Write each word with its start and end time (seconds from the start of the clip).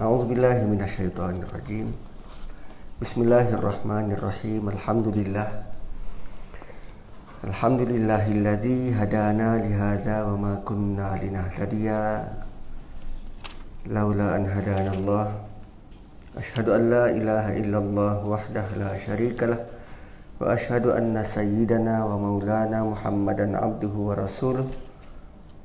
أعوذ 0.00 0.22
بالله 0.32 0.64
من 0.64 0.80
الشيطان 0.80 1.44
الرجيم 1.44 1.92
بسم 3.04 3.18
الله 3.28 3.60
الرحمن 3.60 4.16
الرحيم 4.16 4.64
الحمد 4.64 5.08
لله 5.12 5.48
الحمد 7.44 7.80
لله 7.92 8.24
الذي 8.32 8.96
هدانا 8.96 9.60
لهذا 9.60 10.16
وما 10.32 10.64
كنا 10.64 11.20
لنهتدي 11.20 11.88
لولا 13.92 14.28
أن 14.40 14.44
هدانا 14.56 14.92
الله 14.96 15.26
أشهد 16.40 16.68
أن 16.68 16.82
لا 16.88 17.04
إله 17.12 17.44
إلا 17.60 17.78
الله 17.84 18.14
وحده 18.24 18.66
لا 18.80 18.96
شريك 18.96 19.42
له 19.52 19.68
وأشهد 20.40 20.86
أن 20.96 21.12
سيدنا 21.24 22.04
ومولانا 22.08 22.78
محمدا 22.84 23.46
عبده 23.52 23.94
ورسوله 24.08 24.87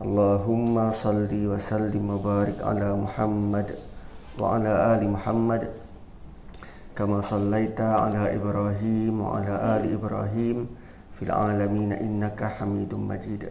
Allahumma 0.03 0.91
salli 0.91 1.47
wa 1.47 1.55
sallim 1.55 2.11
wa 2.11 2.19
barik 2.19 2.59
ala 2.59 2.91
Muhammad 2.91 3.71
wa 4.35 4.59
ala 4.59 4.91
ali 4.91 5.07
Muhammad 5.07 5.71
kama 6.91 7.23
sallaita 7.23 8.03
ala 8.03 8.27
Ibrahim 8.27 9.23
wa 9.23 9.39
ala 9.39 9.79
ali 9.79 9.95
Ibrahim 9.95 10.67
fil 11.15 11.31
alamin 11.31 11.95
innaka 11.95 12.51
Hamidum 12.51 13.07
Majid. 13.07 13.47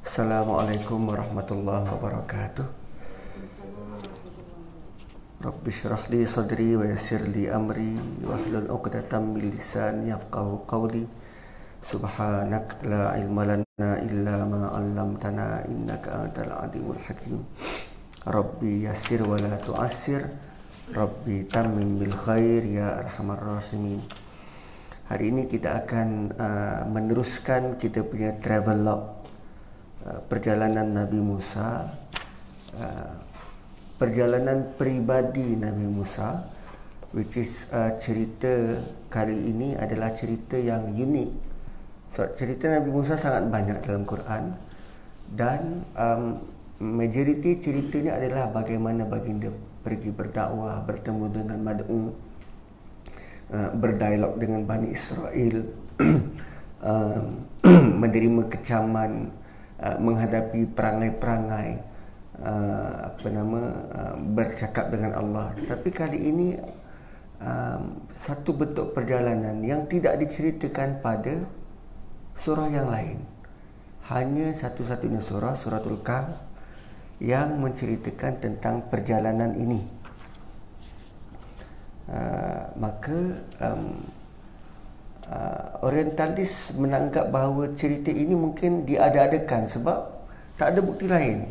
Assalamualaikum 0.00 1.12
warahmatullahi 1.12 1.84
wabarakatuh. 1.84 2.64
Rabbi 5.44 5.68
syrah 5.68 6.00
li 6.08 6.24
sadri 6.24 6.80
wa 6.80 6.88
yassir 6.88 7.28
li 7.28 7.44
amri 7.44 8.00
wa 8.24 8.40
hlul 8.40 8.72
'uqdatam 8.72 9.36
min 9.36 9.52
lisani 9.52 10.16
yafqahu 10.16 10.64
qawli. 10.64 11.26
Ma 13.76 13.92
'allamtana 14.00 15.68
innaka 15.68 16.24
antal 16.24 16.48
alimul 16.64 16.96
hakim. 16.96 17.44
Rabbi 18.24 18.88
yassir 18.88 19.20
wa 19.20 19.36
la 19.36 19.60
tu'assir. 19.60 20.24
Rabbi 20.96 21.44
tammim 21.44 22.00
bil 22.00 22.16
khair 22.16 22.64
ya 22.64 23.04
arhamar 23.04 23.36
rahimin. 23.36 24.00
Hari 25.12 25.28
ini 25.28 25.44
kita 25.44 25.84
akan 25.84 26.08
uh, 26.40 26.88
meneruskan 26.88 27.76
kita 27.76 28.00
punya 28.08 28.40
travel 28.40 28.80
log 28.80 29.02
uh, 30.08 30.24
perjalanan 30.24 30.96
Nabi 30.96 31.20
Musa. 31.20 31.92
Uh, 32.72 33.12
perjalanan 34.00 34.72
peribadi 34.72 35.52
Nabi 35.52 35.84
Musa 35.84 36.48
which 37.12 37.36
is 37.36 37.68
uh, 37.76 37.92
cerita 38.00 38.80
kali 39.12 39.36
ini 39.36 39.76
adalah 39.76 40.16
cerita 40.16 40.56
yang 40.56 40.96
unik 40.96 41.45
cerita 42.32 42.72
Nabi 42.72 42.88
Musa 42.88 43.18
sangat 43.20 43.44
banyak 43.52 43.84
dalam 43.84 44.08
Quran 44.08 44.56
dan 45.36 45.84
um, 45.92 46.40
majoriti 46.78 47.58
ceritanya 47.60 48.20
adalah 48.20 48.52
bagaimana 48.52 49.08
baginda 49.08 49.52
pergi 49.80 50.10
berdakwah, 50.10 50.82
bertemu 50.82 51.24
dengan 51.30 51.58
mad'u, 51.62 52.10
uh, 53.50 53.70
berdialog 53.74 54.34
dengan 54.38 54.66
Bani 54.66 54.90
Israel, 54.90 55.56
uh, 56.82 57.22
menerima 58.02 58.42
kecaman, 58.50 59.30
uh, 59.78 59.96
menghadapi 60.02 60.66
perangai-perangai, 60.74 61.70
uh, 62.42 63.14
apa 63.14 63.26
nama, 63.30 63.60
uh, 63.94 64.14
bercakap 64.34 64.90
dengan 64.90 65.16
Allah. 65.16 65.54
Tetapi 65.54 65.88
kali 65.94 66.18
ini 66.18 66.48
um, 67.40 68.04
satu 68.10 68.52
bentuk 68.58 68.90
perjalanan 68.90 69.62
yang 69.62 69.86
tidak 69.86 70.18
diceritakan 70.18 70.98
pada 70.98 71.46
surah 72.36 72.68
yang 72.68 72.88
lain. 72.88 73.18
Hanya 74.06 74.54
satu-satunya 74.54 75.18
surah, 75.18 75.58
suratul 75.58 75.98
Kahf 76.00 76.30
yang 77.18 77.58
menceritakan 77.58 78.38
tentang 78.38 78.86
perjalanan 78.86 79.56
ini. 79.56 79.82
Uh, 82.06 82.70
maka 82.78 83.18
um, 83.58 83.98
uh, 85.26 85.82
orientalis 85.82 86.70
menanggap 86.78 87.34
bahawa 87.34 87.74
cerita 87.74 88.14
ini 88.14 88.30
mungkin 88.38 88.86
diada-adakan 88.86 89.66
sebab 89.66 89.98
tak 90.54 90.76
ada 90.76 90.80
bukti 90.86 91.10
lain 91.10 91.50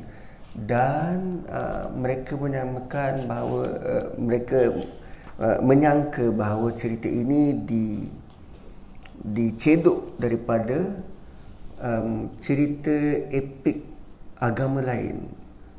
dan 0.56 1.44
uh, 1.51 1.91
mereka 1.91 2.40
menyamakan 2.40 3.28
bahawa 3.28 3.62
uh, 3.84 4.06
mereka 4.16 4.79
uh, 5.44 5.59
menyangka 5.59 6.31
bahawa 6.31 6.72
cerita 6.72 7.12
ini 7.12 7.51
di 7.68 8.07
dicedok 9.25 10.22
daripada 10.22 11.02
um, 11.81 12.30
cerita 12.38 12.94
epik 13.34 13.81
agama 14.38 14.86
lain. 14.86 15.25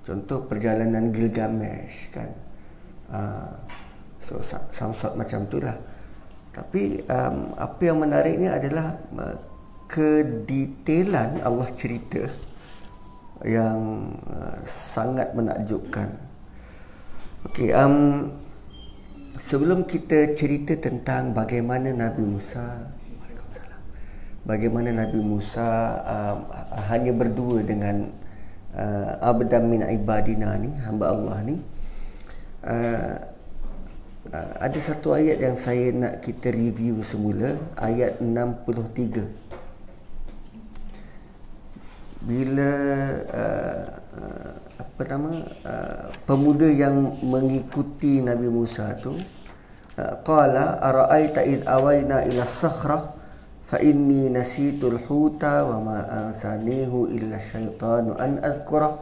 Contoh 0.03 0.47
perjalanan 0.51 1.15
Gilgamesh 1.15 2.11
kan? 2.11 2.31
Uh, 3.07 3.55
so 4.19 4.43
samsat 4.75 5.15
macam 5.15 5.47
itulah 5.47 5.79
tapi 6.57 7.05
um, 7.05 7.53
apa 7.61 7.81
yang 7.85 8.01
menariknya 8.01 8.57
adalah 8.57 8.97
uh, 9.21 9.37
kedetailan 9.93 11.45
Allah 11.45 11.69
cerita 11.77 12.25
yang 13.45 14.09
uh, 14.25 14.57
sangat 14.65 15.37
menakjubkan. 15.37 16.17
Okey 17.53 17.77
um, 17.77 18.33
sebelum 19.37 19.85
kita 19.85 20.33
cerita 20.33 20.73
tentang 20.81 21.37
bagaimana 21.37 21.93
Nabi 21.93 22.25
Musa 22.25 22.89
bagaimana 24.47 24.95
Nabi 24.95 25.19
Musa 25.19 25.67
uh, 26.07 26.37
hanya 26.87 27.11
berdua 27.11 27.67
dengan 27.67 28.15
uh, 28.79 29.11
abdan 29.19 29.67
min 29.67 29.83
ibadina 29.83 30.55
ni 30.55 30.71
hamba 30.87 31.11
Allah 31.11 31.37
ni. 31.43 31.59
Uh, 32.63 33.15
uh, 34.31 34.53
ada 34.63 34.79
satu 34.79 35.19
ayat 35.19 35.43
yang 35.43 35.59
saya 35.59 35.91
nak 35.91 36.23
kita 36.23 36.55
review 36.55 37.03
semula 37.03 37.59
ayat 37.75 38.23
63 38.23 39.47
bila 42.27 42.73
uh, 43.31 43.83
uh, 44.19 44.53
apa 44.83 45.03
nama 45.07 45.31
uh, 45.63 46.07
pemuda 46.27 46.67
yang 46.67 47.19
mengikuti 47.23 48.19
Nabi 48.19 48.51
Musa 48.51 48.99
tu 48.99 49.15
uh, 49.15 50.15
qala 50.27 50.83
araaita 50.83 51.47
id 51.47 51.63
awaina 51.71 52.27
ila 52.27 52.43
sakhrah 52.43 53.16
fa 53.67 53.83
inni 53.83 54.31
nasitu 54.31 54.95
al-huta 54.95 55.67
wa 55.67 55.77
ma 55.83 55.99
asanihu 56.31 57.11
illa 57.11 57.35
syaitanu 57.35 58.15
an 58.15 58.39
azkura 58.39 58.95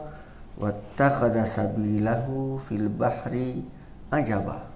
wa 0.57 0.73
takhadha 0.97 1.45
sabilahu 1.45 2.57
fil 2.65 2.89
bahri 2.89 3.61
ajaba. 4.09 4.75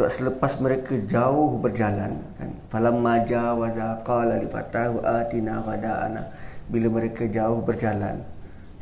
Sebab 0.00 0.06
selepas 0.08 0.52
mereka 0.64 0.96
jauh 1.04 1.60
berjalan 1.60 2.16
kan 2.40 2.50
falam 2.72 3.04
maja 3.04 3.52
wa 3.52 3.68
zaqala 3.68 4.40
li 4.40 4.48
fatahu 4.48 5.02
atina 5.04 5.60
ghadana 5.60 6.30
bila 6.72 6.88
mereka 6.88 7.28
jauh 7.28 7.60
berjalan 7.60 8.22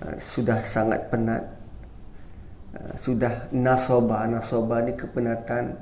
eh, 0.04 0.14
sudah 0.20 0.62
sangat 0.62 1.10
penat 1.10 1.57
Ah, 2.68 2.92
sudah 3.00 3.48
nasoba 3.48 4.28
nasoba 4.28 4.84
ni 4.84 4.92
kepenatan 4.92 5.72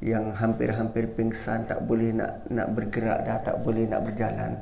yang 0.00 0.32
hampir-hampir 0.32 1.12
pingsan 1.12 1.68
tak 1.68 1.84
boleh 1.84 2.16
nak 2.16 2.48
nak 2.48 2.72
bergerak 2.72 3.28
dah 3.28 3.38
tak 3.44 3.56
boleh 3.60 3.84
nak 3.84 4.00
berjalan. 4.08 4.56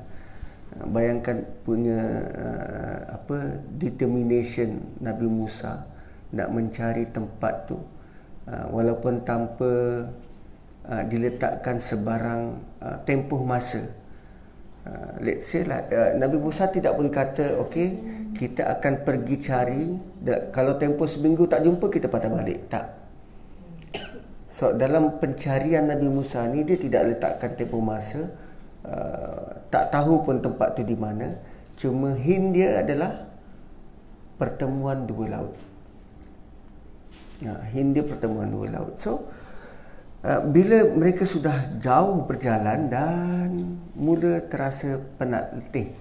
Ah, 0.75 0.87
bayangkan 0.91 1.47
punya 1.63 2.03
uh, 2.35 2.99
apa 3.15 3.63
determination 3.79 4.83
Nabi 4.99 5.31
Musa 5.31 5.87
nak 6.35 6.51
mencari 6.51 7.07
tempat 7.15 7.71
tu. 7.71 7.79
Uh, 8.49 8.67
walaupun 8.75 9.23
tanpa 9.23 9.71
uh, 10.83 11.03
diletakkan 11.07 11.79
sebarang 11.79 12.59
uh, 12.83 12.97
tempoh 13.07 13.47
masa 13.47 13.87
uh, 14.89 15.13
let's 15.21 15.53
say 15.53 15.69
lah 15.69 15.85
uh, 15.93 16.17
Nabi 16.17 16.41
Musa 16.41 16.73
tidak 16.73 16.97
boleh 16.97 17.13
kata 17.13 17.61
okey 17.69 18.17
kita 18.33 18.65
akan 18.79 19.05
pergi 19.05 19.37
cari 19.41 19.85
kalau 20.55 20.77
tempoh 20.81 21.09
seminggu 21.09 21.49
tak 21.51 21.65
jumpa 21.65 21.91
kita 21.91 22.07
patah 22.07 22.31
balik. 22.31 22.71
Tak. 22.71 22.87
So 24.53 24.75
dalam 24.75 25.23
pencarian 25.23 25.87
Nabi 25.87 26.11
Musa 26.11 26.43
ni 26.51 26.67
dia 26.67 26.79
tidak 26.79 27.15
letakkan 27.15 27.55
tempoh 27.59 27.83
masa. 27.83 28.31
Uh, 28.87 29.59
tak 29.69 29.91
tahu 29.91 30.23
pun 30.23 30.39
tempat 30.39 30.79
tu 30.79 30.83
di 30.87 30.95
mana. 30.95 31.35
Cuma 31.79 32.15
hint 32.15 32.55
dia 32.55 32.83
adalah 32.83 33.27
pertemuan 34.39 35.07
dua 35.07 35.27
laut. 35.39 35.55
Ya, 37.39 37.55
hint 37.71 37.95
dia 37.95 38.03
pertemuan 38.03 38.51
dua 38.51 38.67
laut. 38.71 38.99
So 38.99 39.11
uh, 39.15 39.21
bila 40.51 40.79
mereka 40.99 41.23
sudah 41.23 41.79
jauh 41.79 42.27
berjalan 42.27 42.91
dan 42.91 43.79
mula 43.95 44.43
terasa 44.51 44.99
penat 45.15 45.55
letih 45.55 45.95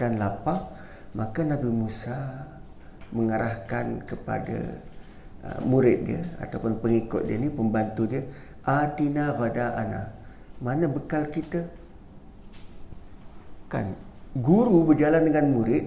dan 0.00 0.16
lapar 0.16 0.72
maka 1.12 1.44
Nabi 1.44 1.68
Musa 1.68 2.16
mengarahkan 3.12 4.08
kepada 4.08 4.80
uh, 5.44 5.60
murid 5.68 5.98
dia 6.08 6.22
ataupun 6.40 6.80
pengikut 6.80 7.28
dia 7.28 7.36
ni 7.36 7.52
pembantu 7.52 8.08
dia 8.08 8.24
atina 8.64 9.36
ghada'ana 9.36 10.02
mana 10.64 10.88
bekal 10.88 11.28
kita 11.28 11.68
kan 13.68 13.92
guru 14.32 14.84
berjalan 14.84 15.28
dengan 15.28 15.52
murid 15.52 15.84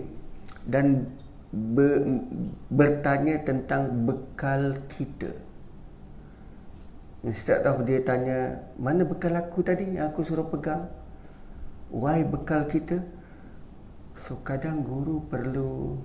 dan 0.66 1.06
ber, 1.54 2.22
bertanya 2.70 3.42
tentang 3.42 4.06
bekal 4.06 4.78
kita. 4.90 5.34
Setiap 7.20 7.68
tahu 7.68 7.84
dia 7.84 8.00
tanya, 8.00 8.64
mana 8.80 9.04
bekal 9.04 9.36
aku 9.36 9.60
tadi 9.60 10.00
yang 10.00 10.08
aku 10.08 10.24
suruh 10.24 10.48
pegang? 10.48 10.88
Why 11.92 12.24
bekal 12.24 12.64
kita? 12.64 13.04
So 14.16 14.40
kadang 14.40 14.88
guru 14.88 15.28
perlu 15.28 16.00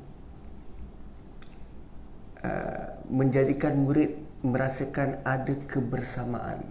uh, 2.42 2.98
menjadikan 3.06 3.78
murid 3.78 4.18
merasakan 4.42 5.22
ada 5.22 5.54
kebersamaan. 5.70 6.66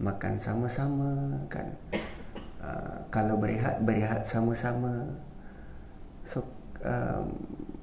Makan 0.00 0.40
sama-sama 0.40 1.36
kan. 1.52 1.76
Uh, 2.56 2.96
kalau 3.12 3.36
berehat, 3.36 3.84
berehat 3.84 4.24
sama-sama. 4.24 5.04
So 6.24 6.48
um, 6.80 7.28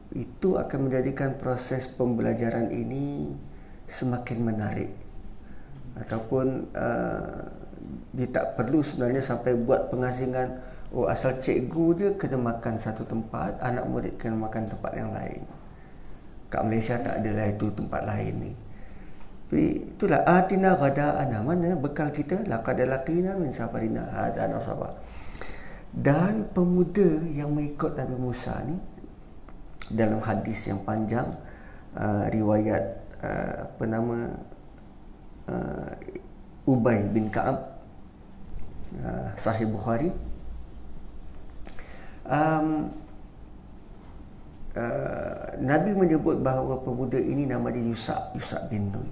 itu 0.09 0.57
akan 0.57 0.89
menjadikan 0.89 1.37
proses 1.37 1.85
pembelajaran 1.85 2.73
ini 2.73 3.29
semakin 3.85 4.39
menarik 4.41 5.02
ataupun 5.97 6.73
uh, 6.73 7.41
dia 8.13 8.27
tak 8.29 8.57
perlu 8.57 8.81
sebenarnya 8.81 9.21
sampai 9.21 9.57
buat 9.57 9.89
pengasingan 9.89 10.61
oh 10.93 11.09
asal 11.09 11.37
cikgu 11.37 11.85
je 11.97 12.07
kena 12.17 12.37
makan 12.37 12.77
satu 12.77 13.05
tempat 13.05 13.57
anak 13.61 13.85
murid 13.89 14.13
kena 14.17 14.37
makan 14.37 14.69
tempat 14.69 14.91
yang 14.93 15.09
lain. 15.13 15.41
Kat 16.49 16.61
Malaysia 16.65 17.01
tak 17.01 17.21
ada 17.21 17.31
lah 17.33 17.47
itu 17.49 17.67
tempat 17.73 18.01
lain 18.05 18.33
ni. 18.37 18.53
Tapi 19.49 19.65
itulah 19.97 20.21
atina 20.25 20.73
gada 20.77 21.17
ana. 21.21 21.41
Mana 21.45 21.77
bekal 21.77 22.09
kita? 22.09 22.41
Laqad 22.45 22.81
laqina 22.85 23.37
min 23.37 23.53
safarina. 23.53 24.05
Hada 24.09 24.49
nasaba 24.49 24.97
dan 25.93 26.49
pemuda 26.49 27.21
yang 27.29 27.53
mengikut 27.53 27.93
Nabi 27.93 28.17
Musa 28.17 28.57
ni 28.65 28.81
dalam 29.93 30.17
hadis 30.25 30.65
yang 30.65 30.81
panjang 30.81 31.37
uh, 31.93 32.25
riwayat 32.33 32.83
uh, 33.21 33.69
apa 33.69 33.83
nama 33.85 34.17
Ubay 36.63 37.04
bin 37.12 37.27
Ka'ab 37.27 37.60
uh, 39.04 39.27
Sahih 39.36 39.68
Bukhari. 39.68 40.10
Um, 42.24 42.88
uh, 44.80 45.60
Nabi 45.60 45.92
menyebut 45.92 46.39
bahawa 46.39 46.80
pemuda 46.80 47.19
ini 47.19 47.44
nama 47.44 47.68
dia 47.68 47.83
Yusak 47.83 48.31
Yusak 48.39 48.71
bin 48.71 48.88
Nun. 48.95 49.07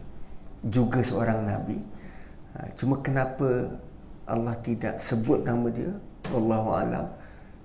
Juga 0.63 1.03
seorang 1.03 1.43
Nabi. 1.43 1.75
Uh, 2.55 2.67
cuma 2.79 3.03
kenapa 3.03 3.67
Allah 4.23 4.55
tidak 4.63 5.03
sebut 5.03 5.43
nama 5.43 5.67
dia? 5.67 5.91
Allahu 6.31 6.69
alam. 6.71 7.11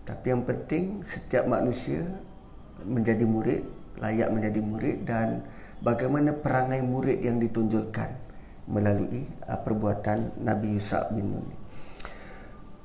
Tapi 0.02 0.34
yang 0.34 0.42
penting 0.42 1.06
setiap 1.06 1.46
manusia 1.46 2.02
menjadi 2.82 3.22
murid 3.22 3.62
layak 4.00 4.28
menjadi 4.28 4.60
murid 4.60 4.96
dan 5.08 5.40
bagaimana 5.80 6.32
perangai 6.32 6.84
murid 6.84 7.24
yang 7.24 7.40
ditunjukkan 7.40 8.25
melalui 8.66 9.26
uh, 9.46 9.58
perbuatan 9.58 10.42
Nabi 10.42 10.76
Yusuf 10.78 11.08
bin 11.14 11.32
Nun. 11.32 11.48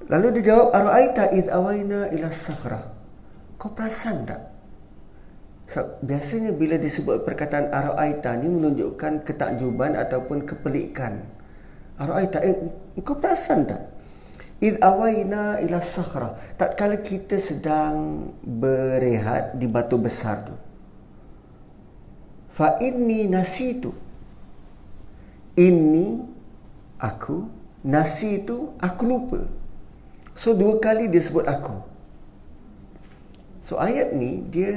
Lalu 0.10 0.40
dia 0.40 0.54
jawab, 0.54 0.74
"Ara'aita 0.74 1.34
iz 1.36 1.48
awaina 1.52 2.10
ila 2.14 2.30
sakhra?" 2.34 2.82
Kau 3.62 3.74
perasan 3.74 4.26
tak? 4.26 4.42
So, 5.72 6.02
biasanya 6.04 6.52
bila 6.52 6.76
disebut 6.76 7.24
perkataan 7.24 7.72
ara'aita 7.72 8.36
ni 8.42 8.52
menunjukkan 8.52 9.24
ketakjuban 9.24 9.96
ataupun 9.96 10.44
kepelikan. 10.44 11.24
Ara'aita, 11.96 12.44
eh, 12.44 12.58
kau 13.06 13.16
perasan 13.22 13.70
tak? 13.70 13.82
Iz 14.60 14.76
awaina 14.84 15.64
ila 15.64 15.80
sakhra. 15.80 16.36
Tak 16.60 16.76
kala 16.76 17.00
kita 17.00 17.40
sedang 17.40 18.30
berehat 18.44 19.56
di 19.56 19.70
batu 19.70 19.96
besar 19.96 20.44
tu 20.44 20.54
fa 22.52 22.78
inni 22.84 23.32
nasitu 23.32 23.96
inni 25.56 26.24
aku 27.02 27.50
nasi 27.82 28.46
itu 28.46 28.72
aku 28.78 29.04
lupa. 29.04 29.42
So 30.38 30.56
dua 30.56 30.80
kali 30.80 31.12
dia 31.12 31.22
sebut 31.22 31.46
aku. 31.46 31.76
So 33.62 33.78
ayat 33.78 34.18
ni 34.18 34.42
dia 34.50 34.74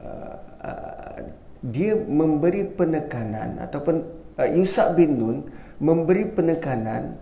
uh, 0.00 0.36
uh, 0.64 1.18
dia 1.60 1.92
memberi 1.96 2.64
penekanan 2.64 3.60
ataupun 3.60 3.96
uh, 4.40 4.48
Yusuf 4.48 4.96
bin 4.96 5.20
Nun 5.20 5.38
memberi 5.76 6.28
penekanan 6.32 7.16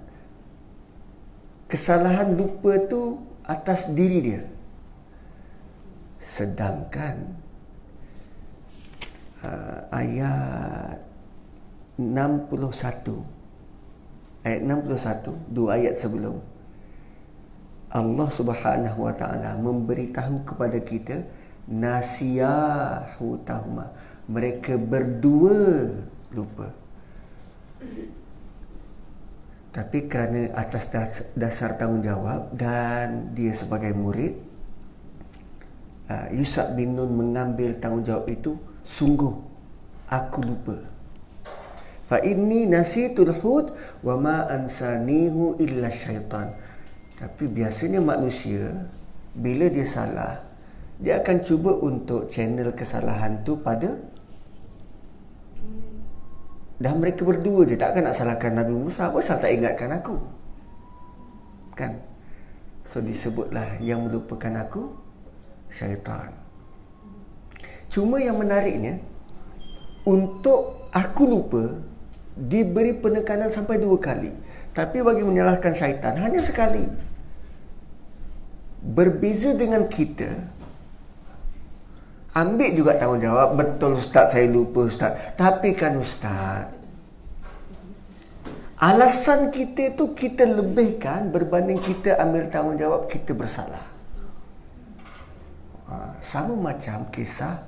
kesalahan 1.66 2.34
lupa 2.34 2.78
tu 2.86 3.18
atas 3.42 3.90
diri 3.90 4.18
dia. 4.22 4.42
Sedangkan 6.22 7.34
uh, 9.42 9.78
ayat 9.90 11.07
61 11.98 13.26
ayat 14.46 14.62
61 14.62 15.34
dua 15.50 15.74
ayat 15.74 15.98
sebelum. 15.98 16.38
Allah 17.88 18.28
Subhanahu 18.30 18.98
wa 19.02 19.14
taala 19.16 19.58
memberitahu 19.58 20.46
kepada 20.46 20.78
kita 20.78 21.26
nasiyahu 21.66 23.42
tahuma. 23.42 23.90
Mereka 24.28 24.78
berdua 24.78 25.90
lupa. 26.30 26.70
Tapi 29.72 29.98
kerana 30.06 30.52
atas 30.54 30.90
dasar 31.32 31.80
tanggungjawab 31.80 32.52
dan 32.56 33.32
dia 33.32 33.52
sebagai 33.52 33.94
murid 33.94 34.36
uh, 36.08 36.28
Yusuf 36.34 36.66
bin 36.74 36.98
Nun 36.98 37.14
mengambil 37.14 37.78
tanggungjawab 37.78 38.26
itu 38.32 38.58
sungguh 38.82 39.32
aku 40.08 40.38
lupa 40.42 40.87
fa 42.08 42.18
inni 42.24 42.64
nasitul 42.64 43.36
hud 43.36 43.76
wa 44.00 44.16
ma 44.16 44.36
ansanihu 44.48 45.60
illa 45.60 45.92
syaitan. 45.92 46.56
Tapi 47.20 47.44
biasanya 47.46 48.00
manusia 48.00 48.88
bila 49.36 49.68
dia 49.68 49.84
salah 49.84 50.40
dia 50.98 51.20
akan 51.20 51.36
cuba 51.44 51.70
untuk 51.78 52.26
channel 52.26 52.74
kesalahan 52.74 53.44
tu 53.46 53.60
pada 53.60 53.94
dan 56.78 56.94
mereka 56.98 57.22
berdua 57.26 57.68
dia 57.68 57.78
takkan 57.78 58.06
nak 58.08 58.16
salahkan 58.16 58.56
Nabi 58.56 58.72
Musa? 58.72 59.12
Apa 59.12 59.18
salah 59.20 59.44
tak 59.44 59.52
ingatkan 59.52 59.90
aku? 59.92 60.16
Kan? 61.76 62.02
So 62.88 63.04
disebutlah 63.04 63.78
yang 63.84 64.08
melupakan 64.08 64.64
aku 64.64 64.96
syaitan. 65.68 66.32
Cuma 67.92 68.16
yang 68.16 68.40
menariknya 68.40 68.96
untuk 70.08 70.88
aku 70.94 71.22
lupa 71.28 71.62
diberi 72.38 72.94
penekanan 72.94 73.50
sampai 73.50 73.82
dua 73.82 73.98
kali. 73.98 74.30
Tapi 74.70 75.02
bagi 75.02 75.26
menyalahkan 75.26 75.74
syaitan 75.74 76.14
hanya 76.22 76.38
sekali. 76.38 76.86
Berbeza 78.78 79.58
dengan 79.58 79.90
kita 79.90 80.30
ambil 82.38 82.70
juga 82.70 82.94
tanggungjawab 82.94 83.58
betul 83.58 83.98
ustaz 83.98 84.38
saya 84.38 84.46
lupa 84.46 84.86
ustaz. 84.86 85.34
Tapi 85.34 85.74
kan 85.74 85.98
ustaz 85.98 86.78
alasan 88.78 89.50
kita 89.50 89.98
tu 89.98 90.14
kita 90.14 90.46
lebihkan 90.46 91.34
berbanding 91.34 91.82
kita 91.82 92.14
ambil 92.22 92.46
tanggungjawab 92.46 93.10
kita 93.10 93.34
bersalah. 93.34 93.82
Ha, 95.90 96.14
sama 96.22 96.54
macam 96.54 97.10
kisah 97.10 97.66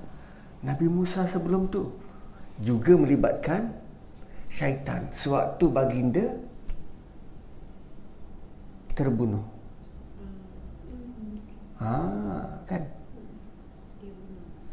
Nabi 0.62 0.86
Musa 0.86 1.26
sebelum 1.26 1.66
tu 1.66 1.90
juga 2.62 2.94
melibatkan 2.94 3.74
syaitan 4.50 5.06
sewaktu 5.14 5.64
baginda 5.70 6.26
terbunuh. 8.98 9.40
Ha, 11.80 11.96
kan? 12.68 12.82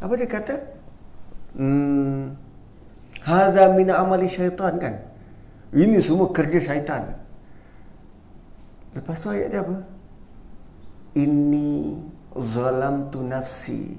Apa 0.04 0.14
dia 0.20 0.28
kata? 0.28 0.56
Hmm, 1.56 2.36
hadza 3.24 3.72
min 3.72 3.88
amali 3.88 4.28
syaitan 4.28 4.76
kan? 4.76 5.00
Ini 5.72 6.02
semua 6.04 6.28
kerja 6.36 6.60
syaitan. 6.60 7.16
Lepas 8.92 9.24
tu 9.24 9.32
ayat 9.32 9.48
dia 9.54 9.62
apa? 9.64 9.78
Inni 11.16 12.02
zalamtu 12.36 13.24
nafsi 13.24 13.96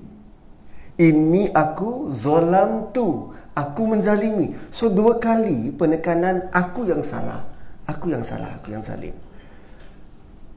ini 0.99 1.47
aku 1.54 2.11
zolam 2.11 2.90
tu 2.90 3.30
aku 3.59 3.83
menzalimi. 3.91 4.55
So 4.71 4.87
dua 4.95 5.19
kali 5.19 5.75
penekanan 5.75 6.47
aku 6.55 6.87
yang 6.87 7.03
salah. 7.03 7.43
Aku 7.91 8.07
yang 8.12 8.23
salah 8.23 8.55
aku 8.55 8.71
yang 8.71 8.85
zalim. 8.85 9.17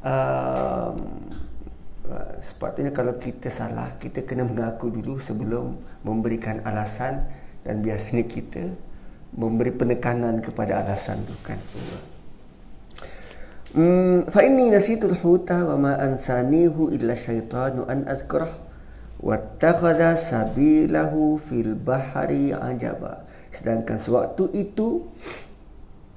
Um, 0.01 0.97
sepatutnya 2.43 2.91
kalau 2.91 3.15
kita 3.15 3.47
salah 3.53 3.95
kita 3.95 4.25
kena 4.25 4.43
mengaku 4.43 4.91
dulu 4.91 5.21
sebelum 5.21 5.79
memberikan 6.03 6.59
alasan 6.67 7.23
dan 7.63 7.79
biasanya 7.79 8.25
kita 8.27 8.65
memberi 9.31 9.71
penekanan 9.71 10.43
kepada 10.43 10.83
alasan 10.83 11.23
tu 11.23 11.33
kan. 11.45 11.57
Hmm, 13.71 14.27
fa 14.27 14.43
inni 14.43 14.67
nasitul 14.67 15.15
huta 15.15 15.63
wa 15.63 15.75
ma 15.79 15.93
ansanihu 15.95 16.91
illa 16.91 17.15
syaitanu 17.15 17.87
an 17.87 18.03
azkurah 18.03 18.51
wattakhadha 19.21 20.17
sabilahu 20.17 21.37
fil 21.37 21.77
bahri 21.77 22.51
ajaba. 22.51 23.23
Sedangkan 23.53 24.01
sewaktu 24.01 24.49
itu 24.51 25.07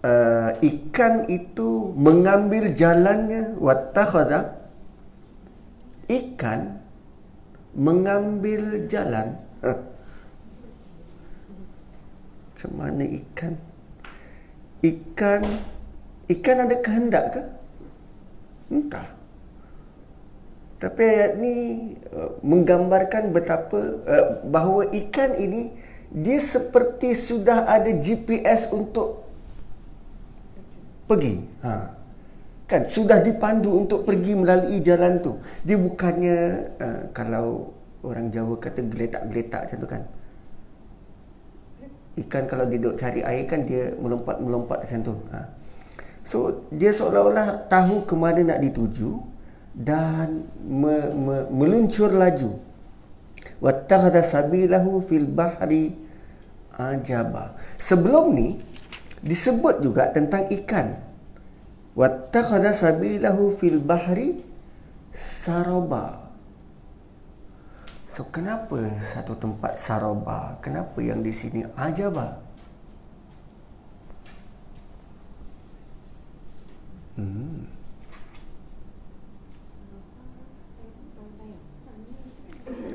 uh, 0.02 0.50
ikan 0.58 1.28
itu 1.28 1.92
mengambil 1.94 2.75
jalannya 2.75 3.54
wattakhadha 3.61 4.58
ikan 6.08 6.80
mengambil 7.76 8.88
jalan. 8.90 9.38
Macam 12.54 12.70
mana 12.80 13.04
ikan? 13.04 13.54
Ikan 14.84 15.42
Ikan 16.25 16.56
ada 16.64 16.76
kehendak 16.80 17.25
ke? 17.37 17.42
Entah. 18.73 19.06
Tapi 20.85 21.00
ayat 21.00 21.33
ni 21.41 21.55
uh, 22.12 22.37
menggambarkan 22.45 23.33
betapa 23.33 24.05
uh, 24.05 24.45
bahawa 24.45 24.93
ikan 24.93 25.33
ini 25.41 25.73
dia 26.12 26.37
seperti 26.37 27.17
sudah 27.17 27.64
ada 27.64 27.88
GPS 27.88 28.69
untuk 28.69 29.25
pergi. 31.09 31.41
Ha. 31.64 31.73
Kan 32.69 32.85
sudah 32.85 33.25
dipandu 33.25 33.73
untuk 33.81 34.05
pergi 34.05 34.37
melalui 34.37 34.85
jalan 34.85 35.25
tu. 35.25 35.41
Dia 35.64 35.81
bukannya 35.81 36.37
uh, 36.76 37.00
kalau 37.17 37.73
orang 38.05 38.29
Jawa 38.29 38.61
kata 38.61 38.85
geletak-geletak 38.85 39.64
macam 39.64 39.79
tu 39.81 39.88
kan. 39.88 40.03
Ikan 42.21 42.45
kalau 42.45 42.69
duduk 42.69 43.00
cari 43.00 43.25
air 43.25 43.49
kan 43.49 43.64
dia 43.64 43.97
melompat-melompat 43.97 44.85
macam 44.85 45.00
tu. 45.00 45.17
Ha. 45.33 45.49
So 46.29 46.69
dia 46.69 46.93
seolah-olah 46.93 47.73
tahu 47.73 48.05
ke 48.05 48.12
mana 48.12 48.53
nak 48.53 48.61
dituju 48.61 49.33
dan 49.75 50.47
me, 50.62 51.11
me, 51.11 51.37
meluncur 51.50 52.14
laju. 52.14 52.62
Wattakhadha 53.59 54.23
sabilahu 54.23 55.02
fil 55.02 55.26
bahri 55.26 55.99
ajaba. 56.78 57.59
Sebelum 57.75 58.35
ni 58.35 58.62
disebut 59.21 59.83
juga 59.83 60.14
tentang 60.14 60.47
ikan. 60.62 60.95
Wattakhadha 61.99 62.71
sabilahu 62.71 63.59
fil 63.59 63.83
bahri 63.83 64.47
saraba. 65.11 66.23
So 68.14 68.31
kenapa 68.31 68.78
satu 69.02 69.35
tempat 69.35 69.83
saraba? 69.83 70.54
Kenapa 70.62 71.02
yang 71.02 71.19
di 71.19 71.35
sini 71.35 71.66
ajaba? 71.75 72.38
Hmm. 77.19 77.74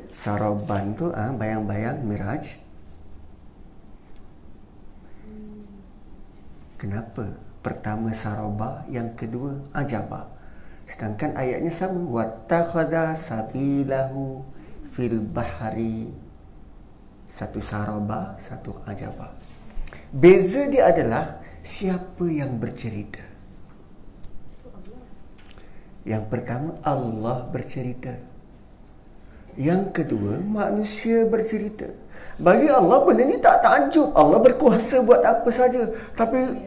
Saraban 0.10 0.98
tu 0.98 1.14
ah 1.14 1.30
bayang-bayang 1.38 2.02
Miraj. 2.02 2.58
Kenapa? 6.80 7.36
Pertama 7.60 8.16
saraba, 8.16 8.88
yang 8.88 9.12
kedua 9.20 9.60
ajaba. 9.76 10.32
Sedangkan 10.88 11.36
ayatnya 11.36 11.70
sama. 11.76 12.02
Wattakhadha 12.08 13.14
sabilahu 13.14 14.42
fil 14.96 15.20
bahari. 15.20 16.10
Satu 17.30 17.60
saraba, 17.62 18.40
satu 18.42 18.74
ajaba. 18.88 19.36
Beza 20.10 20.66
dia 20.72 20.90
adalah 20.90 21.38
siapa 21.62 22.26
yang 22.26 22.58
bercerita. 22.58 23.22
Yang 26.08 26.26
pertama 26.32 26.80
Allah 26.82 27.46
bercerita. 27.52 28.29
Yang 29.60 29.84
kedua 29.92 30.40
manusia 30.40 31.28
bercerita. 31.28 31.92
Bagi 32.40 32.72
Allah 32.72 33.04
benda 33.04 33.28
ni 33.28 33.36
tak 33.44 33.60
takjub. 33.60 34.16
Allah 34.16 34.40
berkuasa 34.40 35.04
buat 35.04 35.20
apa 35.20 35.52
saja. 35.52 35.92
Tapi 36.16 36.64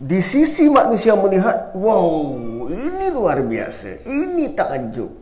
di 0.00 0.20
sisi 0.24 0.64
manusia 0.72 1.12
melihat, 1.12 1.76
wow, 1.76 2.32
ini 2.72 3.12
luar 3.12 3.44
biasa. 3.44 4.08
Ini 4.08 4.56
takjub. 4.56 5.12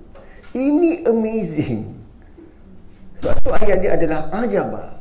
Ini 0.55 1.03
amazing. 1.11 1.83
Suatu 3.19 3.51
ayat 3.51 3.79
dia 3.83 3.99
adalah 3.99 4.31
ajabah. 4.31 4.95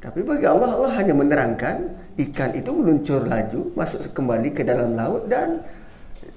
Tapi 0.00 0.24
bagi 0.24 0.48
Allah, 0.48 0.72
Allah 0.72 0.92
hanya 0.96 1.12
menerangkan 1.12 2.00
ikan 2.16 2.56
itu 2.56 2.72
meluncur 2.72 3.28
laju, 3.28 3.76
masuk 3.76 4.08
kembali 4.16 4.56
ke 4.56 4.64
dalam 4.64 4.96
laut 4.96 5.28
dan 5.28 5.60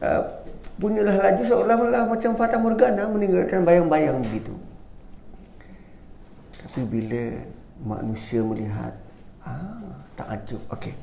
uh, 0.04 0.44
punyalah 0.76 1.16
laju 1.16 1.44
seolah-olah 1.48 2.04
macam 2.04 2.36
Fata 2.36 2.60
Morgana 2.60 3.08
meninggalkan 3.08 3.64
bayang-bayang 3.64 4.20
begitu. 4.28 4.52
Tapi 6.60 6.82
bila 6.84 7.24
manusia 7.80 8.44
melihat, 8.44 8.94
ah, 9.44 10.04
takjub. 10.20 10.60
Okey. 10.72 10.94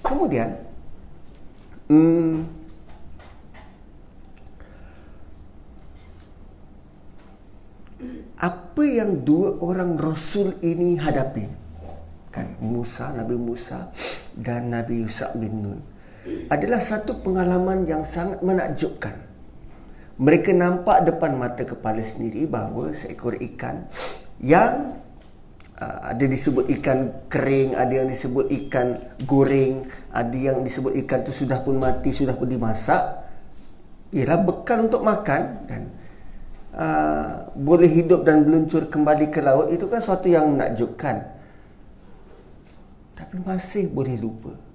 Kemudian, 0.00 0.54
hmm, 1.90 2.46
apa 8.40 8.84
yang 8.86 9.20
dua 9.26 9.60
orang 9.60 10.00
Rasul 10.00 10.56
ini 10.64 10.96
hadapi? 10.96 11.44
Kan 12.30 12.56
Musa, 12.62 13.10
Nabi 13.12 13.34
Musa 13.34 13.90
dan 14.38 14.70
Nabi 14.70 15.02
Yusuf 15.02 15.34
bin 15.34 15.66
Nun 15.66 15.80
adalah 16.46 16.78
satu 16.78 17.20
pengalaman 17.20 17.84
yang 17.90 18.06
sangat 18.06 18.38
menakjubkan. 18.40 19.18
Mereka 20.20 20.52
nampak 20.52 21.08
depan 21.08 21.34
mata 21.34 21.64
kepala 21.64 22.04
sendiri 22.04 22.44
bahawa 22.44 22.92
seekor 22.92 23.40
ikan 23.40 23.88
yang 24.40 24.96
uh, 25.76 25.98
ada 26.10 26.24
disebut 26.24 26.68
ikan 26.80 27.28
kering, 27.28 27.76
ada 27.76 27.92
yang 28.04 28.08
disebut 28.08 28.48
ikan 28.48 29.00
goreng, 29.24 29.86
ada 30.12 30.36
yang 30.36 30.64
disebut 30.64 30.96
ikan 31.04 31.20
tu 31.24 31.32
sudah 31.32 31.60
pun 31.60 31.76
mati, 31.76 32.10
sudah 32.12 32.34
pun 32.34 32.48
dimasak, 32.48 33.24
ialah 34.16 34.38
bekal 34.42 34.88
untuk 34.88 35.04
makan 35.04 35.42
dan 35.68 35.82
uh, 36.74 37.52
boleh 37.54 37.88
hidup 37.88 38.24
dan 38.24 38.48
meluncur 38.48 38.88
kembali 38.88 39.28
ke 39.28 39.40
laut 39.44 39.68
itu 39.70 39.86
kan 39.86 40.00
suatu 40.00 40.26
yang 40.26 40.56
menakjubkan. 40.56 41.38
Tapi 43.14 43.36
masih 43.44 43.92
boleh 43.92 44.16
lupa. 44.16 44.70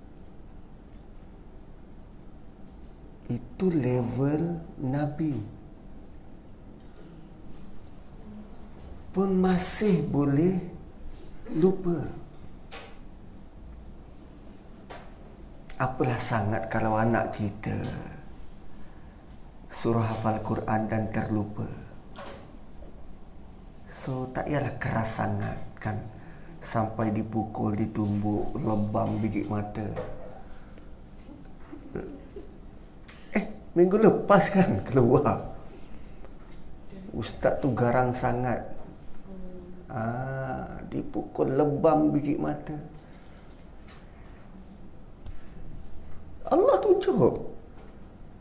itu 3.29 3.65
level 3.73 4.61
Nabi 4.85 5.33
pun 9.15 9.31
masih 9.31 10.03
boleh 10.11 10.59
lupa 11.55 12.03
apalah 15.79 16.19
sangat 16.19 16.67
kalau 16.67 16.99
anak 16.99 17.31
kita 17.31 17.79
surah 19.71 20.03
hafal 20.03 20.35
Quran 20.43 20.91
dan 20.91 21.07
terlupa 21.15 21.63
so 23.87 24.27
tak 24.35 24.51
ialah 24.51 24.75
keras 24.75 25.23
sangat 25.23 25.63
kan 25.79 25.95
sampai 26.59 27.15
dipukul 27.15 27.71
ditumbuk 27.71 28.51
lebam 28.59 29.23
biji 29.23 29.47
mata 29.47 29.87
Minggu 33.75 33.99
lepas 33.99 34.55
kan 34.55 34.79
keluar. 34.87 35.51
Ustaz 37.11 37.59
tu 37.59 37.75
garang 37.75 38.15
sangat. 38.15 38.74
Ah, 39.95 40.83
dipukul 40.91 41.55
lebam 41.55 42.11
biji 42.11 42.35
mata. 42.35 42.75
Allah 46.51 46.77
tunjuk. 46.83 47.55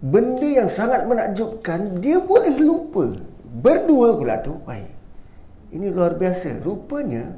Benda 0.02 0.49
yang 0.50 0.68
sangat 0.68 1.06
menakjubkan, 1.06 2.02
dia 2.02 2.18
boleh 2.18 2.58
lupa. 2.58 3.14
Berdua 3.62 4.18
pula 4.18 4.42
tu. 4.42 4.58
Baik. 4.66 4.90
Ini 5.70 5.94
luar 5.94 6.18
biasa. 6.18 6.58
Rupanya, 6.61 7.32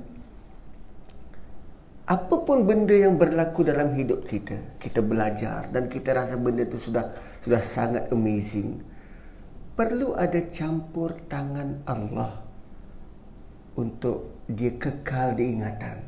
apapun 2.07 2.65
benda 2.65 2.95
yang 2.95 3.19
berlaku 3.19 3.67
dalam 3.67 3.91
hidup 3.99 4.23
kita 4.23 4.79
kita 4.79 5.03
belajar 5.03 5.67
dan 5.75 5.91
kita 5.91 6.15
rasa 6.15 6.39
benda 6.39 6.63
itu 6.63 6.79
sudah 6.79 7.11
sudah 7.43 7.59
sangat 7.59 8.07
amazing 8.15 8.79
perlu 9.75 10.15
ada 10.15 10.39
campur 10.47 11.19
tangan 11.27 11.83
Allah 11.83 12.46
untuk 13.77 14.43
dia 14.51 14.73
kekal 14.75 15.37
di 15.37 15.53
ingatan 15.53 16.03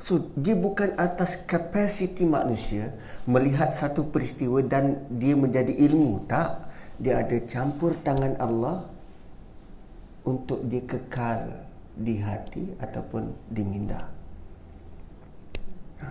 so 0.00 0.32
dia 0.38 0.56
bukan 0.56 0.96
atas 0.96 1.42
kapasiti 1.44 2.24
manusia 2.24 2.96
melihat 3.28 3.74
satu 3.74 4.08
peristiwa 4.08 4.64
dan 4.64 5.04
dia 5.12 5.36
menjadi 5.36 5.76
ilmu 5.76 6.24
tak 6.24 6.70
dia 7.00 7.20
ada 7.24 7.36
campur 7.48 7.96
tangan 8.00 8.36
Allah 8.36 8.84
untuk 10.24 10.60
dia 10.68 10.84
kekal 10.84 11.64
di 11.96 12.20
hati 12.20 12.76
ataupun 12.76 13.32
di 13.48 13.62
minda. 13.64 14.00
Ha, 16.00 16.08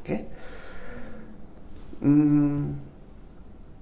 okay. 0.00 0.20
Hmm, 2.02 2.74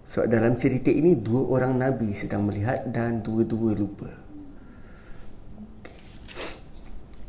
so 0.08 0.24
dalam 0.24 0.56
cerita 0.56 0.88
ini 0.88 1.20
dua 1.20 1.60
orang 1.60 1.76
nabi 1.76 2.16
sedang 2.16 2.48
melihat 2.48 2.88
dan 2.88 3.20
dua-dua 3.20 3.76
lupa. 3.76 4.08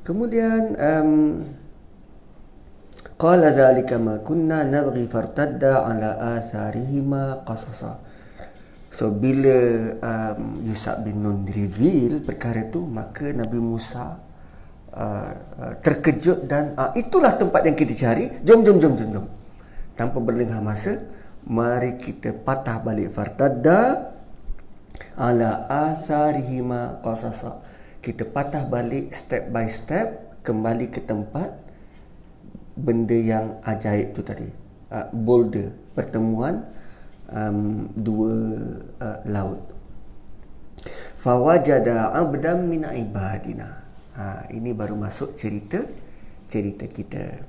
Kemudian 0.07 0.79
um, 0.79 1.43
qala 3.19 3.51
dhalika 3.51 3.99
ma 3.99 4.23
kunna 4.23 4.63
nabghi 4.63 5.11
fartadda 5.11 5.83
ala 5.83 6.39
atharihima 6.39 7.43
qasasa. 7.43 7.99
So 8.89 9.11
bila 9.11 9.59
um, 10.01 10.65
Yusuf 10.65 11.03
bin 11.05 11.21
Nun 11.21 11.45
reveal 11.45 12.25
perkara 12.25 12.65
itu 12.65 12.81
maka 12.89 13.29
Nabi 13.35 13.61
Musa 13.61 14.17
uh, 14.95 15.31
uh, 15.61 15.73
terkejut 15.83 16.49
dan 16.49 16.73
uh, 16.73 16.89
itulah 16.97 17.37
tempat 17.37 17.69
yang 17.69 17.77
kita 17.77 17.93
cari. 17.93 18.41
Jom 18.41 18.65
jom 18.65 18.81
jom 18.81 18.97
jom 18.97 19.09
jom. 19.13 19.25
Tanpa 19.93 20.17
berlengah 20.23 20.57
masa, 20.63 21.05
mari 21.47 21.95
kita 21.95 22.35
patah 22.35 22.81
balik 22.83 23.15
fartadda 23.15 24.11
ala 25.15 25.67
asarihima 25.67 26.99
qasasa. 27.03 27.63
Kita 27.99 28.23
patah 28.23 28.63
balik 28.63 29.11
step 29.11 29.51
by 29.51 29.67
step 29.67 30.39
kembali 30.43 30.87
ke 30.87 31.03
tempat 31.03 31.51
benda 32.79 33.15
yang 33.15 33.59
ajaib 33.67 34.15
tu 34.15 34.23
tadi. 34.23 34.47
Uh, 34.89 35.05
boulder 35.13 35.69
pertemuan 35.93 36.65
um, 37.29 37.91
dua 37.93 38.33
uh, 39.03 39.19
laut. 39.27 39.61
Fawajada 41.19 42.15
abdam 42.15 42.71
min 42.71 42.87
ibadina. 42.87 43.83
Ha, 44.15 44.47
ini 44.55 44.71
baru 44.71 44.95
masuk 44.95 45.35
cerita 45.35 45.83
cerita 46.47 46.87
kita. 46.87 47.43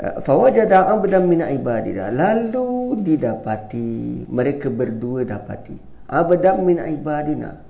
Fawajada 0.00 0.88
abdam 0.88 1.28
min 1.28 1.44
ibadina. 1.44 2.08
Lalu 2.08 3.04
didapati 3.04 4.24
mereka 4.32 4.72
berdua 4.72 5.28
dapati 5.28 5.76
abdam 6.08 6.64
min 6.64 6.80
ibadina. 6.80 7.60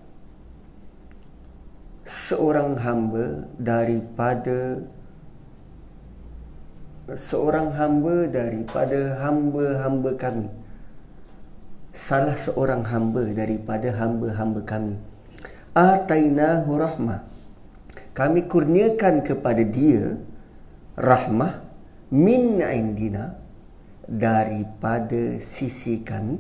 Seorang 2.07 2.79
hamba 2.79 3.47
daripada 3.59 4.83
seorang 7.11 7.75
hamba 7.75 8.31
daripada 8.31 9.19
hamba-hamba 9.19 10.11
kami 10.15 10.47
salah 11.91 12.39
seorang 12.39 12.87
hamba 12.87 13.27
daripada 13.35 13.91
hamba-hamba 13.95 14.61
kami. 14.63 14.95
Atainahu 15.75 16.71
rahmah. 16.79 17.27
Kami 18.11 18.51
kurniakan 18.51 19.23
kepada 19.23 19.63
dia 19.63 20.19
rahmah 20.99 21.70
min 22.11 22.59
indina 22.59 23.39
daripada 24.07 25.39
sisi 25.39 26.03
kami. 26.03 26.39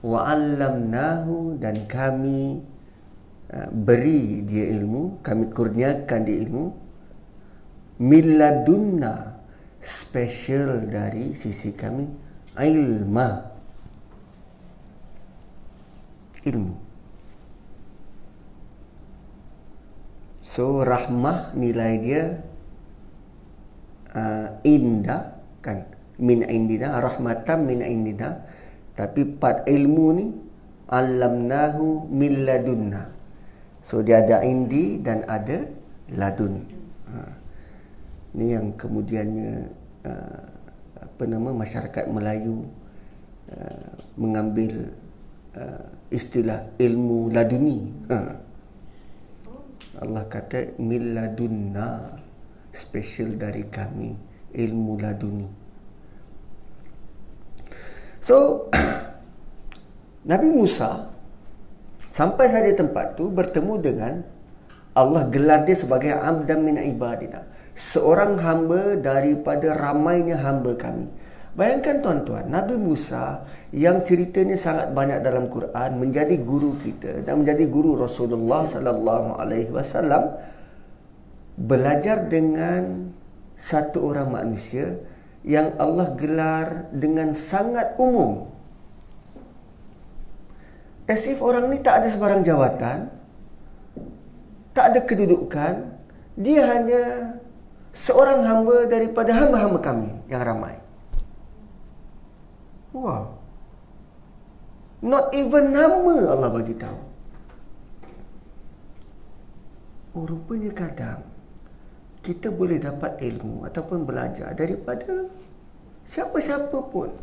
Wa 0.00 0.32
'allamnahu 0.32 1.56
dan 1.60 1.84
kami 1.88 2.60
uh, 3.52 3.68
beri 3.72 4.44
dia 4.44 4.76
ilmu, 4.80 5.20
kami 5.20 5.52
kurniakan 5.52 6.20
dia 6.24 6.36
ilmu. 6.46 6.64
Milladunna 7.96 9.40
special 9.80 10.84
dari 10.88 11.32
sisi 11.32 11.72
kami 11.72 12.04
ilma. 12.60 13.28
Ilmu. 16.46 16.74
So 20.46 20.86
rahmah 20.86 21.58
nilai 21.58 21.94
dia 22.00 22.24
uh, 24.16 24.48
indah 24.64 25.36
kan 25.60 25.84
min 26.16 26.40
indina 26.48 26.96
rahmatan 26.96 27.68
min 27.68 27.84
indina 27.84 28.40
tapi 28.96 29.28
part 29.28 29.68
ilmu 29.68 30.06
ni 30.16 30.26
alamnahu 30.88 32.08
min 32.08 32.48
ladunna. 32.48 33.12
So 33.84 34.00
dia 34.02 34.24
ada 34.24 34.42
indi 34.42 34.98
dan 34.98 35.22
ada 35.28 35.68
ladun. 36.16 36.64
Ha. 37.12 37.18
Ni 38.34 38.56
yang 38.56 38.74
kemudiannya 38.74 39.68
uh, 40.08 40.44
apa 40.96 41.22
nama 41.28 41.52
masyarakat 41.54 42.04
Melayu 42.10 42.66
uh, 43.52 43.92
mengambil 44.16 44.90
uh, 45.54 45.86
istilah 46.08 46.66
ilmu 46.80 47.30
laduni. 47.30 47.92
Ha. 48.10 48.18
Allah 49.96 50.24
kata 50.28 50.76
miladunna 50.76 52.20
special 52.76 53.40
dari 53.40 53.64
kami 53.66 54.12
ilmu 54.52 55.00
laduni. 55.00 55.48
So 58.20 58.68
Nabi 60.30 60.48
Musa 60.52 61.08
sampai 62.12 62.52
saja 62.52 62.70
tempat 62.76 63.16
tu 63.16 63.32
bertemu 63.32 63.74
dengan 63.80 64.14
Allah 64.96 65.28
gelar 65.28 65.68
dia 65.68 65.76
sebagai 65.76 66.12
abdan 66.16 66.60
min 66.64 66.76
ibadina. 66.80 67.44
Seorang 67.76 68.40
hamba 68.40 68.96
daripada 68.96 69.76
ramainya 69.76 70.40
hamba 70.40 70.72
kami. 70.80 71.12
Bayangkan 71.56 72.04
tuan-tuan, 72.04 72.48
Nabi 72.52 72.76
Musa 72.76 73.44
yang 73.72 74.04
ceritanya 74.04 74.56
sangat 74.60 74.92
banyak 74.92 75.24
dalam 75.24 75.48
Quran 75.48 76.00
menjadi 76.00 76.36
guru 76.40 76.76
kita 76.76 77.24
dan 77.24 77.44
menjadi 77.44 77.64
guru 77.68 77.96
Rasulullah 77.96 78.64
sallallahu 78.68 79.40
alaihi 79.40 79.72
wasallam 79.72 80.36
belajar 81.56 82.28
dengan 82.28 83.12
satu 83.56 84.12
orang 84.12 84.28
manusia 84.28 85.00
yang 85.40 85.72
Allah 85.80 86.12
gelar 86.14 86.92
dengan 86.92 87.32
sangat 87.32 87.96
umum. 87.96 88.52
As 91.08 91.24
if 91.24 91.40
orang 91.40 91.72
ni 91.72 91.80
tak 91.80 92.04
ada 92.04 92.08
sebarang 92.12 92.44
jawatan, 92.44 93.08
tak 94.76 94.84
ada 94.92 95.00
kedudukan, 95.00 95.74
dia 96.36 96.62
hanya 96.76 97.02
seorang 97.96 98.44
hamba 98.44 98.84
daripada 98.84 99.32
hamba-hamba 99.32 99.80
kami 99.80 100.10
yang 100.28 100.44
ramai. 100.44 100.76
Wow. 102.92 103.38
Not 105.00 105.32
even 105.32 105.72
nama 105.72 106.36
Allah 106.36 106.50
bagi 106.52 106.74
tahu. 106.74 107.00
Oh, 110.16 110.24
rupanya 110.26 110.72
kadang 110.72 111.35
kita 112.26 112.50
boleh 112.50 112.82
dapat 112.82 113.22
ilmu 113.22 113.62
ataupun 113.70 114.02
belajar 114.02 114.50
daripada 114.58 115.30
siapa-siapa 116.02 116.74
pun. 116.90 117.14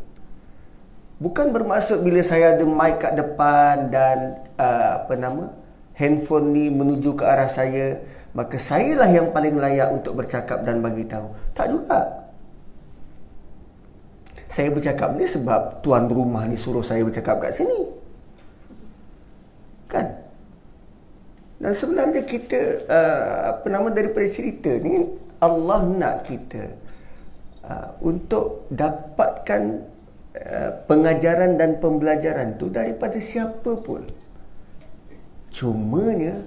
Bukan 1.19 1.51
bermaksud 1.51 2.07
bila 2.07 2.23
saya 2.23 2.55
ada 2.55 2.63
mic 2.63 3.03
kat 3.03 3.19
depan 3.19 3.91
dan 3.91 4.39
uh, 4.55 5.03
apa 5.03 5.13
nama 5.19 5.51
handphone 5.99 6.55
ni 6.55 6.71
menuju 6.71 7.19
ke 7.19 7.23
arah 7.27 7.51
saya, 7.51 7.99
maka 8.31 8.55
sayalah 8.55 9.11
yang 9.11 9.35
paling 9.35 9.59
layak 9.59 9.91
untuk 9.91 10.15
bercakap 10.15 10.63
dan 10.63 10.79
bagi 10.79 11.03
tahu. 11.03 11.27
Tak 11.51 11.67
juga 11.67 12.23
saya 14.53 14.69
bercakap 14.71 15.17
ni 15.19 15.25
sebab 15.27 15.81
tuan 15.83 16.07
rumah 16.07 16.47
ni 16.47 16.55
suruh 16.55 16.85
saya 16.85 17.03
bercakap 17.03 17.43
kat 17.43 17.51
sini. 17.51 17.89
Kan? 19.91 20.22
Dan 21.63 21.71
sebenarnya 21.71 22.27
kita 22.27 22.59
uh, 22.91 23.55
apa 23.55 23.65
nama 23.71 23.87
daripada 23.87 24.27
cerita 24.27 24.67
ni 24.83 25.07
Allah 25.39 25.87
nak 25.87 26.27
kita 26.27 26.75
uh, 27.63 27.89
untuk 28.03 28.67
dapatkan 28.67 29.79
uh, 30.35 30.69
pengajaran 30.91 31.55
dan 31.55 31.79
pembelajaran 31.79 32.59
tu 32.59 32.67
daripada 32.67 33.15
siapa 33.23 33.79
pun. 33.79 34.03
Cumanya 35.55 36.43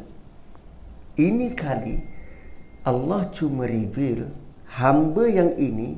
ini 1.16 1.56
kali 1.56 1.96
Allah 2.84 3.24
cuma 3.32 3.64
reveal 3.64 4.28
hamba 4.68 5.24
yang 5.32 5.56
ini 5.56 5.96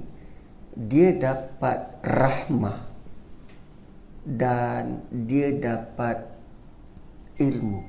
dia 0.78 1.10
dapat 1.10 1.90
rahmah 2.06 2.86
dan 4.22 5.02
dia 5.10 5.56
dapat 5.56 6.22
ilmu. 7.40 7.87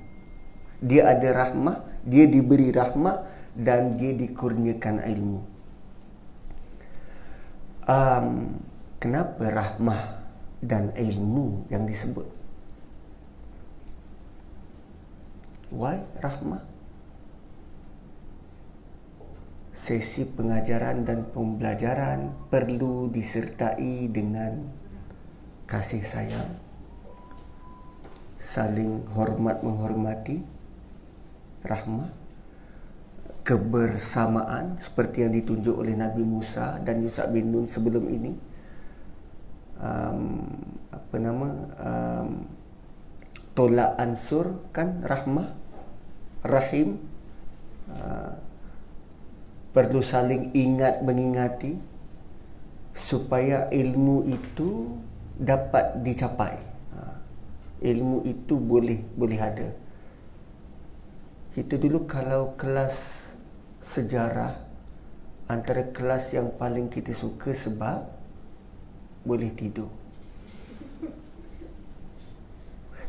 Dia 0.80 1.12
ada 1.12 1.30
rahmah, 1.46 1.84
dia 2.08 2.26
diberi 2.28 2.72
rahmah 2.72 3.24
dan 3.56 4.00
dia 4.00 4.16
dikurniakan 4.16 5.04
ilmu. 5.04 5.42
Um, 7.90 8.28
kenapa 9.02 9.44
rahmah 9.50 10.24
dan 10.64 10.96
ilmu 10.96 11.68
yang 11.68 11.84
disebut? 11.84 12.28
Why 15.70 16.02
rahmah? 16.24 16.80
sesi 19.80 20.28
pengajaran 20.28 21.08
dan 21.08 21.24
pembelajaran 21.32 22.36
perlu 22.52 23.08
disertai 23.08 24.12
dengan 24.12 24.68
kasih 25.64 26.04
sayang 26.04 26.52
saling 28.44 29.08
hormat 29.16 29.64
menghormati 29.64 30.44
rahmah 31.64 32.20
kebersamaan 33.50 34.78
seperti 34.78 35.26
yang 35.26 35.34
ditunjuk 35.34 35.74
oleh 35.74 35.98
Nabi 35.98 36.22
Musa 36.22 36.78
dan 36.86 37.02
Yusuf 37.02 37.26
bin 37.34 37.50
Nun 37.50 37.66
sebelum 37.66 38.06
ini. 38.06 38.38
Um, 39.82 40.46
apa 40.94 41.16
nama? 41.18 41.50
Um, 41.82 42.46
tolak 43.58 43.98
ansur 43.98 44.62
kan 44.70 45.02
rahmah 45.02 45.50
rahim. 46.46 47.02
Uh, 47.90 48.38
perlu 49.74 50.06
saling 50.06 50.54
ingat 50.54 51.02
mengingati 51.02 51.74
supaya 52.94 53.66
ilmu 53.74 54.30
itu 54.30 54.94
dapat 55.42 56.06
dicapai. 56.06 56.54
Uh, 56.94 57.18
ilmu 57.82 58.30
itu 58.30 58.62
boleh 58.62 59.02
boleh 59.18 59.42
ada 59.42 59.89
kita 61.60 61.76
dulu 61.76 62.08
kalau 62.08 62.56
kelas 62.56 63.28
sejarah 63.84 64.56
antara 65.52 65.92
kelas 65.92 66.32
yang 66.32 66.56
paling 66.56 66.88
kita 66.88 67.12
suka 67.12 67.52
sebab 67.52 68.00
boleh 69.28 69.52
tidur. 69.52 69.92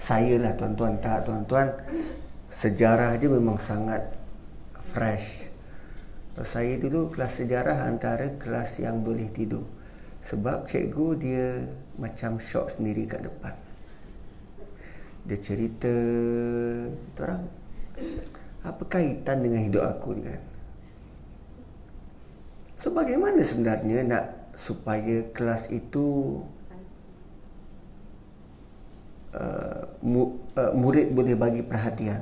Saya 0.03 0.35
lah 0.43 0.59
tuan-tuan 0.59 0.99
tak 0.99 1.31
tuan-tuan 1.31 1.71
sejarah 2.51 3.15
je 3.23 3.31
memang 3.31 3.55
sangat 3.55 4.19
fresh. 4.91 5.47
Saya 6.43 6.75
dulu 6.75 7.07
kelas 7.15 7.47
sejarah 7.47 7.87
antara 7.87 8.35
kelas 8.35 8.83
yang 8.83 9.07
boleh 9.07 9.31
tidur. 9.31 9.63
Sebab 10.27 10.67
cikgu 10.67 11.07
dia 11.23 11.71
macam 12.03 12.43
shock 12.43 12.67
sendiri 12.67 13.07
kat 13.07 13.31
depan. 13.31 13.55
Dia 15.23 15.39
cerita 15.39 15.95
orang 17.23 17.61
apa 18.63 18.83
kaitan 18.89 19.45
dengan 19.45 19.65
hidup 19.65 19.85
aku 19.85 20.17
ni 20.17 20.29
kan 20.29 20.43
so 22.77 22.93
bagaimana 22.93 23.41
sebenarnya 23.41 23.99
nak 24.05 24.25
supaya 24.57 25.25
kelas 25.33 25.73
itu 25.73 26.41
Uh, 29.31 29.87
mu, 30.03 30.43
uh, 30.59 30.75
murid 30.75 31.15
boleh 31.15 31.39
bagi 31.39 31.63
perhatian. 31.63 32.19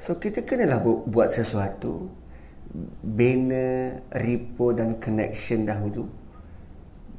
So 0.00 0.16
kita 0.16 0.40
kenalah 0.40 0.80
bu- 0.80 1.04
buat 1.04 1.36
sesuatu 1.36 2.08
bina 3.04 3.92
repo 4.08 4.72
dan 4.72 4.96
connection 4.96 5.68
dahulu. 5.68 6.08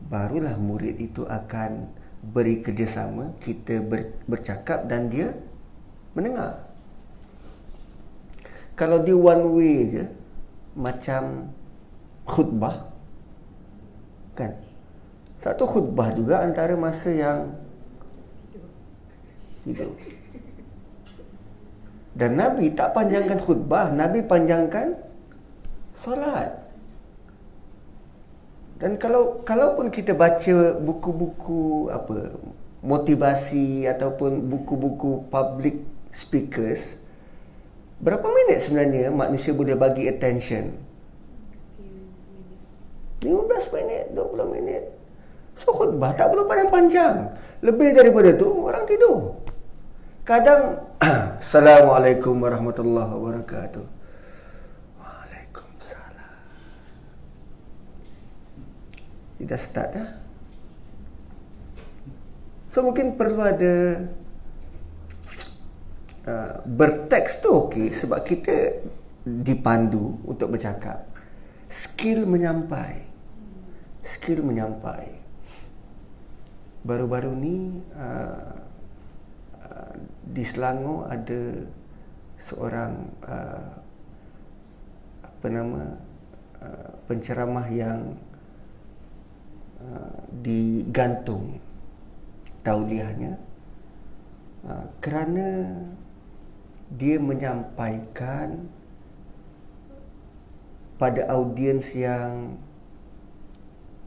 Barulah 0.10 0.58
murid 0.58 0.98
itu 0.98 1.22
akan 1.30 1.86
beri 2.26 2.66
kerjasama, 2.66 3.38
kita 3.38 3.86
ber, 3.86 4.18
bercakap 4.26 4.90
dan 4.90 5.14
dia 5.14 5.30
mendengar. 6.18 6.65
Kalau 8.76 9.00
dia 9.00 9.16
one 9.16 9.46
way 9.56 9.76
je 9.88 10.04
macam 10.76 11.48
khutbah 12.28 12.92
kan. 14.36 14.52
Satu 15.40 15.64
khutbah 15.64 16.12
juga 16.12 16.44
antara 16.44 16.76
masa 16.76 17.10
yang 17.12 17.56
hidup. 19.64 19.96
Dan 22.16 22.40
Nabi 22.40 22.72
tak 22.72 22.96
panjangkan 22.96 23.40
khutbah, 23.44 23.92
Nabi 23.92 24.24
panjangkan 24.24 24.96
solat. 25.96 26.52
Dan 28.76 29.00
kalau 29.00 29.40
kalaupun 29.48 29.88
kita 29.88 30.12
baca 30.12 30.76
buku-buku 30.84 31.88
apa 31.92 32.36
motivasi 32.84 33.88
ataupun 33.88 34.52
buku-buku 34.52 35.32
public 35.32 35.80
speakers 36.12 37.00
berapa 38.06 38.28
minit 38.30 38.62
sebenarnya 38.62 39.10
manusia 39.10 39.58
boleh 39.58 39.74
bagi 39.74 40.06
attention 40.06 40.78
15 43.26 43.26
minit 43.74 44.14
20 44.14 44.54
minit 44.54 44.84
so 45.58 45.74
khutbah 45.74 46.14
tak 46.14 46.30
perlu 46.30 46.46
panjang-panjang 46.46 47.34
lebih 47.66 47.98
daripada 47.98 48.38
tu 48.38 48.46
orang 48.62 48.86
tidur 48.86 49.42
Kadang 50.26 50.82
Assalamualaikum 51.46 52.42
warahmatullahi 52.42 53.14
wabarakatuh. 53.14 53.86
Waalaikumsalam. 54.98 56.38
Kita 59.38 59.54
start 59.62 59.90
dah. 59.94 60.10
So 62.74 62.82
mungkin 62.82 63.22
perlu 63.22 63.38
ada 63.46 64.02
uh, 66.28 66.62
berteks 66.66 67.42
tu 67.42 67.70
okey 67.70 67.94
sebab 67.94 68.22
kita 68.22 68.82
dipandu 69.26 70.22
untuk 70.26 70.54
bercakap. 70.54 71.06
Skill 71.70 72.30
menyampai. 72.30 73.06
Skill 74.06 74.46
menyampai. 74.46 75.18
Baru-baru 76.86 77.34
ni 77.34 77.82
uh, 77.98 78.66
di 80.36 80.44
Selangor 80.44 81.08
ada 81.08 81.42
seorang 82.36 82.94
uh, 83.24 83.72
apa 85.24 85.48
nama 85.48 85.82
uh, 86.60 86.92
penceramah 87.08 87.68
yang 87.72 88.20
uh, 89.80 90.20
digantung 90.44 91.62
tauliahnya 92.68 93.40
uh, 94.68 94.86
kerana 95.00 95.48
dia 96.92 97.18
menyampaikan 97.18 98.70
pada 100.96 101.28
audiens 101.34 101.92
yang 101.98 102.56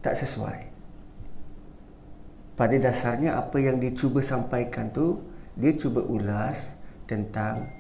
tak 0.00 0.16
sesuai. 0.16 0.70
Pada 2.58 2.74
dasarnya 2.78 3.38
apa 3.38 3.58
yang 3.62 3.78
dia 3.78 3.94
cuba 3.94 4.18
sampaikan 4.18 4.90
tu 4.90 5.22
dia 5.54 5.74
cuba 5.74 6.02
ulas 6.02 6.74
tentang 7.06 7.70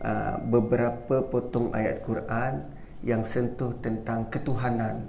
uh, 0.00 0.36
beberapa 0.48 1.24
potong 1.24 1.72
ayat 1.72 2.04
Quran 2.04 2.68
yang 3.04 3.24
sentuh 3.24 3.76
tentang 3.80 4.28
ketuhanan. 4.32 5.08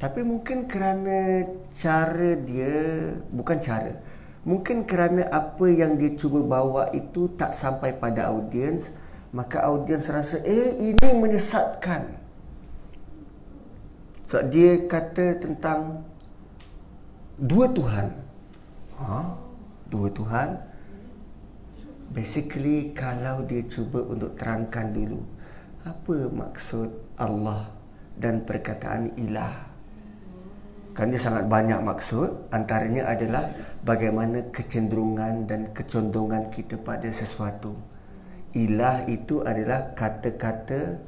Tapi 0.00 0.20
mungkin 0.20 0.68
kerana 0.68 1.48
cara 1.72 2.36
dia 2.40 2.76
bukan 3.32 3.58
cara. 3.60 3.96
Mungkin 4.44 4.84
kerana 4.84 5.24
apa 5.32 5.66
yang 5.72 5.96
dia 5.96 6.12
cuba 6.12 6.44
bawa 6.44 6.92
itu 6.92 7.32
tak 7.32 7.56
sampai 7.56 7.96
pada 7.96 8.28
audiens, 8.28 8.92
maka 9.32 9.64
audiens 9.64 10.04
rasa 10.12 10.40
eh 10.44 10.76
ini 10.78 11.08
menyesatkan. 11.16 12.20
So 14.28 14.44
dia 14.44 14.84
kata 14.84 15.40
tentang 15.40 16.04
dua 17.40 17.72
Tuhan. 17.72 18.06
Ha? 19.00 19.20
Dua 19.88 20.08
Tuhan 20.12 20.74
basically 22.14 22.94
kalau 22.94 23.42
dia 23.42 23.66
cuba 23.66 24.06
untuk 24.06 24.38
terangkan 24.38 24.94
dulu 24.94 25.18
apa 25.82 26.16
maksud 26.30 26.88
Allah 27.18 27.68
dan 28.14 28.46
perkataan 28.46 29.18
ilah 29.18 29.66
kan 30.94 31.10
dia 31.10 31.18
sangat 31.18 31.50
banyak 31.50 31.82
maksud 31.82 32.54
antaranya 32.54 33.10
adalah 33.10 33.50
bagaimana 33.84 34.48
kecenderungan 34.48 35.44
dan 35.44 35.70
kecondongan 35.76 36.48
kita 36.48 36.80
pada 36.80 37.06
sesuatu. 37.12 37.76
Ilah 38.56 39.04
itu 39.06 39.44
adalah 39.44 39.92
kata-kata 39.92 41.04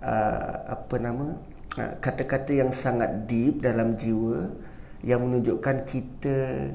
uh, 0.00 0.54
apa 0.72 0.96
nama 0.96 1.36
uh, 1.76 1.92
kata-kata 2.00 2.56
yang 2.56 2.72
sangat 2.72 3.28
deep 3.28 3.60
dalam 3.60 3.94
jiwa 4.00 4.48
yang 5.04 5.20
menunjukkan 5.28 5.84
kita 5.84 6.72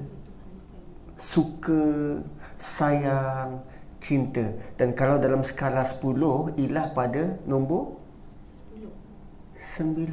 suka 1.18 2.22
sayang 2.62 3.66
cinta. 3.98 4.54
Dan 4.78 4.94
kalau 4.94 5.18
dalam 5.18 5.42
skala 5.42 5.82
10 5.82 6.62
ilah 6.62 6.94
pada 6.94 7.36
nombor 7.50 7.98
9 9.58 10.08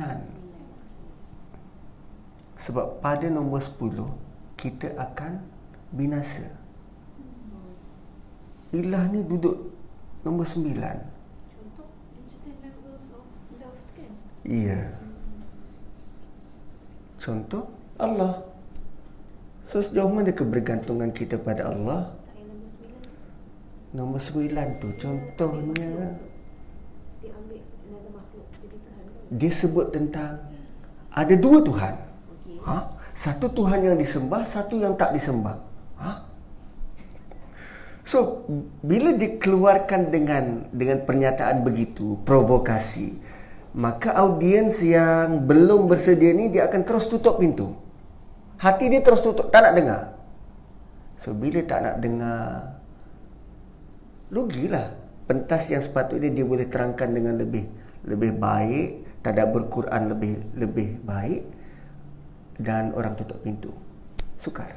sebab 2.57 2.99
pada 2.99 3.31
nombor 3.31 3.63
10 3.63 4.26
kita 4.67 4.99
akan 4.99 5.39
binasa. 5.95 6.43
Ilah 8.75 9.07
ni 9.15 9.23
duduk 9.23 9.71
nombor 10.27 10.43
9 10.43 10.75
contoh 10.75 11.87
iya. 14.43 14.91
Contoh 17.23 17.71
Allah. 17.95 18.43
So 19.67 19.83
sejauh 19.83 20.11
mana 20.11 20.35
kebergantungan 20.35 21.15
kita 21.15 21.39
pada 21.39 21.71
Allah? 21.71 22.11
Nombor 23.95 24.19
sembilan. 24.19 24.83
Tu 24.83 24.91
contohnya. 24.99 26.15
Dia 29.27 29.51
sebut 29.51 29.91
tentang 29.91 30.39
ada 31.11 31.35
dua 31.35 31.59
Tuhan. 31.67 31.95
Ha? 32.63 32.79
Satu 33.17 33.49
Tuhan 33.49 33.81
yang 33.81 33.97
disembah, 33.97 34.45
satu 34.45 34.77
yang 34.77 34.93
tak 34.93 35.17
disembah. 35.17 35.57
Ha? 35.97 36.29
So, 38.05 38.45
bila 38.85 39.17
dikeluarkan 39.17 40.13
dengan 40.13 40.69
dengan 40.69 41.01
pernyataan 41.09 41.65
begitu, 41.65 42.21
provokasi, 42.29 43.17
maka 43.73 44.13
audiens 44.21 44.85
yang 44.85 45.49
belum 45.49 45.89
bersedia 45.89 46.37
ni 46.37 46.53
dia 46.53 46.69
akan 46.69 46.85
terus 46.85 47.09
tutup 47.09 47.41
pintu. 47.41 47.73
Hati 48.61 48.93
dia 48.93 49.01
terus 49.01 49.25
tutup, 49.25 49.49
tak 49.49 49.65
nak 49.65 49.75
dengar. 49.81 50.03
So, 51.25 51.33
bila 51.33 51.65
tak 51.65 51.89
nak 51.89 51.97
dengar, 52.05 52.45
rugilah. 54.29 54.93
Pentas 55.25 55.73
yang 55.73 55.81
sepatutnya 55.81 56.29
dia 56.29 56.45
boleh 56.45 56.69
terangkan 56.69 57.11
dengan 57.17 57.35
lebih 57.41 57.65
lebih 58.05 58.37
baik, 58.37 59.25
tak 59.25 59.41
berquran 59.51 60.13
lebih 60.13 60.39
lebih 60.55 61.01
baik 61.03 61.56
dan 62.61 62.93
orang 62.97 63.17
tutup 63.17 63.41
pintu. 63.45 63.73
Sukar. 64.37 64.77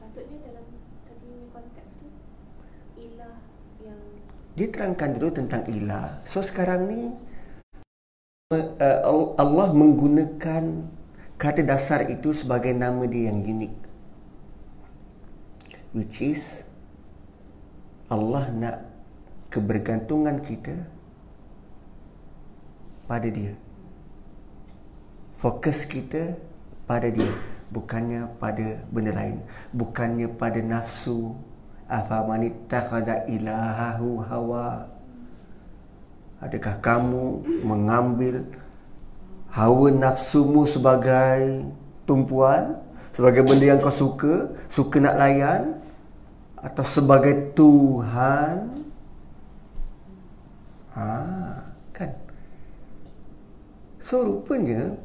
Patutnya 0.00 0.38
dalam 0.44 0.64
tadi 1.08 1.32
konteks 1.52 1.88
tu 2.00 2.08
ilah 3.00 3.36
yang 3.80 4.00
Dia 4.56 4.66
terangkan 4.68 5.10
dulu 5.16 5.28
tentang 5.32 5.62
ilah. 5.68 6.20
So 6.28 6.40
sekarang 6.44 6.88
ni 6.88 7.00
uh, 8.52 9.32
Allah 9.40 9.68
menggunakan 9.72 10.64
kata 11.40 11.64
dasar 11.64 12.06
itu 12.08 12.36
sebagai 12.36 12.76
nama 12.76 13.04
dia 13.08 13.32
yang 13.32 13.40
unik. 13.40 13.74
Which 15.92 16.24
is 16.24 16.64
Allah 18.08 18.48
nak 18.52 18.76
kebergantungan 19.52 20.40
kita 20.40 20.88
pada 23.04 23.28
dia. 23.28 23.52
Fokus 25.42 25.82
kita 25.82 26.38
pada 26.86 27.10
dia 27.10 27.26
bukannya 27.74 28.30
pada 28.38 28.78
benda 28.94 29.10
lain. 29.10 29.42
Bukannya 29.74 30.30
pada 30.38 30.62
nafsu. 30.62 31.34
Afaman 31.90 32.46
ittakhadha 32.46 33.26
ilahahu 33.26 34.22
hawa. 34.22 34.86
Adakah 36.38 36.78
kamu 36.78 37.42
mengambil 37.66 38.46
hawa 39.50 39.90
nafsumu 39.90 40.62
sebagai 40.62 41.66
tumpuan? 42.06 42.78
Sebagai 43.10 43.42
benda 43.42 43.74
yang 43.74 43.82
kau 43.82 43.90
suka? 43.90 44.54
Suka 44.70 45.02
nak 45.02 45.18
layan? 45.18 45.74
Atau 46.62 46.86
sebagai 46.86 47.50
tuhan? 47.58 48.86
Ha 50.94 51.10
kan? 51.90 52.14
So 53.98 54.22
rupanya 54.22 55.01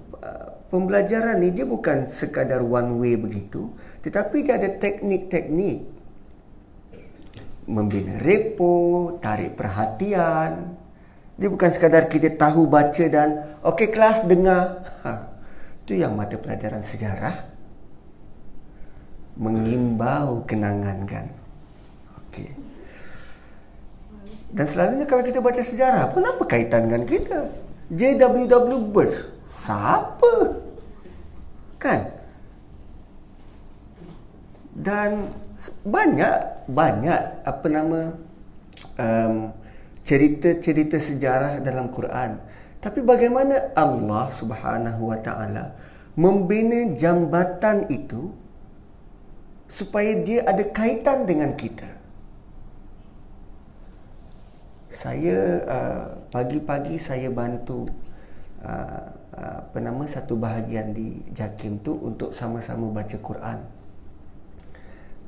pembelajaran 0.68 1.40
ni 1.40 1.56
dia 1.56 1.64
bukan 1.64 2.08
sekadar 2.12 2.60
one 2.64 3.00
way 3.00 3.16
begitu 3.16 3.72
tetapi 4.08 4.48
dia 4.48 4.56
ada 4.56 4.72
teknik-teknik. 4.72 5.84
Membina 7.68 8.16
repo 8.24 9.20
tarik 9.20 9.60
perhatian. 9.60 10.80
Dia 11.36 11.50
bukan 11.52 11.68
sekadar 11.68 12.08
kita 12.08 12.40
tahu 12.40 12.72
baca 12.72 13.06
dan 13.12 13.44
okey 13.68 13.92
kelas 13.92 14.24
dengar. 14.24 14.88
Ha, 15.04 15.28
itu 15.84 16.00
yang 16.00 16.16
mata 16.16 16.40
pelajaran 16.40 16.88
sejarah. 16.88 17.52
Mengimbau 19.36 20.48
kenangan 20.48 21.04
kan? 21.04 21.28
Okey. 22.24 22.48
Dan 24.56 24.66
selalunya 24.66 25.04
kalau 25.04 25.28
kita 25.28 25.44
baca 25.44 25.60
sejarah 25.60 26.16
pun 26.16 26.24
apa 26.24 26.44
kaitan 26.48 26.88
dengan 26.88 27.04
kita? 27.04 27.52
JWW 27.92 28.96
Bush 28.96 29.37
Siapa? 29.58 30.34
Kan? 31.82 32.02
Dan 34.78 35.34
banyak 35.82 36.70
banyak 36.70 37.22
apa 37.42 37.66
nama 37.66 38.14
um, 39.02 39.50
cerita-cerita 40.06 41.02
sejarah 41.02 41.58
dalam 41.66 41.90
Quran. 41.90 42.38
Tapi 42.78 43.02
bagaimana 43.02 43.74
Allah 43.74 44.30
Subhanahu 44.30 45.10
Wa 45.10 45.20
Taala 45.26 45.74
membina 46.14 46.94
jambatan 46.94 47.90
itu 47.90 48.30
supaya 49.66 50.22
dia 50.22 50.46
ada 50.46 50.62
kaitan 50.70 51.26
dengan 51.26 51.58
kita. 51.58 51.90
Saya 54.94 55.38
uh, 55.66 56.06
pagi-pagi 56.30 56.98
saya 56.98 57.30
bantu 57.30 57.86
uh, 58.62 59.17
apa 59.38 59.78
nama 59.78 60.04
satu 60.10 60.34
bahagian 60.34 60.98
di 60.98 61.22
Jakim 61.30 61.78
tu 61.86 61.94
untuk 61.94 62.34
sama-sama 62.34 62.90
baca 62.90 63.18
Quran. 63.22 63.60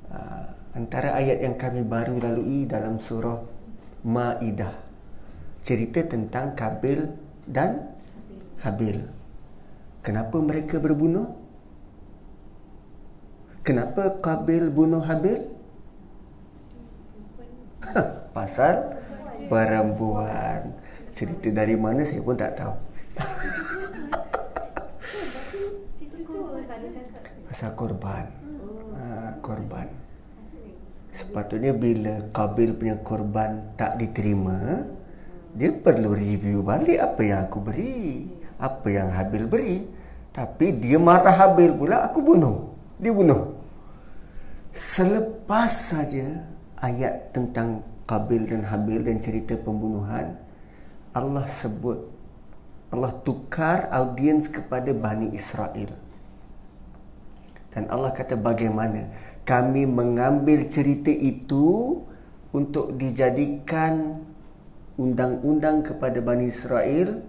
Uh, 0.10 0.46
antara 0.74 1.14
ayat 1.14 1.46
yang 1.46 1.54
kami 1.54 1.86
baru 1.86 2.18
lalui 2.18 2.66
dalam 2.66 2.98
surah 2.98 3.38
Maidah 4.02 4.90
cerita 5.62 6.02
tentang 6.02 6.56
Kabil 6.58 7.06
dan 7.46 7.94
Habil. 8.66 9.06
Kenapa 10.02 10.42
mereka 10.42 10.82
berbunuh? 10.82 11.30
Kenapa 13.62 14.18
Kabil 14.18 14.72
bunuh 14.72 15.04
Habil? 15.04 15.46
Pasal 18.36 18.98
perempuan. 19.46 20.74
Cerita 21.14 21.52
dari 21.52 21.76
mana 21.76 22.02
saya 22.08 22.24
pun 22.24 22.34
tak 22.40 22.58
tahu. 22.58 22.74
Pasal 27.50 27.74
korban. 27.74 28.30
Ha, 28.94 29.34
Korban. 29.42 29.90
Sepatutnya 31.10 31.74
bila 31.74 32.30
Kabil 32.30 32.78
punya 32.78 33.02
korban 33.02 33.74
tak 33.74 33.98
diterima 33.98 34.86
Dia 35.58 35.74
perlu 35.74 36.14
review 36.14 36.62
balik 36.62 37.02
apa 37.02 37.22
yang 37.26 37.40
aku 37.50 37.58
beri 37.58 38.30
Apa 38.62 38.88
yang 38.94 39.10
Habil 39.10 39.50
beri. 39.50 39.78
Tapi 40.30 40.78
dia 40.78 41.02
marah 41.02 41.34
Habil 41.34 41.74
pula 41.74 42.06
aku 42.06 42.22
bunuh. 42.22 42.70
Dia 43.02 43.10
bunuh. 43.10 43.58
Selepas 44.70 45.90
saja 45.90 46.46
ayat 46.78 47.34
tentang 47.34 47.82
Kabil 48.06 48.46
dan 48.46 48.62
Habil 48.62 49.02
dan 49.02 49.18
cerita 49.18 49.58
pembunuhan 49.58 50.38
Allah 51.18 51.50
sebut 51.50 51.98
Allah 52.90 53.14
tukar 53.22 53.90
audiens 53.90 54.50
kepada 54.50 54.94
Bani 54.94 55.34
Israel. 55.34 56.09
Dan 57.70 57.86
Allah 57.94 58.10
kata 58.14 58.34
bagaimana? 58.34 59.14
Kami 59.46 59.86
mengambil 59.86 60.66
cerita 60.70 61.14
itu 61.14 62.02
untuk 62.50 62.98
dijadikan 62.98 64.26
undang-undang 64.98 65.86
kepada 65.86 66.18
Bani 66.22 66.50
Israel. 66.50 67.22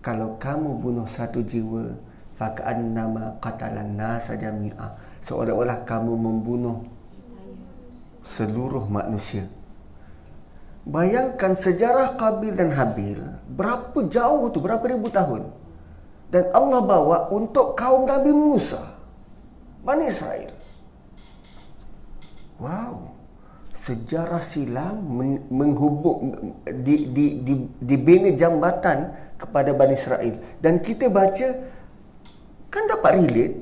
Kalau 0.00 0.40
kamu 0.40 0.80
bunuh 0.80 1.04
satu 1.04 1.44
jiwa 1.44 1.92
fakaan 2.40 2.96
nama 2.96 3.36
qatalan 3.44 4.00
nasa 4.00 4.32
jami'a. 4.32 4.96
Seolah-olah 5.20 5.84
kamu 5.84 6.12
membunuh 6.16 6.88
seluruh 8.24 8.88
manusia. 8.88 9.44
Bayangkan 10.88 11.52
sejarah 11.52 12.16
Kabil 12.16 12.56
dan 12.56 12.72
Habil 12.72 13.20
Berapa 13.52 14.00
jauh 14.08 14.48
tu, 14.48 14.64
berapa 14.64 14.80
ribu 14.88 15.12
tahun. 15.12 15.52
Dan 16.32 16.48
Allah 16.56 16.80
bawa 16.80 17.28
untuk 17.28 17.76
kaum 17.76 18.08
Nabi 18.08 18.32
Musa 18.32 18.89
Bani 19.80 20.04
Israel. 20.08 20.52
Wow. 22.60 23.16
Sejarah 23.72 24.44
silam 24.44 25.00
menghubung 25.48 26.36
di, 26.84 27.08
di, 27.08 27.26
di, 27.40 27.54
dibina 27.80 28.28
jambatan 28.36 29.16
kepada 29.40 29.72
Bani 29.72 29.96
Israel. 29.96 30.36
Dan 30.60 30.84
kita 30.84 31.08
baca 31.08 31.80
Kan 32.70 32.86
dapat 32.86 33.18
relate. 33.18 33.56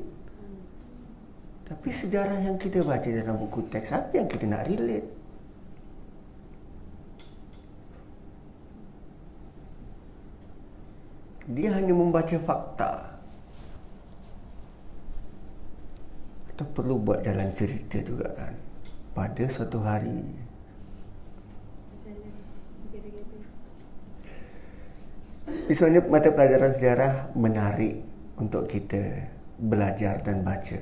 Tapi 1.64 1.88
sejarah 1.88 2.44
yang 2.44 2.60
kita 2.60 2.84
baca 2.84 3.04
dalam 3.04 3.36
buku 3.36 3.68
teks 3.68 3.92
Apa 3.92 4.20
yang 4.20 4.28
kita 4.28 4.44
nak 4.44 4.68
relate? 4.68 5.08
Dia 11.48 11.72
hanya 11.80 11.96
membaca 11.96 12.36
fakta 12.36 13.17
kita 16.58 16.74
perlu 16.74 16.98
buat 16.98 17.22
jalan 17.22 17.54
cerita 17.54 18.02
juga 18.02 18.34
kan 18.34 18.50
pada 19.14 19.46
suatu 19.46 19.78
hari 19.78 20.26
Misalnya 25.70 26.02
mata 26.10 26.34
pelajaran 26.34 26.74
sejarah 26.74 27.30
menarik 27.38 28.02
untuk 28.42 28.66
kita 28.66 29.30
belajar 29.62 30.18
dan 30.24 30.42
baca. 30.42 30.80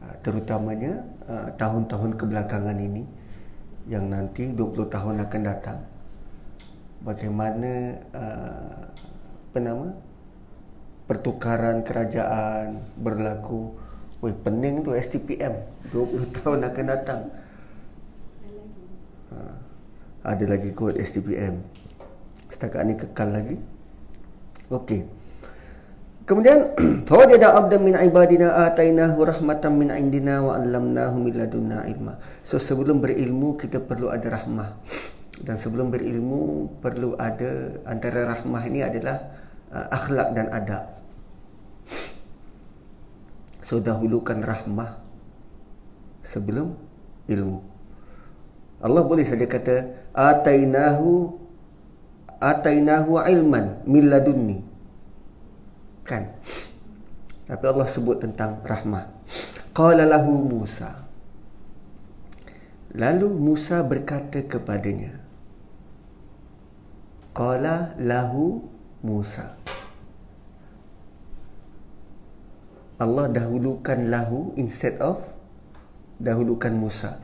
Ha, 0.00 0.06
terutamanya 0.22 1.02
ha, 1.26 1.48
tahun-tahun 1.58 2.14
kebelakangan 2.20 2.76
ini 2.76 3.04
yang 3.88 4.06
nanti 4.06 4.52
20 4.54 4.86
tahun 4.86 5.24
akan 5.24 5.42
datang. 5.44 5.80
Bagaimana 7.02 7.98
ha, 8.12 8.24
apa 9.50 9.58
nama 9.58 9.88
pertukaran 11.08 11.82
kerajaan 11.84 12.84
berlaku 13.00 13.89
Woi 14.20 14.36
pening 14.36 14.84
tu 14.84 14.92
STPM 14.92 15.54
20 15.92 16.28
tahun 16.40 16.60
akan 16.68 16.84
datang 16.86 17.20
ha, 19.32 19.36
ada 20.28 20.44
lagi 20.44 20.76
kod 20.76 21.00
STPM 21.00 21.56
setakat 22.52 22.84
ni 22.84 22.94
kekal 23.00 23.32
lagi 23.32 23.56
okey 24.68 25.08
Kemudian 26.30 26.78
fawajada 27.10 27.58
'abdan 27.58 27.82
min 27.82 27.98
ibadina 27.98 28.54
atainahu 28.70 29.26
rahmatan 29.26 29.74
min 29.74 29.90
indina 29.90 30.38
wa 30.38 30.54
'allamnahu 30.54 31.26
min 31.26 31.34
ladunna 31.34 31.82
ilma. 31.90 32.22
So 32.46 32.62
sebelum 32.62 33.02
berilmu 33.02 33.58
kita 33.58 33.82
perlu 33.82 34.14
ada 34.14 34.38
rahmah. 34.38 34.78
Dan 35.42 35.58
sebelum 35.58 35.90
berilmu 35.90 36.70
perlu 36.78 37.18
ada 37.18 37.82
antara 37.82 38.30
rahmah 38.30 38.62
ini 38.62 38.86
adalah 38.86 39.26
uh, 39.74 39.90
akhlak 39.90 40.30
dan 40.38 40.54
adab. 40.54 40.99
So 43.70 43.78
dahulukan 43.78 44.42
rahmah 44.42 44.98
sebelum 46.26 46.74
ilmu. 47.30 47.62
Allah 48.82 49.06
boleh 49.06 49.22
saja 49.22 49.46
kata 49.46 50.10
atainahu 50.10 51.38
atainahu 52.42 53.22
ilman 53.22 53.86
min 53.86 54.10
ladunni. 54.10 54.58
Kan? 56.02 56.34
Tapi 57.46 57.64
Allah 57.70 57.86
sebut 57.86 58.18
tentang 58.18 58.58
rahmah. 58.66 59.06
Qala 59.70 60.02
lahu 60.02 60.42
Musa. 60.42 61.06
Lalu 62.98 63.30
Musa 63.38 63.86
berkata 63.86 64.42
kepadanya 64.50 65.14
qala 67.30 67.94
lahu 68.02 68.66
Musa 69.06 69.54
Allah 73.00 73.32
dahulukan 73.32 74.12
lahu 74.12 74.52
instead 74.60 75.00
of 75.00 75.24
dahulukan 76.20 76.68
Musa. 76.76 77.16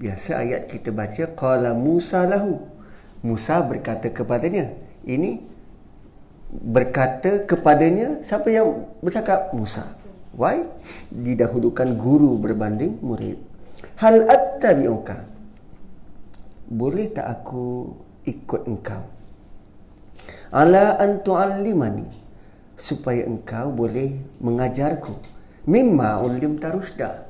Biasa 0.00 0.40
ayat 0.40 0.64
kita 0.64 0.96
baca 0.96 1.28
qala 1.36 1.76
Musa 1.76 2.24
lahu. 2.24 2.56
Musa 3.20 3.60
berkata 3.68 4.08
kepadanya. 4.08 4.72
Ini 5.04 5.44
berkata 6.48 7.44
kepadanya 7.44 8.24
siapa 8.24 8.48
yang 8.48 8.88
bercakap? 9.04 9.52
Musa. 9.52 9.84
Why? 10.32 10.64
Didahulukan 11.12 11.92
guru 12.00 12.40
berbanding 12.40 12.96
murid. 13.04 13.36
Hal 14.00 14.24
attabi'uka? 14.24 15.28
Boleh 16.72 17.12
tak 17.12 17.28
aku 17.28 17.92
ikut 18.24 18.64
engkau? 18.64 19.04
Ala 20.48 20.96
an 20.96 21.20
tu'allimani 21.20 22.17
supaya 22.78 23.26
engkau 23.26 23.74
boleh 23.74 24.14
mengajarku 24.38 25.18
mimma 25.66 26.22
ulim 26.22 26.56
tarusda 26.62 27.28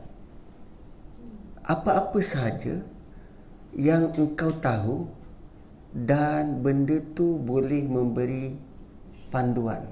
apa-apa 1.69 2.17
sahaja 2.25 2.81
yang 3.77 4.09
engkau 4.17 4.49
tahu 4.57 5.05
dan 5.93 6.65
benda 6.65 6.97
tu 7.13 7.37
boleh 7.37 7.85
memberi 7.85 8.57
panduan. 9.29 9.85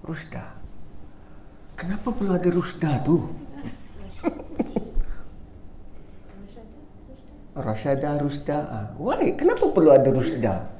Rusda. 0.00 0.56
Kenapa 1.76 2.08
perlu 2.08 2.32
ada 2.32 2.48
Rusda 2.48 3.04
tu? 3.04 3.28
Rasyada 7.52 8.16
Rusda. 8.16 8.58
Ah, 8.72 8.86
why? 8.96 9.36
Kenapa 9.36 9.68
perlu 9.68 9.92
ada 9.92 10.08
Rusda? 10.08 10.77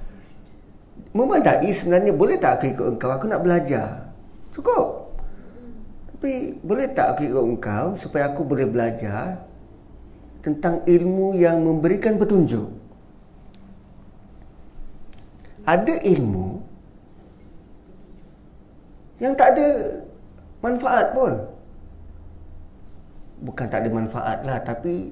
Memadai 1.18 1.74
sebenarnya 1.74 2.14
boleh 2.14 2.38
tak 2.38 2.62
aku 2.62 2.70
ikut 2.70 2.86
engkau? 2.94 3.10
Aku 3.10 3.26
nak 3.26 3.42
belajar. 3.42 4.06
Cukup. 4.54 5.10
Tapi 6.14 6.62
boleh 6.62 6.86
tak 6.94 7.18
aku 7.18 7.26
ikut 7.26 7.44
engkau 7.58 7.98
supaya 7.98 8.30
aku 8.30 8.46
boleh 8.46 8.70
belajar 8.70 9.42
tentang 10.38 10.78
ilmu 10.86 11.34
yang 11.34 11.58
memberikan 11.58 12.22
petunjuk? 12.22 12.70
Ada 15.66 15.98
ilmu 16.06 16.62
yang 19.18 19.34
tak 19.34 19.58
ada 19.58 19.66
manfaat 20.62 21.10
pun. 21.10 21.34
Bukan 23.42 23.66
tak 23.66 23.82
ada 23.82 23.90
manfaat 23.90 24.38
lah, 24.46 24.58
tapi 24.62 25.10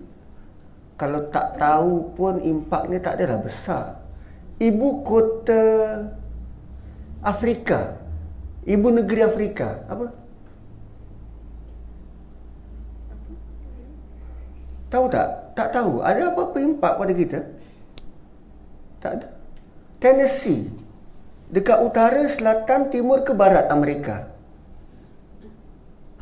kalau 0.94 1.26
tak 1.34 1.58
tahu 1.58 2.14
pun 2.14 2.38
impaknya 2.38 3.02
tak 3.02 3.18
adalah 3.18 3.42
besar. 3.42 4.05
Ibu 4.56 5.04
kota 5.04 5.62
Afrika, 7.20 8.00
ibu 8.64 8.88
negeri 8.88 9.20
Afrika, 9.20 9.84
apa? 9.84 10.16
Tahu 14.88 15.04
tak? 15.12 15.28
Tak 15.52 15.68
tahu. 15.76 16.00
Ada 16.00 16.32
apa-apa 16.32 16.56
impak 16.62 16.92
pada 16.96 17.12
kita? 17.12 17.38
Tak 19.02 19.12
ada. 19.20 19.28
Tennessee, 20.00 20.72
dekat 21.52 21.82
utara, 21.84 22.24
selatan, 22.24 22.88
timur 22.88 23.20
ke 23.26 23.36
barat 23.36 23.68
Amerika. 23.68 24.30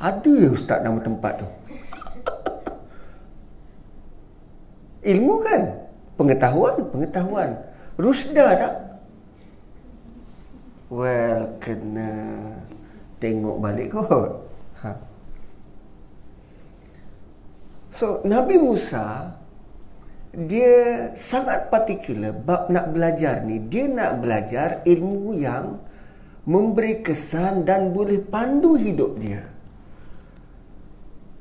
Ada 0.00 0.26
ya 0.26 0.50
ustaz 0.50 0.82
nama 0.82 0.98
tempat 0.98 1.44
tu. 1.44 1.48
Ilmu 5.12 5.34
kan? 5.44 5.62
Pengetahuan, 6.18 6.74
pengetahuan. 6.90 7.50
Rusda 7.94 8.46
tak? 8.58 8.74
Well, 10.90 11.58
kena 11.62 12.10
tengok 13.22 13.56
balik 13.62 13.94
kot. 13.94 14.30
Ha. 14.82 14.90
So, 17.94 18.20
Nabi 18.26 18.58
Musa 18.58 19.38
dia 20.34 21.14
sangat 21.14 21.70
particular 21.70 22.34
bab 22.34 22.66
nak 22.66 22.90
belajar 22.90 23.46
ni 23.46 23.62
dia 23.70 23.86
nak 23.86 24.18
belajar 24.18 24.82
ilmu 24.82 25.38
yang 25.38 25.78
memberi 26.42 27.06
kesan 27.06 27.62
dan 27.62 27.94
boleh 27.94 28.18
pandu 28.26 28.74
hidup 28.74 29.14
dia 29.22 29.46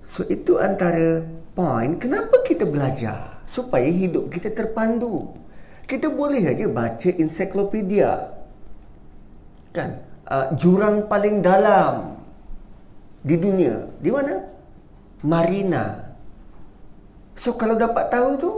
so 0.06 0.22
itu 0.30 0.62
antara 0.62 1.26
point 1.58 1.98
kenapa 1.98 2.46
kita 2.46 2.70
belajar 2.70 3.42
supaya 3.50 3.89
hidup 3.89 4.30
kita 4.30 4.54
terpandu 4.54 5.34
kita 5.86 6.08
boleh 6.08 6.43
aja 6.48 6.65
baca 6.72 7.10
ensiklopedia. 7.19 8.32
Kan? 9.76 10.00
Uh, 10.24 10.56
jurang 10.56 11.06
paling 11.12 11.43
dalam 11.43 12.15
di 13.24 13.36
dunia. 13.36 13.88
Di 14.00 14.10
mana? 14.10 14.39
Marina. 15.24 16.15
So 17.34 17.56
kalau 17.56 17.76
dapat 17.80 18.12
tahu 18.12 18.30
tu? 18.39 18.52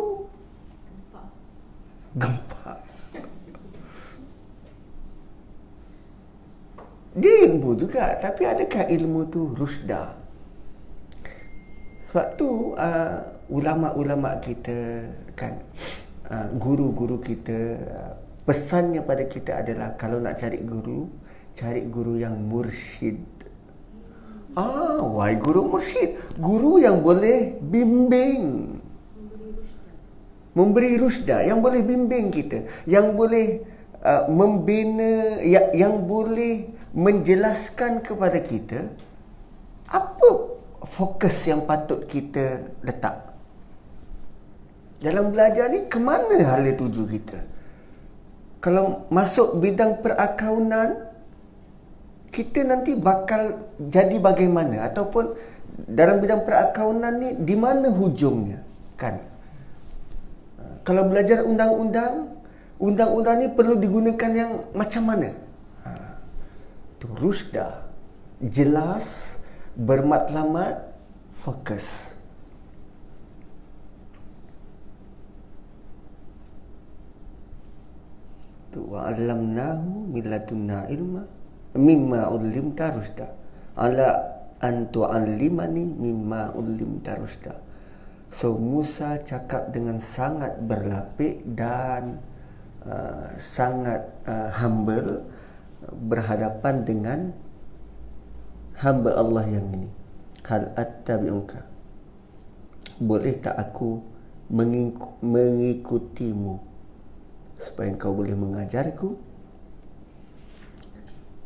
Gempak. 2.15 2.79
Dia 7.15 7.47
ilmu 7.47 7.79
juga, 7.79 8.19
tapi 8.19 8.43
adakah 8.43 8.91
ilmu 8.91 9.31
tu 9.31 9.55
rusda? 9.55 10.19
Sebab 12.11 12.27
tu 12.35 12.75
uh, 12.75 13.19
ulama-ulama 13.47 14.35
kita 14.43 15.07
kan 15.35 15.55
guru-guru 16.57 17.21
kita 17.21 17.59
uh, 17.79 18.13
pesannya 18.45 19.01
pada 19.05 19.25
kita 19.25 19.61
adalah 19.61 19.93
kalau 19.97 20.21
nak 20.21 20.37
cari 20.37 20.61
guru, 20.61 21.09
cari 21.53 21.85
guru 21.85 22.17
yang 22.17 22.37
mursyid. 22.37 23.21
Ah, 24.55 25.03
why 25.03 25.35
guru 25.35 25.67
mursyid? 25.67 26.17
Guru 26.39 26.79
yang 26.79 27.03
boleh 27.03 27.59
bimbing 27.59 28.75
memberi 30.55 30.95
rusda 30.95 31.43
yang 31.43 31.59
boleh 31.59 31.83
bimbing 31.83 32.31
kita 32.31 32.63
yang 32.87 33.11
boleh 33.13 33.61
uh, 33.99 34.23
membina 34.31 35.43
yang, 35.43 35.67
yang 35.75 35.95
boleh 36.07 36.71
menjelaskan 36.95 37.99
kepada 37.99 38.39
kita 38.39 38.87
apa 39.91 40.29
fokus 40.87 41.35
yang 41.51 41.67
patut 41.67 42.07
kita 42.07 42.71
letak 42.79 43.24
dalam 45.03 45.31
belajar 45.31 45.71
ni 45.71 45.87
ke 45.91 45.99
mana 45.99 46.39
hala 46.43 46.71
tuju 46.75 47.03
kita 47.07 47.39
kalau 48.63 49.05
masuk 49.11 49.59
bidang 49.61 49.99
perakaunan 49.99 51.11
kita 52.31 52.67
nanti 52.67 52.97
bakal 52.97 53.71
jadi 53.79 54.19
bagaimana 54.19 54.89
ataupun 54.91 55.35
dalam 55.87 56.19
bidang 56.23 56.43
perakaunan 56.47 57.13
ni 57.19 57.29
di 57.43 57.55
mana 57.55 57.91
hujungnya 57.91 58.63
kan 58.95 59.35
kalau 60.85 61.09
belajar 61.09 61.41
undang-undang, 61.41 62.29
undang-undang 62.77 63.41
ni 63.41 63.47
perlu 63.49 63.73
digunakan 63.81 64.31
yang 64.31 64.51
macam 64.77 65.03
mana? 65.09 65.33
Ha. 65.81 65.91
Terus 67.01 67.49
dah. 67.49 67.89
Jelas, 68.37 69.37
bermatlamat, 69.73 70.85
fokus. 71.41 72.04
Wa 78.79 79.11
alamnahu 79.11 80.11
miladunna 80.11 80.87
ilma 80.91 81.23
mimma 81.75 82.31
ulimta 82.31 82.91
rusda. 82.91 83.27
Ala 83.75 84.07
antu 84.63 85.03
alimani 85.07 85.85
mimma 85.85 86.55
ulimta 86.55 87.15
rusda. 87.19 87.55
So 88.31 88.57
Musa 88.59 89.21
cakap 89.23 89.71
dengan 89.71 89.99
sangat 90.03 90.59
berlapik 90.59 91.39
dan 91.55 92.19
uh, 92.83 93.31
sangat 93.39 94.03
uh, 94.27 94.51
humble 94.59 95.23
berhadapan 95.85 96.83
dengan 96.83 97.31
hamba 98.81 99.15
Allah 99.15 99.45
yang 99.47 99.67
ini. 99.71 99.87
Hal 100.45 100.75
attabi'uka. 100.77 101.63
Boleh 103.01 103.39
tak 103.39 103.55
aku 103.55 104.03
mengikutimu 105.23 106.53
supaya 107.59 107.91
kau 107.95 108.11
boleh 108.11 108.35
mengajarku 108.35 109.15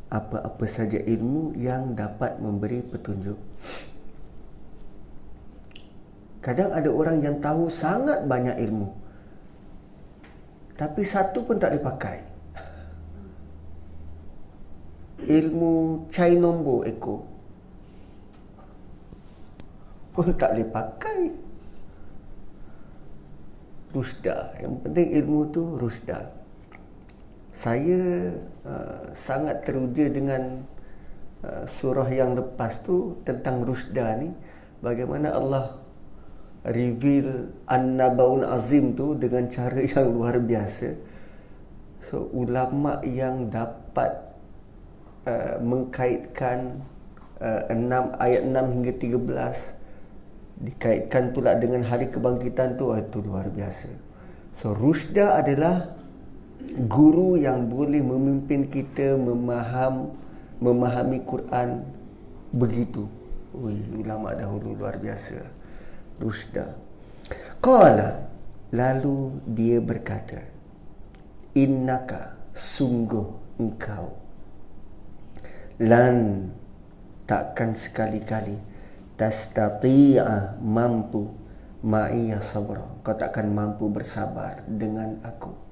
apa-apa 0.10 0.66
saja 0.66 0.97
ilmu 0.97 1.53
yang 1.53 1.93
dapat 1.93 2.41
memberi 2.41 2.82
petunjuk. 2.82 3.38
Kadang 6.41 6.74
ada 6.74 6.89
orang 6.89 7.22
yang 7.22 7.38
tahu 7.38 7.70
sangat 7.70 8.26
banyak 8.26 8.57
ilmu. 8.57 8.89
Tapi 10.74 11.01
satu 11.05 11.45
pun 11.45 11.62
tak 11.62 11.78
dipakai. 11.78 12.26
Ilmu 15.30 16.07
cai 16.10 16.39
nombor 16.39 16.88
ekor 16.88 17.28
pun 20.16 20.36
tak 20.36 20.57
dipakai. 20.57 21.49
Rusda. 23.90 24.54
Yang 24.62 24.74
penting 24.86 25.08
ilmu 25.18 25.40
tu 25.50 25.64
rusda. 25.82 26.30
Saya 27.50 28.30
uh, 28.62 29.10
sangat 29.18 29.66
teruja 29.66 30.06
dengan 30.14 30.62
uh, 31.42 31.66
surah 31.66 32.08
yang 32.14 32.38
lepas 32.38 32.86
tu 32.86 33.18
tentang 33.26 33.66
rusda 33.66 34.14
ni. 34.22 34.30
Bagaimana 34.80 35.34
Allah 35.34 35.82
reveal 36.64 37.50
an-nabaun 37.66 38.46
azim 38.46 38.94
tu 38.94 39.18
dengan 39.18 39.50
cara 39.50 39.82
yang 39.98 40.14
luar 40.14 40.38
biasa. 40.38 40.94
So 42.00 42.30
ulama 42.32 43.02
yang 43.04 43.50
dapat 43.50 44.12
uh, 45.26 45.58
mengkaitkan 45.66 46.86
uh, 47.42 47.62
6 47.74 48.22
ayat 48.22 48.42
6 48.46 48.76
hingga 48.78 48.94
13 49.02 49.78
dikaitkan 50.60 51.32
pula 51.32 51.55
dengan 51.55 51.88
hari 51.88 52.12
kebangkitan 52.12 52.76
tu 52.76 52.91
itu 52.91 53.20
luar 53.24 53.47
biasa 53.47 53.88
so 54.53 54.76
rusda 54.76 55.39
adalah 55.39 55.95
guru 56.88 57.39
yang 57.39 57.72
boleh 57.72 58.03
memimpin 58.03 58.68
kita 58.68 59.16
memaham 59.16 60.14
memahami 60.60 61.24
Quran 61.24 61.88
begitu. 62.51 63.07
Ui, 63.55 63.80
ulama 63.97 64.36
dahulu 64.36 64.78
luar 64.78 64.99
biasa. 65.01 65.41
Rusda. 66.22 66.76
Qala 67.64 68.30
lalu 68.76 69.39
dia 69.47 69.80
berkata, 69.82 70.43
"Innaka 71.55 72.38
sungguh 72.53 73.57
engkau 73.57 74.14
lan 75.80 76.47
takkan 77.24 77.72
sekali-kali 77.72 78.60
tastati'a 79.20 80.55
mampu. 80.63 81.36
Ma'iya 81.80 82.39
sabra. 82.43 82.84
Kau 83.03 83.15
takkan 83.15 83.51
mampu 83.51 83.91
bersabar 83.91 84.63
dengan 84.67 85.20
aku." 85.24 85.70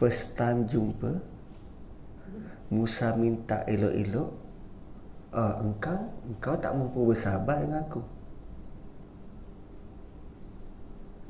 first 0.00 0.32
time 0.32 0.64
jumpa. 0.64 1.20
Musa 2.72 3.12
minta 3.18 3.60
elok-elok 3.68 4.30
uh, 5.36 5.54
engkau 5.60 6.08
engkau 6.24 6.54
tak 6.56 6.72
mampu 6.72 7.04
bersabar 7.04 7.60
dengan 7.60 7.84
aku. 7.84 8.00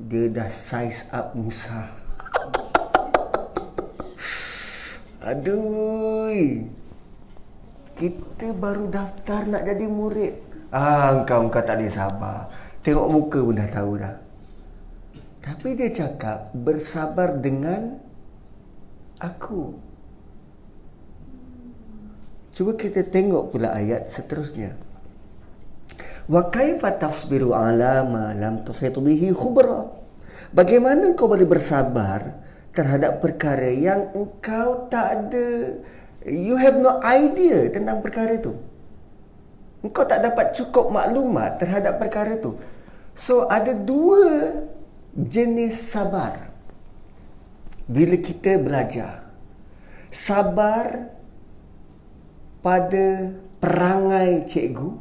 Dia 0.07 0.31
dah 0.31 0.47
size 0.47 1.11
up 1.11 1.35
Musa. 1.35 1.91
Aduh 5.29 6.31
kita 8.01 8.57
baru 8.57 8.89
daftar 8.89 9.45
nak 9.45 9.61
jadi 9.69 9.85
murid 9.85 10.33
ah 10.73 11.13
engkau 11.21 11.45
engkau 11.45 11.61
tak 11.61 11.77
ada 11.77 11.85
sabar 11.85 12.49
tengok 12.81 13.07
muka 13.13 13.39
pun 13.45 13.53
dah 13.53 13.69
tahu 13.69 13.93
dah 14.01 14.15
tapi 15.41 15.73
dia 15.73 15.89
cakap 15.89 16.53
bersabar 16.53 17.33
dengan 17.41 17.97
aku. 19.17 19.73
Cuba 22.53 22.77
kita 22.77 23.01
tengok 23.01 23.49
pula 23.49 23.73
ayat 23.73 24.05
seterusnya. 24.05 24.77
Wa 26.29 26.53
kaifa 26.53 26.93
tasbiru 26.93 27.57
ala 27.57 28.05
ma 28.05 28.37
lam 28.37 28.61
tuhit 28.61 28.93
bihi 29.01 29.33
khubra? 29.33 29.89
Bagaimana 30.53 31.17
kau 31.17 31.25
boleh 31.25 31.49
bersabar 31.49 32.37
terhadap 32.77 33.17
perkara 33.17 33.71
yang 33.71 34.13
engkau 34.13 34.85
tak 34.93 35.07
ada 35.09 35.47
you 36.25 36.57
have 36.57 36.77
no 36.77 37.01
idea 37.01 37.69
tentang 37.73 38.01
perkara 38.05 38.37
itu. 38.37 38.53
Engkau 39.81 40.05
tak 40.05 40.21
dapat 40.21 40.53
cukup 40.53 40.93
maklumat 40.93 41.57
terhadap 41.57 41.97
perkara 41.97 42.37
itu. 42.37 42.53
So 43.17 43.49
ada 43.49 43.73
dua 43.73 44.61
jenis 45.17 45.75
sabar 45.91 46.53
bila 47.89 48.15
kita 48.15 48.55
belajar 48.61 49.27
sabar 50.07 51.11
pada 52.63 53.35
perangai 53.59 54.47
cikgu 54.47 54.91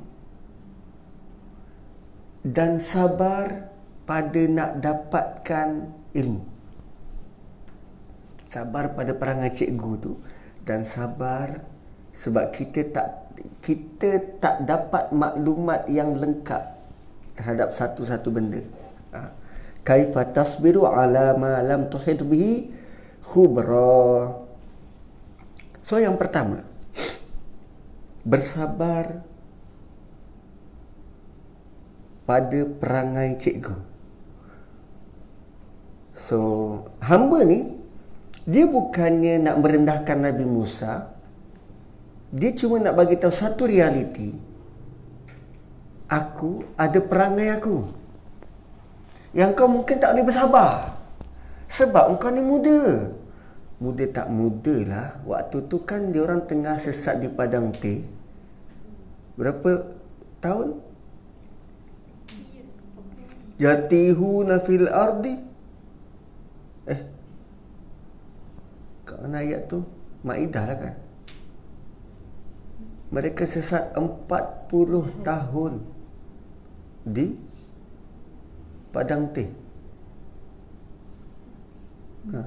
dan 2.42 2.80
sabar 2.82 3.70
pada 4.08 4.40
nak 4.48 4.70
dapatkan 4.80 5.68
ilmu 6.16 6.42
sabar 8.50 8.90
pada 8.98 9.14
perangai 9.14 9.54
cikgu 9.54 9.92
tu 10.02 10.18
dan 10.64 10.84
sabar 10.84 11.64
sebab 12.12 12.52
kita 12.52 12.90
tak 12.92 13.08
kita 13.64 14.40
tak 14.42 14.68
dapat 14.68 15.08
maklumat 15.14 15.88
yang 15.88 16.12
lengkap 16.12 16.60
terhadap 17.38 17.72
satu-satu 17.72 18.28
benda 18.28 18.60
ha. 19.16 19.32
kaifa 19.80 20.28
tasbiru 20.28 20.84
ala 20.84 21.32
ma 21.38 21.64
lam 21.64 21.88
tuhit 21.88 22.20
bihi 22.20 22.80
khubra. 23.24 24.36
So 25.80 25.96
yang 26.00 26.16
pertama, 26.20 26.64
bersabar 28.24 29.24
pada 32.28 32.60
perangai 32.78 33.34
cikgu. 33.40 33.74
So, 36.14 36.38
hamba 37.00 37.42
ni 37.48 37.79
dia 38.46 38.64
bukannya 38.64 39.42
nak 39.44 39.56
merendahkan 39.60 40.18
Nabi 40.20 40.44
Musa. 40.44 41.12
Dia 42.30 42.54
cuma 42.54 42.78
nak 42.78 42.94
bagi 42.94 43.18
tahu 43.18 43.34
satu 43.34 43.66
realiti. 43.66 44.30
Aku 46.10 46.62
ada 46.74 46.98
perangai 46.98 47.54
aku. 47.54 47.86
Yang 49.30 49.50
kau 49.54 49.70
mungkin 49.70 50.02
tak 50.02 50.14
boleh 50.14 50.26
bersabar. 50.26 50.98
Sebab 51.70 52.14
engkau 52.14 52.30
ni 52.34 52.42
muda. 52.42 53.14
Muda 53.78 54.04
tak 54.10 54.28
muda 54.28 54.76
lah. 54.84 55.08
Waktu 55.22 55.70
tu 55.70 55.86
kan 55.86 56.10
dia 56.10 56.26
orang 56.26 56.44
tengah 56.44 56.76
sesat 56.82 57.22
di 57.22 57.30
padang 57.30 57.70
teh. 57.70 58.02
Berapa 59.38 59.86
tahun? 60.42 60.82
Yatihu 63.56 64.44
nafil 64.44 64.90
ardi. 64.90 65.34
Eh. 66.90 67.00
Kat 69.06 69.09
mana 69.20 69.44
ayat 69.44 69.68
tu? 69.68 69.84
Ma'idah 70.24 70.64
lah 70.68 70.76
kan? 70.76 70.94
Mereka 73.10 73.42
sesat 73.42 73.90
40 73.96 75.24
tahun 75.26 75.72
di 77.04 77.34
padang 78.94 79.32
teh. 79.34 79.48
Ha. 82.30 82.42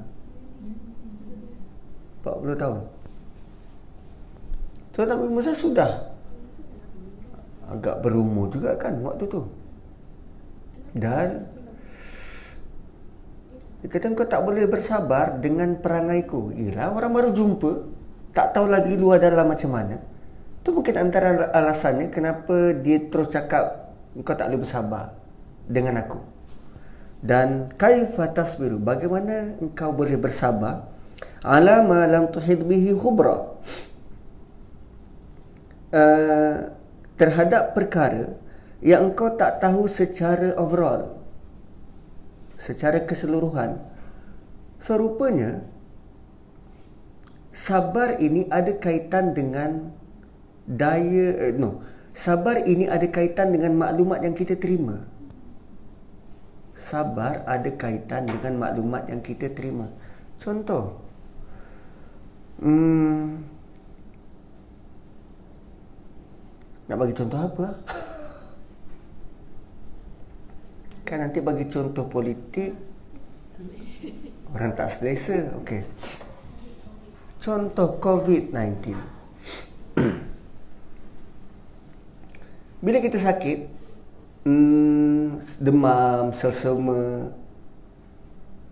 40 2.23 2.55
tahun. 2.55 2.81
Tuan 4.93 5.07
Nabi 5.09 5.27
Musa 5.27 5.51
sudah 5.51 6.13
agak 7.67 7.99
berumur 8.05 8.47
juga 8.47 8.77
kan 8.77 9.01
waktu 9.01 9.25
tu. 9.25 9.41
Dan 10.93 11.52
dia 13.83 13.91
kata 13.91 14.15
kau 14.15 14.23
tak 14.23 14.47
boleh 14.47 14.63
bersabar 14.63 15.43
dengan 15.43 15.75
perangaiku. 15.75 16.55
Ialah 16.55 16.95
orang 16.95 17.11
baru 17.11 17.29
jumpa, 17.35 17.71
tak 18.31 18.55
tahu 18.55 18.71
lagi 18.71 18.95
luar 18.95 19.19
dalam 19.19 19.43
macam 19.43 19.75
mana. 19.75 19.99
Tu 20.63 20.71
mungkin 20.71 20.95
antara 20.95 21.51
alasannya 21.51 22.07
kenapa 22.07 22.71
dia 22.79 23.11
terus 23.11 23.27
cakap 23.27 23.91
kau 24.23 24.31
tak 24.39 24.47
boleh 24.47 24.63
bersabar 24.63 25.11
dengan 25.67 25.99
aku. 25.99 26.15
Dan 27.19 27.75
kaifa 27.75 28.31
tasbiru? 28.31 28.79
Bagaimana 28.79 29.59
engkau 29.59 29.91
boleh 29.91 30.15
bersabar? 30.15 30.87
Ala 31.43 31.83
ma 31.83 32.07
lam 32.07 32.31
tuhid 32.31 32.63
bihi 32.63 32.95
khubra. 32.95 33.51
Uh, 35.91 36.71
terhadap 37.19 37.75
perkara 37.75 38.31
yang 38.79 39.11
engkau 39.11 39.35
tak 39.35 39.59
tahu 39.59 39.91
secara 39.91 40.55
overall 40.55 41.22
secara 42.63 43.03
keseluruhan. 43.03 43.75
Serupanya 44.79 45.67
sabar 47.51 48.15
ini 48.23 48.47
ada 48.47 48.71
kaitan 48.79 49.35
dengan 49.35 49.91
daya 50.63 51.51
eh, 51.51 51.53
no 51.59 51.83
sabar 52.15 52.63
ini 52.63 52.87
ada 52.87 53.03
kaitan 53.11 53.51
dengan 53.51 53.75
maklumat 53.75 54.23
yang 54.23 54.31
kita 54.31 54.55
terima. 54.55 55.03
Sabar 56.73 57.43
ada 57.43 57.67
kaitan 57.75 58.31
dengan 58.31 58.63
maklumat 58.63 59.11
yang 59.11 59.19
kita 59.19 59.51
terima. 59.51 59.91
Contoh 60.39 61.03
hmm, 62.63 63.43
nak 66.87 66.97
bagi 66.99 67.15
contoh 67.15 67.39
apa 67.39 67.67
kan 71.03 71.23
nanti 71.23 71.39
bagi 71.43 71.67
contoh 71.67 72.07
politik 72.07 72.71
orang 74.55 74.71
tak 74.75 74.89
selesa 74.91 75.55
okey 75.63 75.83
Contoh 77.43 77.99
COVID-19. 77.99 78.95
Bila 82.87 83.03
kita 83.03 83.19
sakit, 83.19 83.67
hmm, 84.47 85.43
demam, 85.59 86.31
selsema, 86.31 87.27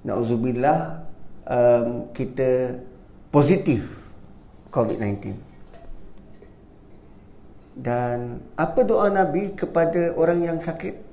na'udzubillah, 0.08 1.04
um, 1.52 2.08
kita 2.16 2.80
positif 3.28 3.84
COVID-19. 4.72 5.36
Dan 7.76 8.40
apa 8.56 8.88
doa 8.88 9.12
Nabi 9.12 9.52
kepada 9.52 10.16
orang 10.16 10.48
yang 10.48 10.64
sakit? 10.64 11.11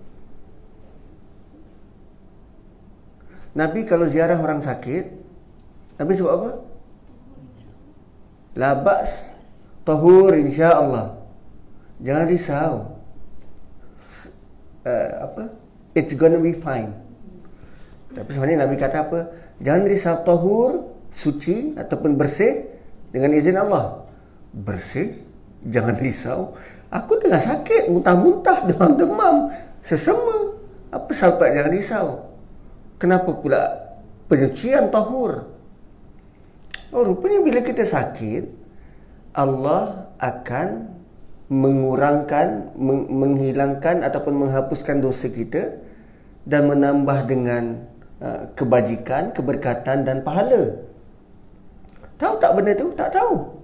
Nabi 3.59 3.83
kalau 3.83 4.07
ziarah 4.07 4.39
orang 4.39 4.63
sakit, 4.63 5.11
Nabi 5.99 6.15
sebut 6.15 6.31
apa? 6.31 6.51
La 8.55 8.79
ba's 8.79 9.35
tahur 9.83 10.31
insya-Allah. 10.39 11.19
Jangan 11.99 12.25
risau. 12.31 12.75
Uh, 14.87 15.11
apa? 15.27 15.43
It's 15.99 16.15
gonna 16.15 16.39
be 16.39 16.55
fine. 16.55 16.95
Tapi 18.15 18.31
sebenarnya 18.31 18.63
Nabi 18.63 18.79
kata 18.79 19.11
apa? 19.11 19.21
Jangan 19.59 19.91
risau 19.91 20.17
tahur, 20.23 20.71
suci 21.11 21.75
ataupun 21.75 22.15
bersih 22.15 22.71
dengan 23.11 23.35
izin 23.35 23.59
Allah. 23.59 24.07
Bersih, 24.55 25.19
jangan 25.67 25.99
risau. 25.99 26.55
Aku 26.95 27.19
tengah 27.19 27.43
sakit, 27.43 27.91
muntah-muntah, 27.91 28.63
demam-demam, 28.71 29.51
sesama. 29.83 30.55
Apa 30.95 31.11
sebab 31.11 31.51
jangan 31.51 31.73
risau? 31.75 32.28
Kenapa 32.99 33.31
pula 33.31 33.95
penyucian 34.27 34.91
tahur? 34.91 35.47
Oh, 36.91 37.03
rupanya 37.07 37.47
bila 37.47 37.61
kita 37.63 37.87
sakit, 37.87 38.45
Allah 39.39 40.11
akan 40.19 40.99
mengurangkan, 41.47 42.75
menghilangkan 43.09 44.03
ataupun 44.03 44.35
menghapuskan 44.35 44.99
dosa 44.99 45.31
kita 45.31 45.79
dan 46.43 46.67
menambah 46.67 47.19
dengan 47.25 47.87
uh, 48.19 48.51
kebajikan, 48.59 49.31
keberkatan 49.31 50.03
dan 50.03 50.27
pahala. 50.27 50.83
Tahu 52.19 52.35
tak 52.43 52.53
benda 52.59 52.73
tu? 52.75 52.91
Tak 52.99 53.15
tahu. 53.15 53.63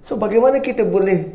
So 0.00 0.16
bagaimana 0.16 0.62
kita 0.62 0.86
boleh 0.86 1.34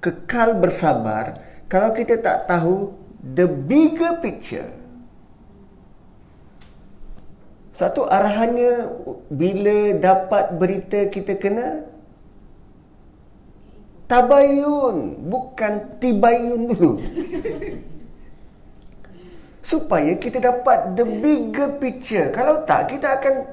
kekal 0.00 0.56
bersabar 0.62 1.42
kalau 1.66 1.90
kita 1.92 2.16
tak 2.22 2.46
tahu 2.46 2.94
the 3.20 3.44
bigger 3.44 4.22
picture? 4.22 4.77
Satu 7.78 8.10
arahannya 8.10 8.90
bila 9.30 9.94
dapat 10.02 10.58
berita 10.58 11.06
kita 11.06 11.38
kena 11.38 11.86
tabayun, 14.10 15.22
bukan 15.30 16.02
tibayun 16.02 16.74
dulu. 16.74 16.98
Supaya 19.62 20.18
kita 20.18 20.42
dapat 20.42 20.98
the 20.98 21.06
bigger 21.06 21.78
picture. 21.78 22.34
Kalau 22.34 22.66
tak, 22.66 22.90
kita 22.90 23.14
akan 23.14 23.46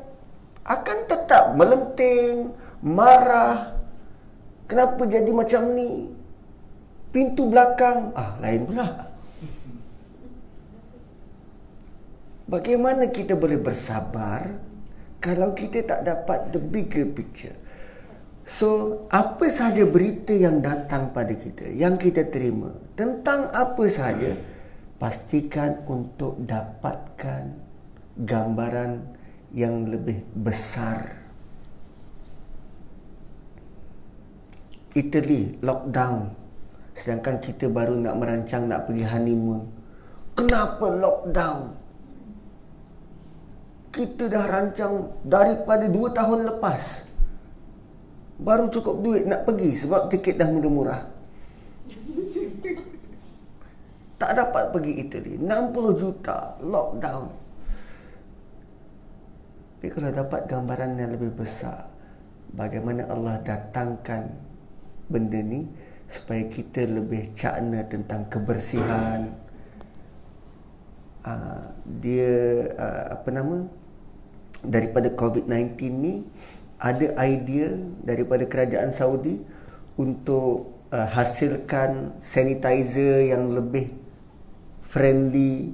akan 0.66 0.98
tetap 1.06 1.54
melenting, 1.54 2.50
marah. 2.82 3.78
Kenapa 4.66 5.06
jadi 5.06 5.30
macam 5.30 5.70
ni? 5.78 6.10
Pintu 7.14 7.46
belakang, 7.46 8.10
ah 8.18 8.42
lain 8.42 8.74
pula. 8.74 9.06
Bagaimana 12.46 13.10
kita 13.10 13.34
boleh 13.34 13.58
bersabar 13.58 14.54
kalau 15.18 15.58
kita 15.58 15.82
tak 15.82 16.06
dapat 16.06 16.54
the 16.54 16.62
bigger 16.62 17.10
picture? 17.10 17.58
So, 18.46 19.02
apa 19.10 19.50
sahaja 19.50 19.90
berita 19.90 20.30
yang 20.30 20.62
datang 20.62 21.10
pada 21.10 21.34
kita, 21.34 21.66
yang 21.74 21.98
kita 21.98 22.30
terima, 22.30 22.70
tentang 22.94 23.50
apa 23.50 23.90
sahaja, 23.90 24.38
pastikan 25.02 25.82
untuk 25.90 26.38
dapatkan 26.46 27.58
gambaran 28.22 29.02
yang 29.50 29.90
lebih 29.90 30.22
besar. 30.38 31.26
Italy 34.94 35.60
lockdown 35.60 36.46
sedangkan 36.96 37.44
kita 37.44 37.68
baru 37.68 38.00
nak 38.00 38.16
merancang 38.16 38.72
nak 38.72 38.88
pergi 38.88 39.04
honeymoon. 39.04 39.68
Kenapa 40.36 40.88
lockdown? 40.88 41.85
Kita 43.96 44.28
dah 44.28 44.44
rancang 44.44 45.24
daripada 45.24 45.88
dua 45.88 46.12
tahun 46.12 46.52
lepas. 46.52 47.08
Baru 48.36 48.68
cukup 48.68 49.00
duit 49.00 49.24
nak 49.24 49.48
pergi 49.48 49.72
sebab 49.80 50.12
tiket 50.12 50.36
dah 50.36 50.52
murah-murah. 50.52 51.02
Tak 54.16 54.32
dapat 54.32 54.72
pergi 54.72 54.94
Italy. 55.04 55.36
60 55.36 56.00
juta 56.00 56.56
lockdown. 56.64 57.28
Tapi 59.76 59.88
kalau 59.92 60.08
dapat 60.08 60.48
gambaran 60.48 60.96
yang 60.96 61.12
lebih 61.14 61.36
besar, 61.36 61.86
bagaimana 62.56 63.12
Allah 63.12 63.44
datangkan 63.44 64.32
benda 65.12 65.38
ni 65.44 65.68
supaya 66.08 66.48
kita 66.48 66.88
lebih 66.88 67.36
cakna 67.36 67.84
tentang 67.86 68.26
kebersihan. 68.32 69.36
Uh, 71.22 71.70
dia 72.00 72.34
uh, 72.72 73.20
apa 73.20 73.30
nama? 73.30 73.68
Daripada 74.68 75.12
COVID-19 75.14 75.78
ni 75.92 76.26
ada 76.82 77.16
idea 77.24 77.72
daripada 78.04 78.44
kerajaan 78.46 78.92
Saudi 78.92 79.42
untuk 79.96 80.76
uh, 80.92 81.08
hasilkan 81.08 82.20
sanitizer 82.20 83.32
yang 83.32 83.52
lebih 83.56 83.96
friendly 84.84 85.72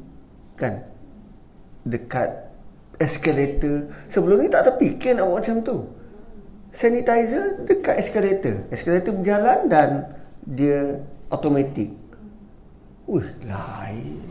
kan? 0.55 0.85
Dekat 1.81 2.53
escalator 3.01 3.89
sebelum 4.05 4.45
ni 4.45 4.47
tak 4.53 4.69
ada 4.69 4.71
fikir 4.77 5.17
nak 5.17 5.25
buat 5.25 5.41
macam 5.41 5.57
tu. 5.65 5.77
Sanitizer 6.71 7.65
dekat 7.67 7.99
escalator 7.99 8.55
escalator 8.69 9.11
berjalan 9.17 9.67
dan 9.67 9.89
dia 10.45 11.01
automatic. 11.33 11.91
Wih, 13.09 13.27
lain. 13.43 14.23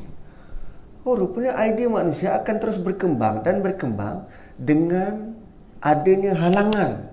Oh, 1.04 1.16
rupanya 1.16 1.56
idea 1.64 1.88
manusia 1.88 2.36
akan 2.36 2.56
terus 2.60 2.76
berkembang 2.76 3.40
dan 3.40 3.64
berkembang 3.64 4.28
dengan 4.60 5.32
adanya 5.80 6.36
halangan. 6.36 7.08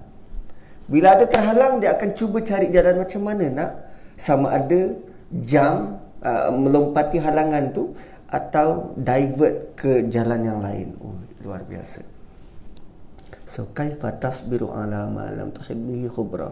Bila 0.88 1.16
ada 1.16 1.26
terhalang, 1.28 1.80
dia 1.80 1.95
akan 1.95 2.10
cuba 2.12 2.43
cari 2.43 2.72
jalan 2.72 3.00
macam 3.00 3.22
mana 3.24 3.45
nak 3.48 3.72
sama 4.20 4.56
ada 4.56 4.95
jam 5.32 6.00
uh, 6.24 6.52
melompati 6.52 7.20
halangan 7.20 7.72
tu 7.72 7.95
atau 8.28 8.91
divert 9.00 9.76
ke 9.80 10.08
jalan 10.12 10.43
yang 10.43 10.60
lain. 10.60 10.95
Oh, 11.00 11.16
luar 11.43 11.64
biasa. 11.64 12.04
So, 13.48 13.72
kaifa 13.72 14.16
tasbiru 14.20 14.72
ala 14.72 15.08
ma 15.08 15.32
lam 15.32 15.56
tuhid 15.56 15.80
bihi 15.80 16.12
khubra. 16.12 16.52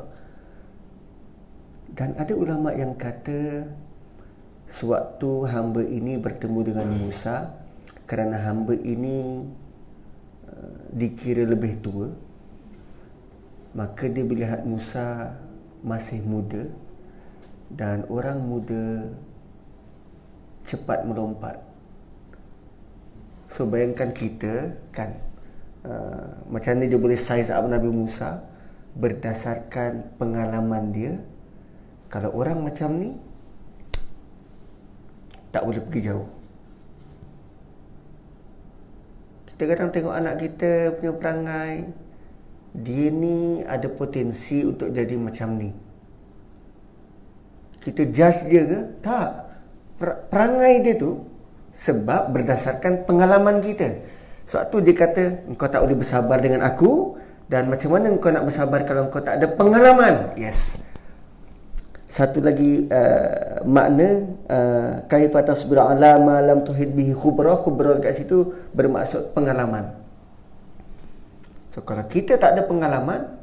Dan 1.95 2.15
ada 2.19 2.31
ulama 2.35 2.75
yang 2.75 2.95
kata 2.95 3.67
sewaktu 4.67 5.47
hamba 5.47 5.83
ini 5.83 6.19
bertemu 6.19 6.59
dengan 6.63 6.87
Musa 6.91 7.55
kerana 8.03 8.35
hamba 8.43 8.75
ini 8.75 9.47
dikira 10.93 11.43
lebih 11.45 11.79
tua 11.83 12.09
maka 13.75 14.07
dia 14.07 14.23
melihat 14.23 14.63
Musa 14.63 15.35
masih 15.83 16.23
muda 16.23 16.71
dan 17.67 18.07
orang 18.07 18.39
muda 18.39 19.11
cepat 20.63 21.03
melompat. 21.03 21.59
So 23.51 23.67
bayangkan 23.67 24.15
kita 24.15 24.79
kan 24.95 25.19
uh, 25.83 26.39
macam 26.47 26.79
ni 26.79 26.87
dia 26.87 26.97
boleh 26.97 27.19
size 27.19 27.51
up 27.51 27.67
Nabi 27.67 27.91
Musa 27.91 28.47
berdasarkan 28.95 30.15
pengalaman 30.15 30.95
dia. 30.95 31.19
Kalau 32.07 32.31
orang 32.31 32.63
macam 32.63 32.95
ni 32.95 33.11
tak 35.51 35.67
boleh 35.67 35.83
pergi 35.83 36.11
jauh 36.11 36.27
Kita 39.55 39.71
kadang 39.71 39.89
tengok 39.95 40.11
anak 40.11 40.35
kita 40.43 40.99
punya 40.99 41.15
perangai 41.15 41.87
dia 42.75 43.07
ni 43.07 43.63
ada 43.63 43.87
potensi 43.87 44.59
untuk 44.67 44.91
jadi 44.91 45.15
macam 45.15 45.55
ni. 45.55 45.71
Kita 47.79 48.03
judge 48.11 48.51
dia 48.51 48.67
ke? 48.67 48.79
Tak. 48.99 49.29
Perangai 50.27 50.83
dia 50.83 50.99
tu 50.99 51.23
sebab 51.71 52.35
berdasarkan 52.35 53.07
pengalaman 53.07 53.63
kita. 53.63 54.03
Sebab 54.43 54.63
tu 54.75 54.83
dia 54.83 54.91
kata, 54.91 55.47
engkau 55.47 55.71
tak 55.71 55.87
boleh 55.87 56.03
bersabar 56.03 56.35
dengan 56.43 56.67
aku 56.67 57.15
dan 57.47 57.71
macam 57.71 57.95
mana 57.95 58.11
engkau 58.11 58.35
nak 58.35 58.43
bersabar 58.43 58.83
kalau 58.83 59.07
engkau 59.07 59.23
tak 59.23 59.39
ada 59.39 59.47
pengalaman? 59.55 60.35
Yes. 60.35 60.75
Satu 62.05 62.37
lagi 62.39 62.85
uh, 62.85 63.65
makna 63.65 64.29
uh, 64.45 64.91
kaifa 65.09 65.41
tasbiru 65.41 65.81
ala 65.81 66.21
ma 66.21 66.37
lam 66.37 66.61
tuhid 66.61 66.93
bihi 66.93 67.17
khubra 67.17 67.57
khubra 67.57 67.97
kat 67.97 68.21
situ 68.21 68.53
bermaksud 68.77 69.33
pengalaman. 69.33 69.89
So 71.73 71.81
kalau 71.81 72.05
kita 72.05 72.37
tak 72.37 72.55
ada 72.55 72.63
pengalaman 72.63 73.35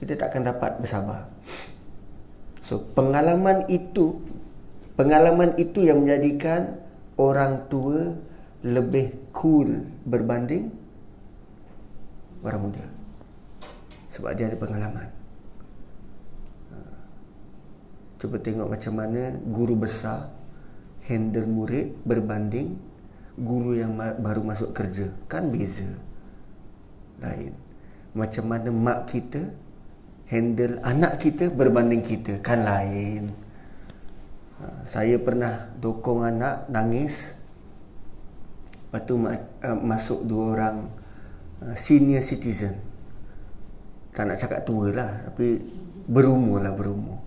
kita 0.00 0.16
tak 0.16 0.32
akan 0.32 0.42
dapat 0.50 0.72
bersabar. 0.80 1.28
So 2.64 2.80
pengalaman 2.80 3.68
itu 3.68 4.24
pengalaman 4.96 5.54
itu 5.60 5.84
yang 5.84 6.04
menjadikan 6.04 6.80
orang 7.20 7.68
tua 7.68 8.16
lebih 8.64 9.30
cool 9.36 9.84
berbanding 10.08 10.72
orang 12.42 12.60
muda 12.66 12.84
sebab 14.10 14.32
dia 14.32 14.48
ada 14.48 14.56
pengalaman. 14.56 15.08
Ha. 16.72 16.76
Cuba 18.16 18.40
tengok 18.40 18.72
macam 18.72 18.92
mana 18.96 19.36
guru 19.44 19.76
besar 19.76 20.32
handle 21.04 21.46
murid 21.46 21.94
berbanding 22.02 22.74
guru 23.36 23.76
yang 23.76 23.94
baru 23.96 24.40
masuk 24.40 24.72
kerja. 24.72 25.12
Kan 25.28 25.52
beza. 25.52 25.86
Lain. 27.20 27.52
Macam 28.16 28.44
mana 28.48 28.68
mak 28.72 29.12
kita 29.12 29.52
handle 30.32 30.80
anak 30.80 31.20
kita 31.20 31.52
berbanding 31.52 32.00
kita. 32.00 32.40
Kan 32.40 32.64
lain. 32.64 33.36
Ha. 34.60 34.88
Saya 34.88 35.20
pernah 35.20 35.68
dokong 35.76 36.24
anak 36.24 36.64
nangis. 36.72 37.36
Lepas 38.88 39.02
tu 39.04 39.20
uh, 39.20 39.78
masuk 39.84 40.24
dua 40.24 40.44
orang 40.56 40.76
uh, 41.60 41.76
senior 41.76 42.24
citizen 42.24 42.96
tak 44.16 44.24
nak 44.24 44.40
cakap 44.40 44.64
tua 44.64 44.88
lah 44.96 45.10
tapi 45.28 45.60
berumur 46.08 46.64
lah 46.64 46.72
berumur 46.72 47.20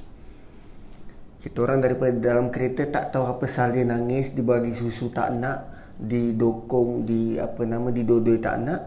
kita 1.40 1.58
orang 1.64 1.80
daripada 1.80 2.12
dalam 2.20 2.52
kereta 2.52 2.84
tak 2.88 3.16
tahu 3.16 3.26
apa 3.26 3.48
salah 3.48 3.80
nangis 3.82 4.36
dibagi 4.36 4.76
susu 4.76 5.08
tak 5.10 5.36
nak 5.40 5.72
didokong 6.00 7.08
di 7.08 7.40
apa 7.40 7.64
nama 7.64 7.88
didodoi 7.92 8.40
tak 8.40 8.56
nak 8.64 8.82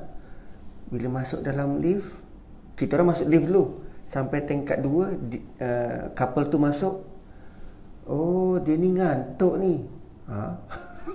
bila 0.93 1.21
masuk 1.21 1.41
dalam 1.41 1.81
lift 1.81 2.09
kita 2.77 3.01
orang 3.01 3.17
masuk 3.17 3.27
lift 3.29 3.49
dulu 3.49 3.65
sampai 4.05 4.45
tingkat 4.45 4.85
dua 4.85 5.17
di, 5.17 5.41
uh, 5.61 6.13
couple 6.13 6.49
tu 6.53 6.61
masuk 6.61 7.05
oh 8.09 8.61
dia 8.61 8.77
ni 8.77 8.93
ngantuk 8.97 9.55
ni 9.57 9.85
ha? 10.29 10.61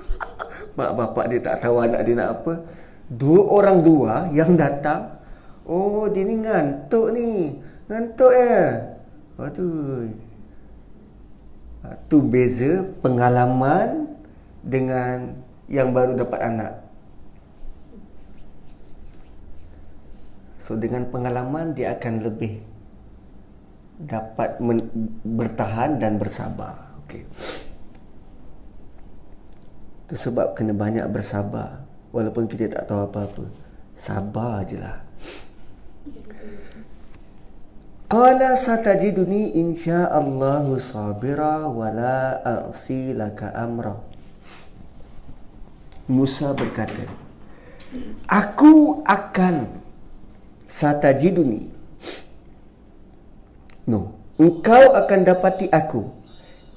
mak 0.78 0.92
bapak 0.98 1.26
dia 1.30 1.40
tak 1.42 1.62
tahu 1.62 1.82
anak 1.82 2.02
dia 2.02 2.14
nak 2.18 2.30
apa 2.42 2.54
dua 3.10 3.42
orang 3.46 3.86
dua 3.86 4.30
yang 4.34 4.58
datang 4.58 5.18
Oh, 5.68 6.08
dia 6.08 6.24
ni 6.24 6.40
ngantuk 6.40 7.12
ni. 7.12 7.60
Ngantuk 7.92 8.32
ya. 8.32 8.88
Waduh. 9.36 10.08
Ha, 10.08 10.16
tu 12.12 12.24
beza 12.24 12.84
pengalaman 13.00 14.12
dengan 14.64 15.40
yang 15.72 15.96
baru 15.96 16.16
dapat 16.16 16.40
anak. 16.44 16.74
So 20.60 20.76
dengan 20.76 21.08
pengalaman 21.08 21.72
dia 21.72 21.96
akan 21.96 22.28
lebih 22.28 22.60
dapat 24.04 24.60
bertahan 25.24 25.96
dan 25.96 26.20
bersabar. 26.20 26.92
Okey. 27.08 27.24
Itu 30.08 30.16
sebab 30.16 30.60
kena 30.60 30.76
banyak 30.76 31.08
bersabar 31.08 31.88
walaupun 32.12 32.52
kita 32.52 32.68
tak 32.68 32.84
tahu 32.92 33.08
apa-apa. 33.08 33.48
Sabar 33.96 34.68
ajalah. 34.68 35.07
Qala 38.08 38.56
satajiduni 38.56 39.60
insya'allahu 39.60 40.80
sabira 40.80 41.68
wa 41.68 41.92
la 41.92 42.40
a'si 42.40 43.12
laka 43.12 43.52
amra. 43.52 44.00
Musa 46.08 46.56
berkata, 46.56 47.04
Aku 48.32 49.04
akan 49.04 49.84
satajiduni. 50.64 51.68
No, 53.92 54.16
engkau 54.40 54.96
akan 54.96 55.20
dapati 55.28 55.68
aku. 55.68 56.08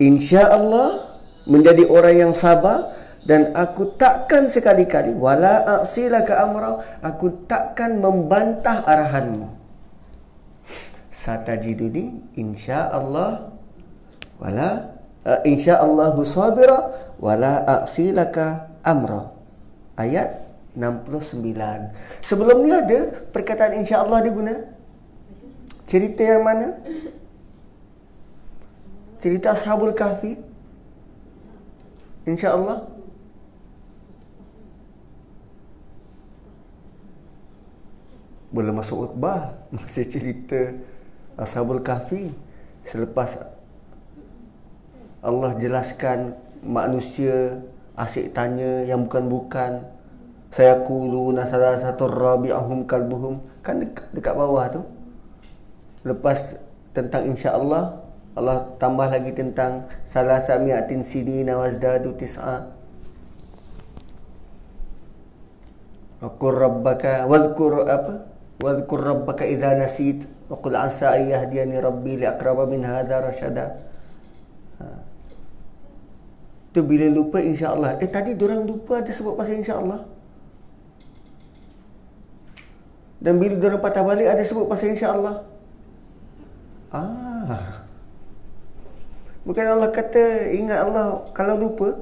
InsyaAllah 0.03 1.15
menjadi 1.47 1.87
orang 1.87 2.27
yang 2.27 2.35
sabar 2.35 2.91
dan 3.23 3.55
aku 3.55 3.95
takkan 3.95 4.51
sekali-kali 4.51 5.15
wala 5.15 5.63
a'silaka 5.79 6.43
amra 6.43 6.83
aku 7.05 7.47
takkan 7.47 8.01
membantah 8.01 8.83
arahanmu 8.83 9.60
satajiduni 11.21 12.33
insyaallah 12.41 13.53
wala 14.41 14.97
uh, 15.29 15.41
insyaallah 15.45 16.17
sabira 16.25 17.13
wala 17.21 17.61
a'silaka 17.85 18.73
amra. 18.81 19.37
Ayat 20.01 20.49
69 20.73 21.45
sebelum 22.25 22.65
ni 22.65 22.73
ada 22.73 23.29
perkataan 23.37 23.85
insyaallah 23.85 24.25
dia 24.25 24.33
guna? 24.33 24.55
Cerita 25.85 26.23
yang 26.25 26.41
mana? 26.41 26.81
Cerita 29.21 29.53
ashabul 29.53 29.93
kahfi? 29.93 30.41
Insyaallah. 32.25 32.89
Boleh 38.49 38.73
masuk 38.73 39.13
utbah 39.13 39.53
masih 39.77 40.09
cerita 40.09 40.81
Ashabul 41.41 41.81
Kahfi 41.81 42.29
selepas 42.85 43.41
Allah 45.25 45.57
jelaskan 45.57 46.37
manusia 46.61 47.65
asyik 47.97 48.37
tanya 48.37 48.85
yang 48.85 49.09
bukan-bukan 49.09 49.89
saya 50.51 50.83
kulu 50.83 51.31
nasara 51.31 51.79
satu 51.79 52.11
rabi'ahum 52.11 52.83
kalbuhum? 52.85 53.39
Kan 53.63 53.87
dekat, 53.87 54.11
dekat 54.11 54.35
bawah 54.35 54.67
tu. 54.69 54.83
Lepas 56.03 56.59
tentang 56.91 57.31
insya-Allah 57.31 58.03
Allah 58.35 58.67
tambah 58.83 59.07
lagi 59.11 59.31
tentang 59.31 59.87
salah 60.03 60.43
samiatin 60.43 61.07
sini 61.07 61.47
nawazdadu 61.47 62.19
tis'a. 62.19 62.67
Aku 66.21 66.47
rabbaka 66.51 67.25
wadhkur 67.31 67.87
apa? 67.87 68.29
Wadhkur 68.61 69.01
rabbaka 69.01 69.47
idza 69.49 69.73
nasit 69.79 70.27
وقل 70.50 70.74
عسى 70.76 71.06
أن 71.06 71.24
يهديني 71.30 71.80
ربي 71.82 72.22
لأقرب 72.22 72.70
من 72.70 72.86
هذا 72.86 73.16
رشدا 73.32 73.68
Tu 76.76 76.84
bila 76.84 77.08
lupa 77.08 77.40
insya-Allah. 77.40 78.04
Eh 78.04 78.10
tadi 78.12 78.36
orang 78.36 78.68
lupa 78.68 79.00
ada 79.00 79.08
sebut 79.08 79.40
pasal 79.40 79.64
insya-Allah. 79.64 80.04
Dan 83.24 83.40
bila 83.40 83.56
orang 83.64 83.80
patah 83.80 84.04
balik 84.04 84.28
ada 84.28 84.44
sebut 84.44 84.68
pasal 84.68 84.92
insya-Allah. 84.92 85.48
Ah. 86.92 87.88
Bukan 89.48 89.64
Allah 89.64 89.88
kata 89.88 90.52
ingat 90.52 90.84
Allah 90.84 91.24
kalau 91.32 91.56
lupa. 91.56 91.96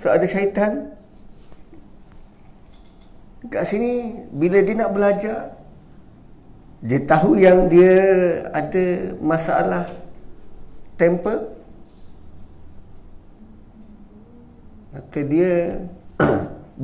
So 0.00 0.08
ada 0.08 0.24
syaitan 0.24 0.96
Kat 3.49 3.65
sini 3.65 4.21
bila 4.29 4.61
dia 4.61 4.75
nak 4.77 4.91
belajar 4.93 5.37
dia 6.81 6.99
tahu 7.01 7.37
yang 7.37 7.65
dia 7.65 7.93
ada 8.53 9.17
masalah 9.17 9.89
temper 10.97 11.49
maka 14.91 15.19
dia 15.23 15.81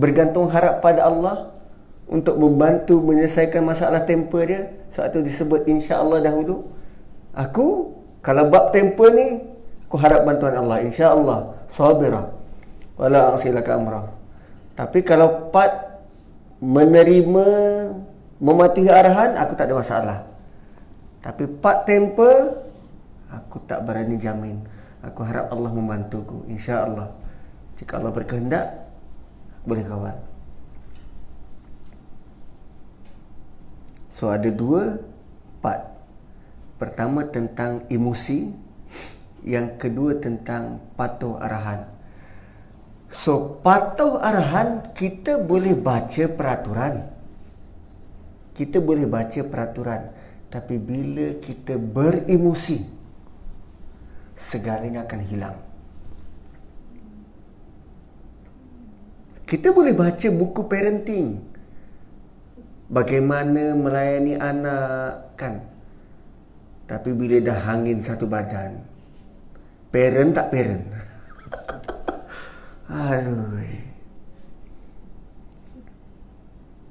bergantung 0.01 0.47
harap 0.49 0.79
pada 0.81 1.05
Allah 1.05 1.57
untuk 2.07 2.39
membantu 2.39 3.03
menyelesaikan 3.03 3.67
masalah 3.67 4.07
temper 4.07 4.43
dia. 4.47 4.61
Sebab 4.95 5.07
tu 5.11 5.19
disebut 5.19 5.67
insya-Allah 5.67 6.23
dahulu 6.23 6.71
aku 7.35 7.93
kalau 8.23 8.47
bab 8.47 8.71
temper 8.71 9.11
ni 9.13 9.43
aku 9.85 9.95
harap 9.99 10.23
bantuan 10.23 10.57
Allah. 10.57 10.81
insya-Allah 10.81 11.53
sabira 11.69 12.33
wala 12.97 13.35
asilaka 13.35 13.77
amra 13.77 14.09
tapi 14.73 15.05
kalau 15.05 15.53
part 15.53 15.86
menerima 16.63 17.47
mematuhi 18.41 18.89
arahan 18.89 19.37
aku 19.37 19.53
tak 19.53 19.69
ada 19.69 19.75
masalah 19.77 20.19
tapi 21.21 21.45
part 21.47 21.85
temper 21.85 22.65
aku 23.29 23.61
tak 23.65 23.83
berani 23.85 24.17
jamin 24.17 24.61
aku 25.01 25.21
harap 25.25 25.49
Allah 25.53 25.71
membantuku 25.73 26.45
insya-Allah 26.49 27.13
jika 27.77 28.01
Allah 28.01 28.13
berkehendak 28.13 28.89
boleh 29.65 29.83
kawal 29.85 30.17
So 34.17 34.33
ada 34.33 34.49
dua 34.49 34.97
part. 35.61 35.93
Pertama 36.81 37.29
tentang 37.29 37.85
emosi, 37.85 38.49
yang 39.45 39.77
kedua 39.77 40.17
tentang 40.17 40.81
patuh 40.97 41.37
arahan. 41.37 41.85
So 43.07 43.63
patuh 43.63 44.19
arahan 44.19 44.83
kita 44.91 45.39
boleh 45.39 45.73
baca 45.79 46.23
peraturan. 46.27 47.07
Kita 48.51 48.83
boleh 48.83 49.07
baca 49.07 49.39
peraturan. 49.47 50.01
Tapi 50.47 50.75
bila 50.79 51.35
kita 51.39 51.75
beremosi, 51.75 52.79
segalanya 54.35 55.03
akan 55.03 55.21
hilang. 55.23 55.57
Kita 59.47 59.71
boleh 59.71 59.95
baca 59.95 60.27
buku 60.27 60.67
parenting. 60.67 61.39
Bagaimana 62.91 63.75
melayani 63.75 64.35
anak 64.35 65.35
kan. 65.39 65.63
Tapi 66.87 67.11
bila 67.11 67.39
dah 67.43 67.59
hangin 67.67 67.99
satu 67.99 68.27
badan, 68.27 68.79
parent 69.91 70.31
tak 70.35 70.51
parent. 70.51 70.83
Aduh. 72.87 73.59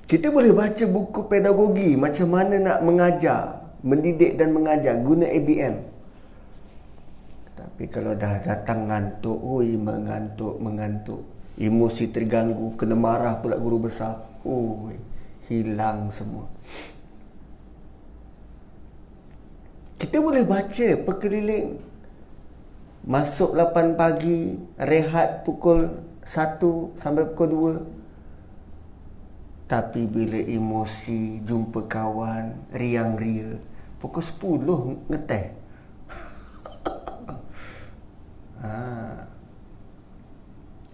Kita 0.07 0.31
boleh 0.31 0.55
baca 0.55 0.85
buku 0.87 1.27
pedagogi 1.27 1.99
macam 1.99 2.31
mana 2.31 2.63
nak 2.63 2.79
mengajar, 2.87 3.75
mendidik 3.83 4.39
dan 4.39 4.55
mengajar 4.55 5.03
guna 5.03 5.27
ABM. 5.27 5.83
Tapi 7.59 7.85
kalau 7.91 8.15
dah 8.15 8.39
datang 8.39 8.87
ngantuk, 8.87 9.35
oi 9.35 9.75
mengantuk, 9.75 10.63
mengantuk 10.63 11.27
emosi 11.59 12.13
terganggu, 12.15 12.79
kena 12.79 12.95
marah 12.95 13.43
pula 13.43 13.59
guru 13.59 13.91
besar. 13.91 14.23
Oh, 14.47 14.95
hilang 15.51 16.15
semua. 16.15 16.47
Kita 19.99 20.23
boleh 20.23 20.47
baca 20.47 20.89
perkeliling. 21.03 21.83
Masuk 23.07 23.55
8 23.55 23.95
pagi, 23.95 24.59
rehat 24.75 25.47
pukul 25.47 26.03
1 26.27 26.99
sampai 26.99 27.23
pukul 27.31 27.79
2. 27.87 29.71
Tapi 29.71 30.11
bila 30.11 30.35
emosi, 30.35 31.39
jumpa 31.47 31.87
kawan, 31.87 32.67
riang 32.75 33.15
ria, 33.15 33.63
pukul 34.03 34.27
10 34.27 35.07
ngeteh. 35.07 35.55
ha. 38.67 38.75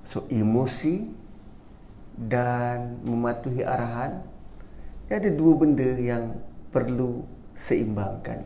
So 0.04 0.28
emosi 0.28 1.08
dan 2.12 3.00
mematuhi 3.08 3.64
arahan 3.64 4.20
ada 5.08 5.32
dua 5.32 5.56
benda 5.56 5.96
yang 5.96 6.36
perlu 6.68 7.24
seimbangkan. 7.56 8.44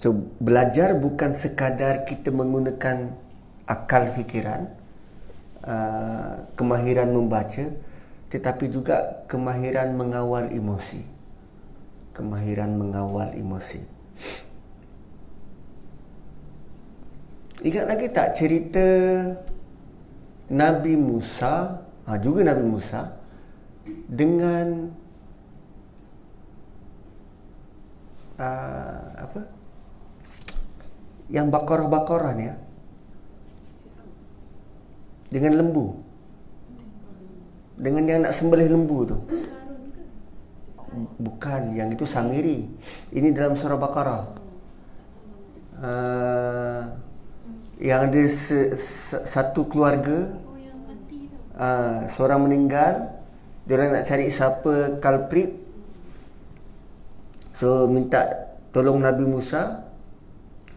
So 0.00 0.16
belajar 0.40 0.96
bukan 0.96 1.36
sekadar 1.36 2.08
kita 2.08 2.32
menggunakan 2.32 3.12
akal 3.68 4.08
fikiran, 4.08 4.72
uh, 5.60 6.48
kemahiran 6.56 7.12
membaca, 7.12 7.68
tetapi 8.32 8.72
juga 8.72 9.28
kemahiran 9.28 9.92
mengawal 9.92 10.48
emosi. 10.56 11.04
Kemahiran 12.16 12.80
mengawal 12.80 13.36
emosi. 13.36 13.84
Ingat 17.60 17.84
lagi 17.84 18.08
tak 18.08 18.40
cerita 18.40 18.86
Nabi 20.48 20.96
Musa, 20.96 21.76
ha, 22.08 22.16
juga 22.16 22.40
Nabi 22.40 22.64
Musa 22.64 23.20
dengan 24.08 24.96
uh, 28.40 29.04
apa? 29.28 29.59
Yang 31.30 31.46
bakar-bakaran 31.54 32.36
ya. 32.38 32.54
Dengan 35.30 35.62
lembu. 35.62 35.94
Dengan 37.78 38.04
yang 38.10 38.20
nak 38.26 38.34
sembelih 38.34 38.68
lembu 38.68 38.98
tu. 39.06 39.18
Bukan, 41.22 41.78
yang 41.78 41.94
itu 41.94 42.02
sangiri. 42.02 42.66
Ini 43.14 43.30
dalam 43.30 43.54
surah 43.54 43.78
Baqarah. 43.78 44.22
Uh, 45.80 46.82
yang 47.80 48.12
ada 48.12 48.22
se, 48.28 48.76
se, 48.76 49.16
satu 49.24 49.64
keluarga 49.64 50.36
uh, 51.56 52.04
seorang 52.04 52.44
meninggal 52.44 53.08
dia 53.64 53.88
nak 53.88 54.04
cari 54.04 54.28
siapa 54.28 55.00
culprit 55.00 55.56
so 57.56 57.88
minta 57.88 58.52
tolong 58.72 59.00
Nabi 59.00 59.24
Musa 59.24 59.88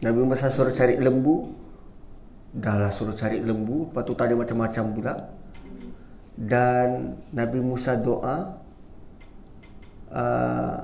Nabi 0.04 0.20
Musa 0.28 0.52
suruh 0.52 0.76
cari 0.76 1.00
lembu 1.00 1.56
dah 2.54 2.78
lah 2.78 2.92
suruh 2.94 3.16
cari 3.16 3.42
lembu 3.42 3.90
lepas 3.90 4.04
tu 4.06 4.14
tanya 4.14 4.36
macam-macam 4.38 4.86
pula 4.94 5.16
dan 6.38 7.18
Nabi 7.32 7.60
Musa 7.64 7.98
doa 7.98 8.60
uh, 10.12 10.78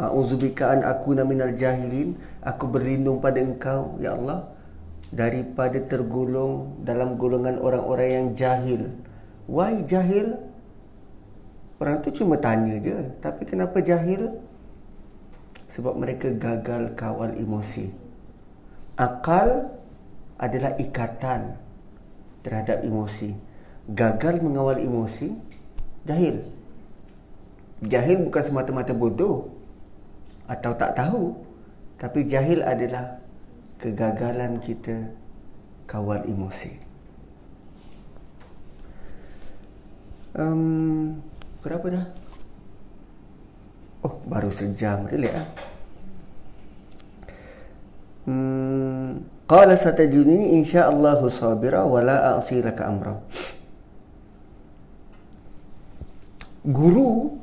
A'udzubika 0.00 0.72
an 0.72 0.80
akuna 0.80 1.28
minal 1.28 1.52
jahilin. 1.52 2.16
Aku 2.40 2.72
berlindung 2.72 3.20
pada 3.20 3.36
engkau, 3.36 4.00
ya 4.00 4.16
Allah, 4.16 4.48
daripada 5.12 5.76
tergolong 5.84 6.80
dalam 6.80 7.20
golongan 7.20 7.60
orang-orang 7.60 8.08
yang 8.08 8.26
jahil. 8.32 8.88
Why 9.44 9.84
jahil? 9.84 10.40
Orang 11.76 12.00
tu 12.00 12.08
cuma 12.16 12.40
tanya 12.40 12.80
je. 12.80 12.96
Tapi 13.20 13.44
kenapa 13.44 13.84
jahil? 13.84 14.40
Sebab 15.70 15.94
mereka 15.94 16.34
gagal 16.34 16.98
kawal 16.98 17.38
emosi. 17.38 17.88
Akal 18.98 19.70
adalah 20.36 20.74
ikatan 20.76 21.54
terhadap 22.42 22.82
emosi. 22.82 23.38
Gagal 23.86 24.42
mengawal 24.42 24.82
emosi, 24.82 25.30
jahil. 26.04 26.42
Jahil 27.80 28.26
bukan 28.26 28.42
semata-mata 28.44 28.92
bodoh 28.92 29.60
atau 30.50 30.74
tak 30.74 30.98
tahu 30.98 31.38
tapi 31.94 32.26
jahil 32.26 32.66
adalah 32.66 33.22
kegagalan 33.78 34.58
kita 34.58 35.14
kawal 35.86 36.26
emosi 36.26 36.74
um, 40.34 41.14
berapa 41.62 41.86
dah 41.86 42.06
oh 44.06 44.14
baru 44.28 44.50
sejam 44.52 45.08
relax 45.08 45.34
ah 45.34 45.48
hmm, 48.28 49.08
qala 49.50 49.74
satajunini 49.74 50.56
insyaallah 50.60 51.20
sabira 51.32 51.84
wala 51.84 52.36
a'si 52.36 52.60
laka 52.60 52.86
amra 52.88 53.18
guru 56.64 57.40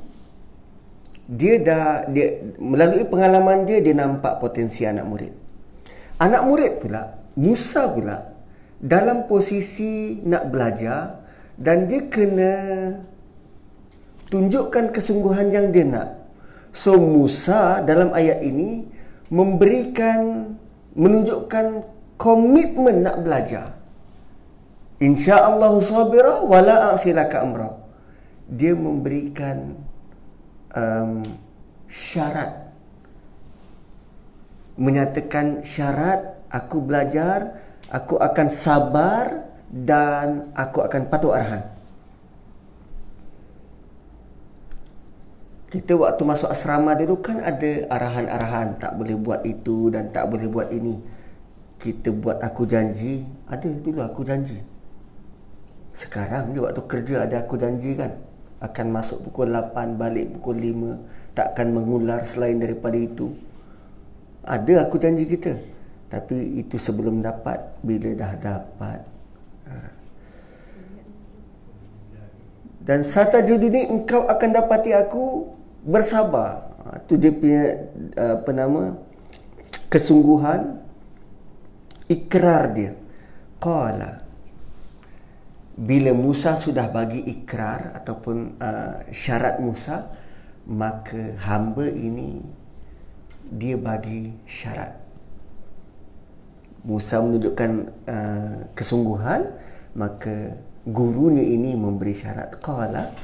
dia 1.28 1.60
dah 1.60 2.08
dia 2.08 2.40
melalui 2.56 3.04
pengalaman 3.04 3.68
dia 3.68 3.84
dia 3.84 3.92
nampak 3.92 4.40
potensi 4.40 4.88
anak 4.88 5.04
murid. 5.04 5.32
Anak 6.18 6.42
murid 6.48 6.80
pula 6.80 7.20
Musa 7.36 7.84
pula 7.92 8.32
dalam 8.80 9.28
posisi 9.28 10.24
nak 10.24 10.48
belajar 10.48 11.20
dan 11.60 11.84
dia 11.84 12.08
kena 12.08 12.52
tunjukkan 14.32 14.88
kesungguhan 14.88 15.52
yang 15.52 15.68
dia 15.68 15.84
nak. 15.84 16.08
So 16.78 16.94
Musa 16.94 17.82
dalam 17.82 18.14
ayat 18.14 18.38
ini 18.38 18.86
memberikan 19.34 20.54
menunjukkan 20.94 21.82
komitmen 22.14 23.02
nak 23.02 23.26
belajar. 23.26 23.74
Insya-Allah 25.02 25.74
sabira 25.82 26.38
wala 26.46 26.94
a'silaka 26.94 27.42
amra. 27.42 27.74
Dia 28.46 28.78
memberikan 28.78 29.74
um, 30.70 31.26
syarat 31.90 32.70
menyatakan 34.78 35.66
syarat 35.66 36.46
aku 36.46 36.78
belajar 36.78 37.58
aku 37.90 38.14
akan 38.22 38.48
sabar 38.54 39.50
dan 39.66 40.54
aku 40.54 40.86
akan 40.86 41.10
patuh 41.10 41.34
arahan 41.34 41.77
kita 45.68 45.92
waktu 46.00 46.24
masuk 46.24 46.48
asrama 46.48 46.96
dulu 46.96 47.20
kan 47.20 47.44
ada 47.44 47.84
arahan-arahan 47.92 48.80
tak 48.80 48.96
boleh 48.96 49.20
buat 49.20 49.44
itu 49.44 49.92
dan 49.92 50.08
tak 50.08 50.32
boleh 50.32 50.48
buat 50.48 50.72
ini. 50.72 50.96
Kita 51.76 52.08
buat 52.08 52.40
aku 52.40 52.64
janji. 52.64 53.20
Ada 53.44 53.68
dulu 53.76 54.00
aku 54.00 54.24
janji. 54.24 54.56
Sekarang 55.92 56.56
ni 56.56 56.58
waktu 56.64 56.80
kerja 56.88 57.28
ada 57.28 57.44
aku 57.44 57.60
janji 57.60 58.00
kan 58.00 58.16
akan 58.64 58.86
masuk 58.90 59.28
pukul 59.28 59.52
8 59.52 60.00
balik 60.00 60.40
pukul 60.40 60.56
5 60.56 61.36
takkan 61.36 61.68
mengular 61.68 62.24
selain 62.24 62.56
daripada 62.56 62.96
itu. 62.96 63.36
Ada 64.48 64.88
aku 64.88 64.96
janji 64.96 65.28
kita. 65.28 65.52
Tapi 66.08 66.64
itu 66.64 66.80
sebelum 66.80 67.20
dapat 67.20 67.60
bila 67.84 68.08
dah 68.16 68.32
dapat. 68.40 69.04
Ha. 69.68 69.74
Dan 72.80 73.04
satajudini 73.04 73.92
engkau 73.92 74.24
akan 74.24 74.50
dapati 74.56 74.96
aku 74.96 75.57
bersabar. 75.84 76.74
Ha, 76.84 77.02
dia 77.04 77.32
punya 77.34 77.64
apa 78.16 78.50
nama 78.54 78.96
kesungguhan 79.92 80.80
ikrar 82.08 82.72
dia. 82.72 82.92
Qala 83.58 84.28
bila 85.78 86.10
Musa 86.10 86.58
sudah 86.58 86.90
bagi 86.90 87.22
ikrar 87.22 87.94
ataupun 88.02 88.58
uh, 88.58 89.06
syarat 89.14 89.62
Musa 89.62 90.10
maka 90.66 91.38
hamba 91.46 91.86
ini 91.86 92.42
dia 93.46 93.78
bagi 93.78 94.34
syarat 94.42 94.98
Musa 96.82 97.22
menunjukkan 97.22 97.70
uh, 98.10 98.56
kesungguhan 98.74 99.54
maka 99.94 100.58
gurunya 100.82 101.46
ini 101.46 101.78
memberi 101.78 102.12
syarat 102.12 102.58
qala 102.58 103.14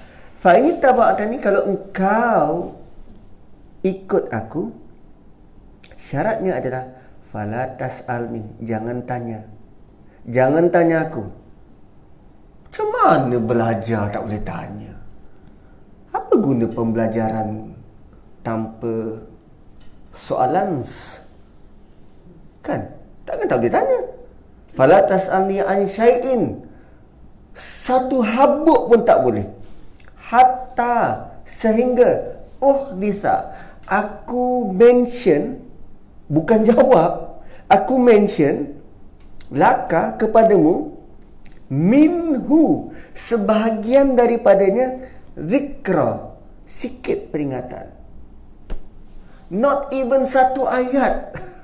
fa 0.44 0.60
ini 0.60 0.76
tabaqtani 0.76 1.40
kalau 1.40 1.64
engkau 1.64 2.76
ikut 3.80 4.28
aku 4.28 4.68
syaratnya 5.96 6.60
adalah 6.60 6.84
fala 7.24 7.64
tasalni 7.80 8.44
jangan 8.60 9.00
tanya. 9.08 9.40
Jangan 10.28 10.68
tanya 10.68 11.08
aku. 11.08 11.24
Macam 12.68 12.86
mana 12.92 13.36
belajar 13.40 14.12
tak 14.12 14.20
boleh 14.20 14.42
tanya? 14.44 14.92
Apa 16.12 16.32
guna 16.36 16.68
pembelajaran 16.68 17.72
tanpa 18.44 19.24
soalan? 20.12 20.84
Kan? 22.60 22.84
Takkan 23.24 23.48
tak 23.48 23.58
boleh 23.64 23.72
tanya. 23.72 24.00
Fala 24.76 24.98
tasalni 25.08 25.64
an 25.64 25.88
syai'in. 25.88 26.60
Satu 27.56 28.20
habuk 28.20 28.92
pun 28.92 29.00
tak 29.08 29.24
boleh 29.24 29.63
hatta 30.34 30.98
sehingga 31.46 32.42
oh 32.58 32.90
bisa 32.98 33.54
aku 33.86 34.74
mention 34.74 35.62
bukan 36.26 36.66
jawab 36.74 37.38
aku 37.70 37.94
mention 38.02 38.74
laka 39.54 40.18
kepadamu 40.18 40.98
minhu 41.70 42.90
sebahagian 43.14 44.18
daripadanya 44.18 45.06
zikra 45.38 46.34
sikit 46.66 47.30
peringatan 47.30 47.94
not 49.54 49.94
even 49.94 50.26
satu 50.26 50.66
ayat 50.66 51.14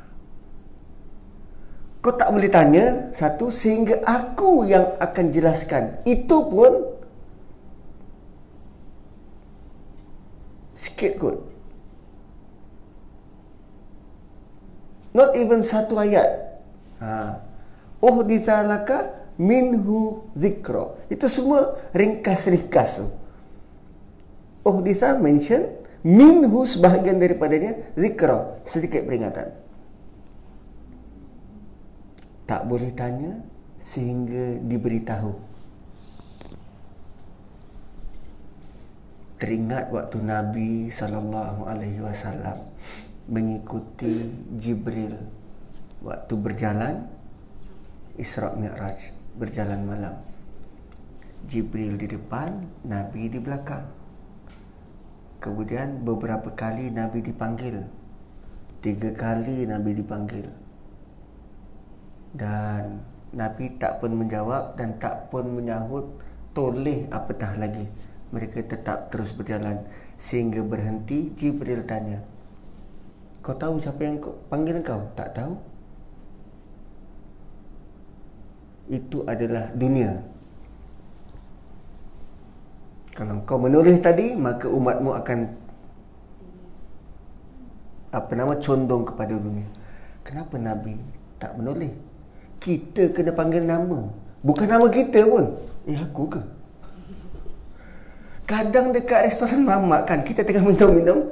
Kau 2.01 2.17
tak 2.17 2.33
boleh 2.33 2.49
tanya 2.49 3.13
satu 3.13 3.53
sehingga 3.53 4.01
aku 4.09 4.65
yang 4.65 4.97
akan 4.97 5.29
jelaskan. 5.29 6.01
Itu 6.09 6.49
pun 6.49 7.00
sikit 10.81 11.13
kot. 11.21 11.37
Not 15.13 15.37
even 15.37 15.61
satu 15.61 16.01
ayat. 16.01 16.57
Ha. 17.05 17.37
Oh 18.01 18.25
disalaka 18.25 19.13
minhu 19.37 20.25
zikra. 20.33 20.97
Itu 21.13 21.29
semua 21.29 21.77
ringkas-ringkas 21.93 23.05
tu. 23.05 23.07
Oh 24.65 24.81
disa 24.81 25.21
mention 25.21 25.69
minhu 26.01 26.65
sebahagian 26.65 27.21
daripadanya 27.21 27.93
zikra. 27.93 28.57
Sedikit 28.65 29.05
peringatan 29.05 29.61
tak 32.51 32.67
boleh 32.67 32.91
tanya 32.99 33.39
sehingga 33.79 34.59
diberitahu. 34.67 35.50
Teringat 39.41 39.89
waktu 39.89 40.21
Nabi 40.21 40.93
sallallahu 40.93 41.65
alaihi 41.65 42.05
wasallam 42.05 42.61
mengikuti 43.25 44.29
Jibril 44.61 45.17
waktu 46.05 46.35
berjalan 46.37 47.09
Isra 48.21 48.53
Mi'raj 48.53 49.17
berjalan 49.41 49.81
malam. 49.89 50.15
Jibril 51.49 51.97
di 51.97 52.05
depan, 52.05 52.69
Nabi 52.85 53.33
di 53.33 53.41
belakang. 53.41 53.89
Kemudian 55.41 56.05
beberapa 56.05 56.53
kali 56.53 56.93
Nabi 56.93 57.25
dipanggil. 57.25 57.81
Tiga 58.85 59.09
kali 59.17 59.65
Nabi 59.65 59.97
dipanggil 59.97 60.53
dan 62.35 63.03
Nabi 63.35 63.75
tak 63.79 63.99
pun 63.99 64.15
menjawab 64.15 64.79
dan 64.79 64.95
tak 65.03 65.31
pun 65.31 65.47
menyahut 65.47 66.07
toleh 66.55 67.07
apatah 67.11 67.59
lagi 67.59 67.87
mereka 68.31 68.63
tetap 68.63 69.11
terus 69.11 69.35
berjalan 69.35 69.87
sehingga 70.17 70.63
berhenti 70.63 71.35
Jibril 71.35 71.83
tanya 71.85 72.23
kau 73.41 73.57
tahu 73.57 73.81
siapa 73.81 74.05
yang 74.05 74.21
panggil 74.53 74.85
kau? 74.85 75.01
Tak 75.17 75.33
tahu. 75.33 75.53
Itu 78.91 79.25
adalah 79.25 79.73
dunia. 79.73 80.21
Kalau 83.17 83.43
kau 83.45 83.61
menulis 83.61 84.01
tadi 84.01 84.33
maka 84.37 84.69
umatmu 84.69 85.11
akan 85.13 85.39
apa 88.11 88.33
nama 88.35 88.55
condong 88.59 89.07
kepada 89.07 89.35
dunia. 89.37 89.67
Kenapa 90.27 90.59
Nabi 90.59 90.99
tak 91.41 91.57
menulis? 91.57 91.93
Kita 92.61 93.09
kena 93.17 93.33
panggil 93.33 93.65
nama 93.65 94.05
bukan 94.45 94.69
nama 94.69 94.87
kita 94.93 95.25
pun. 95.27 95.59
Eh 95.89 95.97
aku 95.97 96.29
ke 96.29 96.41
kadang 98.51 98.91
dekat 98.91 99.31
restoran 99.31 99.63
mamak 99.63 100.11
kan 100.11 100.27
kita 100.27 100.43
tengah 100.43 100.67
minum-minum 100.67 101.31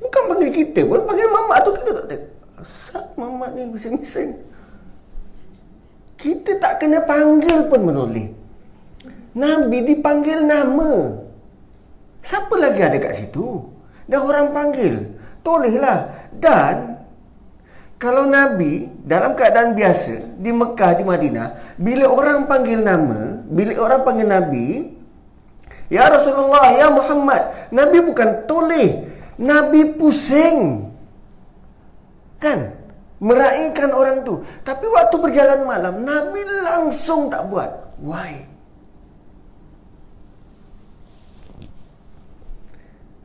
bukan 0.00 0.22
panggil 0.32 0.50
kita 0.56 0.88
pun 0.88 1.04
panggil 1.04 1.28
mamak 1.28 1.58
tu 1.68 1.70
kita 1.76 1.90
tak 1.92 2.04
ada. 2.08 2.18
Asal 2.60 3.04
mamak 3.20 3.52
ni 3.52 3.68
bising-bising. 3.68 4.40
Kita 6.16 6.56
tak 6.60 6.80
kena 6.80 7.04
panggil 7.04 7.68
pun 7.68 7.80
menoleh. 7.84 8.32
Nabi 9.36 9.78
dipanggil 9.84 10.44
nama. 10.44 11.16
Siapa 12.20 12.52
lagi 12.60 12.80
ada 12.84 12.96
kat 13.00 13.12
situ? 13.16 13.64
Dah 14.04 14.20
orang 14.20 14.52
panggil. 14.52 15.16
Tolehlah. 15.40 16.28
Dan 16.36 17.00
kalau 17.96 18.28
Nabi 18.28 18.92
dalam 19.00 19.32
keadaan 19.32 19.72
biasa 19.72 20.36
di 20.36 20.52
Mekah 20.52 20.92
di 21.00 21.04
Madinah, 21.08 21.48
bila 21.80 22.12
orang 22.12 22.44
panggil 22.44 22.84
nama, 22.84 23.40
bila 23.48 23.72
orang 23.80 24.00
panggil 24.04 24.28
Nabi, 24.28 24.99
ya 25.92 26.08
Rasulullah, 26.08 26.72
ya 26.72 26.88
Muhammad, 26.88 27.68
Nabi 27.74 27.98
bukan 28.06 28.46
toleh, 28.46 29.10
Nabi 29.36 29.98
pusing. 29.98 30.88
Kan? 32.40 32.78
Meraihkan 33.20 33.92
orang 33.92 34.24
tu. 34.24 34.40
Tapi 34.64 34.88
waktu 34.88 35.16
berjalan 35.20 35.68
malam, 35.68 36.00
Nabi 36.00 36.40
langsung 36.64 37.28
tak 37.28 37.44
buat. 37.52 38.00
Why? 38.00 38.50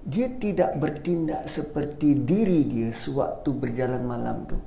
dia 0.06 0.30
tidak 0.38 0.78
bertindak 0.78 1.50
seperti 1.50 2.14
diri 2.14 2.62
dia 2.70 2.94
sewaktu 2.94 3.50
berjalan 3.58 4.06
malam 4.06 4.46
tu. 4.46 4.58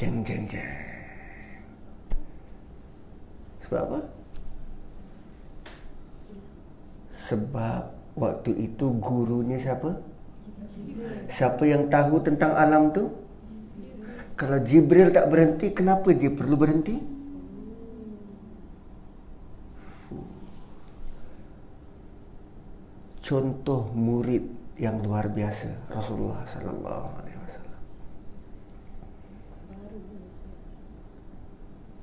Jeng 0.00 0.24
jeng 0.24 0.48
jeng. 0.48 0.72
Sebab 3.68 3.80
apa? 3.84 4.00
Sebab 7.26 8.14
waktu 8.14 8.54
itu 8.54 8.94
gurunya 9.02 9.58
siapa? 9.58 9.98
Siapa 11.26 11.66
yang 11.66 11.90
tahu 11.90 12.22
tentang 12.22 12.54
alam 12.54 12.94
tu? 12.94 13.10
Kalau 14.38 14.62
Jibril 14.62 15.10
tak 15.10 15.26
berhenti, 15.32 15.74
kenapa 15.74 16.14
dia 16.14 16.30
perlu 16.30 16.54
berhenti? 16.54 17.16
contoh 23.26 23.90
murid 23.90 24.46
yang 24.78 25.02
luar 25.02 25.26
biasa 25.26 25.90
Rasulullah 25.90 26.46
sallallahu 26.46 27.06
alaihi 27.18 27.38
wasallam. 27.42 27.82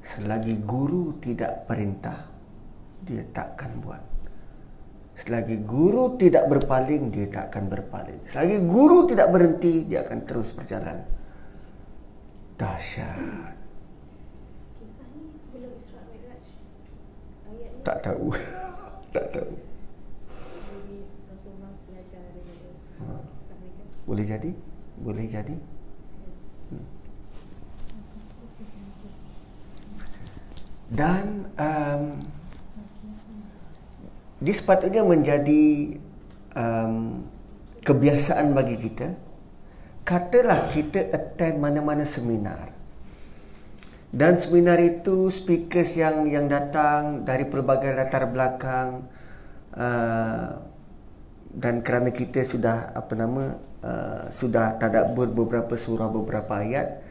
Selagi 0.04 0.56
guru 0.68 1.16
tidak 1.24 1.64
perintah, 1.64 2.28
dia 3.08 3.24
takkan 3.32 3.72
buat. 3.80 4.13
Selagi 5.14 5.62
guru 5.62 6.18
tidak 6.18 6.50
berpaling, 6.50 7.14
dia 7.14 7.30
tak 7.30 7.54
akan 7.54 7.70
berpaling. 7.70 8.22
Selagi 8.26 8.58
guru 8.66 9.06
tidak 9.06 9.30
berhenti, 9.30 9.86
dia 9.86 10.02
akan 10.02 10.26
terus 10.26 10.52
berjalan. 10.52 11.06
Dahsyat. 12.58 13.54
Tak 17.84 17.98
tahu. 18.00 18.32
tak 19.16 19.28
tahu. 19.36 19.54
Boleh 24.04 24.26
jadi? 24.28 24.52
Boleh 25.00 25.26
jadi? 25.28 25.56
Hmm. 26.72 26.86
Dan 30.92 31.26
um, 31.56 32.04
dia 34.44 34.56
sepatutnya 34.56 35.08
menjadi 35.08 35.96
um, 36.52 37.24
kebiasaan 37.80 38.52
bagi 38.52 38.76
kita. 38.76 39.16
Katalah 40.04 40.68
kita 40.68 41.16
attend 41.16 41.64
mana-mana 41.64 42.04
seminar. 42.04 42.76
Dan 44.14 44.38
seminar 44.38 44.78
itu 44.84 45.32
speakers 45.32 45.96
yang 45.98 46.28
yang 46.30 46.46
datang 46.52 47.26
dari 47.26 47.50
pelbagai 47.50 47.96
latar 47.98 48.30
belakang 48.30 49.10
uh, 49.74 50.60
dan 51.50 51.82
kerana 51.82 52.14
kita 52.14 52.46
sudah 52.46 52.94
apa 52.94 53.14
nama 53.18 53.58
uh, 53.82 54.30
sudah 54.30 54.78
tadabbur 54.78 55.34
beberapa 55.34 55.74
surah 55.74 56.14
beberapa 56.14 56.62
ayat 56.62 57.02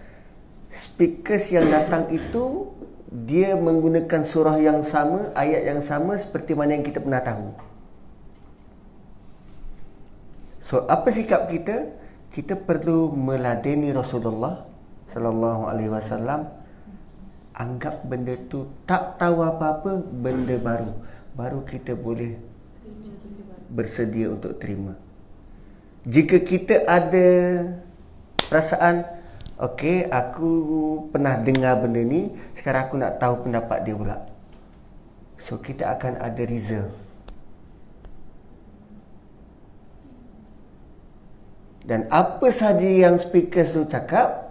speakers 0.70 1.50
yang 1.50 1.66
datang 1.66 2.06
itu 2.14 2.70
dia 3.12 3.52
menggunakan 3.60 4.24
surah 4.24 4.56
yang 4.56 4.80
sama, 4.80 5.36
ayat 5.36 5.68
yang 5.68 5.84
sama 5.84 6.16
seperti 6.16 6.56
mana 6.56 6.80
yang 6.80 6.84
kita 6.84 7.04
pernah 7.04 7.20
tahu. 7.20 7.52
So, 10.64 10.88
apa 10.88 11.12
sikap 11.12 11.44
kita? 11.52 11.92
Kita 12.32 12.56
perlu 12.56 13.12
meladeni 13.12 13.92
Rasulullah 13.92 14.64
sallallahu 15.04 15.68
alaihi 15.68 15.92
wasallam 15.92 16.48
anggap 17.52 18.00
benda 18.08 18.32
tu 18.48 18.64
tak 18.88 19.20
tahu 19.20 19.44
apa-apa 19.44 20.00
benda 20.00 20.56
baru. 20.56 20.96
Baru 21.36 21.60
kita 21.68 21.92
boleh 21.92 22.40
bersedia 23.68 24.32
untuk 24.32 24.56
terima. 24.56 24.96
Jika 26.08 26.40
kita 26.40 26.88
ada 26.88 27.28
perasaan 28.48 29.04
Okey, 29.62 30.10
aku 30.10 30.50
pernah 31.14 31.38
dengar 31.38 31.78
benda 31.78 32.02
ni, 32.02 32.34
sekarang 32.50 32.90
aku 32.90 32.98
nak 32.98 33.22
tahu 33.22 33.46
pendapat 33.46 33.86
dia 33.86 33.94
pula. 33.94 34.26
So 35.38 35.62
kita 35.62 35.86
akan 35.94 36.18
ada 36.18 36.42
reserve. 36.42 36.90
Dan 41.86 42.10
apa 42.10 42.50
saja 42.50 42.86
yang 42.86 43.22
speaker 43.22 43.62
tu 43.62 43.86
cakap, 43.86 44.50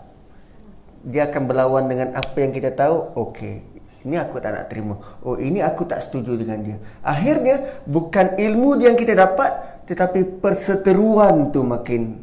dia 1.04 1.28
akan 1.28 1.44
berlawan 1.44 1.92
dengan 1.92 2.16
apa 2.16 2.38
yang 2.40 2.56
kita 2.56 2.72
tahu. 2.72 3.12
Okey, 3.20 3.68
ini 4.08 4.16
aku 4.16 4.40
tak 4.40 4.56
nak 4.56 4.72
terima. 4.72 4.96
Oh, 5.28 5.36
ini 5.36 5.60
aku 5.60 5.84
tak 5.92 6.08
setuju 6.08 6.40
dengan 6.40 6.64
dia. 6.64 6.78
Akhirnya 7.04 7.84
bukan 7.84 8.40
ilmu 8.40 8.80
yang 8.80 8.96
kita 8.96 9.20
dapat, 9.20 9.84
tetapi 9.92 10.40
perseteruan 10.40 11.52
tu 11.52 11.68
makin 11.68 12.16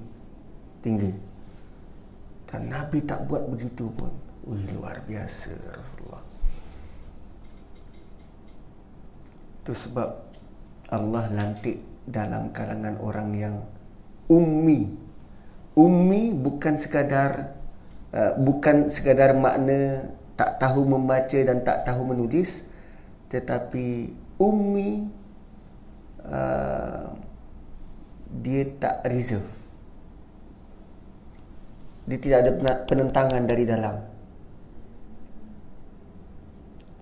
tinggi. 0.81 1.28
Dan 2.49 2.73
Nabi 2.73 3.05
tak 3.05 3.29
buat 3.29 3.45
begitu 3.45 3.93
pun. 3.93 4.09
Wih, 4.49 4.65
luar 4.73 5.05
biasa 5.05 5.53
Rasulullah. 5.77 6.25
Itu 9.61 9.73
sebab 9.77 10.09
Allah 10.89 11.29
lantik 11.29 11.85
dalam 12.09 12.49
kalangan 12.57 12.97
orang 13.05 13.31
yang 13.37 13.55
ummi. 14.33 14.97
Ummi 15.77 16.33
bukan 16.33 16.81
sekadar 16.81 17.53
uh, 18.17 18.33
bukan 18.41 18.89
sekadar 18.89 19.37
makna 19.37 20.09
tak 20.39 20.57
tahu 20.57 20.87
membaca 20.87 21.39
dan 21.39 21.61
tak 21.67 21.85
tahu 21.85 22.15
menulis 22.15 22.63
tetapi 23.29 24.15
ummi 24.41 25.11
uh, 26.25 27.13
dia 28.31 28.63
tak 28.79 29.05
reserve 29.11 29.58
dia 32.09 32.19
tidak 32.19 32.39
ada 32.41 32.53
penentangan 32.89 33.43
dari 33.45 33.69
dalam. 33.69 33.97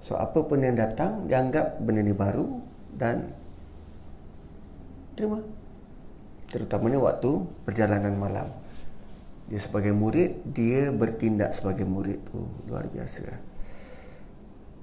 So 0.02 0.18
apa 0.18 0.42
pun 0.42 0.62
yang 0.62 0.74
datang 0.74 1.30
dianggap 1.30 1.78
benda 1.82 2.02
ni 2.02 2.14
baru 2.14 2.58
dan 2.94 3.30
terima. 5.14 5.42
Terutamanya 6.46 7.02
waktu 7.02 7.42
perjalanan 7.66 8.14
malam. 8.14 8.50
Dia 9.46 9.62
sebagai 9.62 9.94
murid, 9.94 10.42
dia 10.50 10.90
bertindak 10.90 11.54
sebagai 11.54 11.86
murid 11.86 12.18
tu 12.26 12.42
luar 12.66 12.86
biasa. 12.90 13.30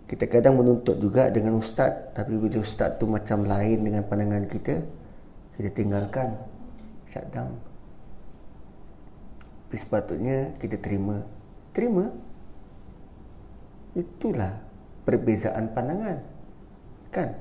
Kita 0.07 0.27
kadang 0.27 0.59
menuntut 0.59 0.99
juga 0.99 1.31
dengan 1.31 1.55
ustaz, 1.55 2.11
tapi 2.15 2.35
bila 2.35 2.59
ustaz 2.59 2.95
tu 2.99 3.07
macam 3.07 3.43
lain 3.43 3.79
dengan 3.79 4.03
pandangan 4.07 4.43
kita, 4.47 4.83
kita 5.55 5.69
tinggalkan. 5.71 6.35
Shut 7.07 7.27
down. 7.31 7.72
Tapi 9.73 9.81
sepatutnya 9.81 10.53
kita 10.61 10.77
terima. 10.77 11.25
Terima. 11.73 12.05
Itulah 13.97 14.61
perbezaan 15.01 15.73
pandangan. 15.73 16.21
Kan? 17.09 17.33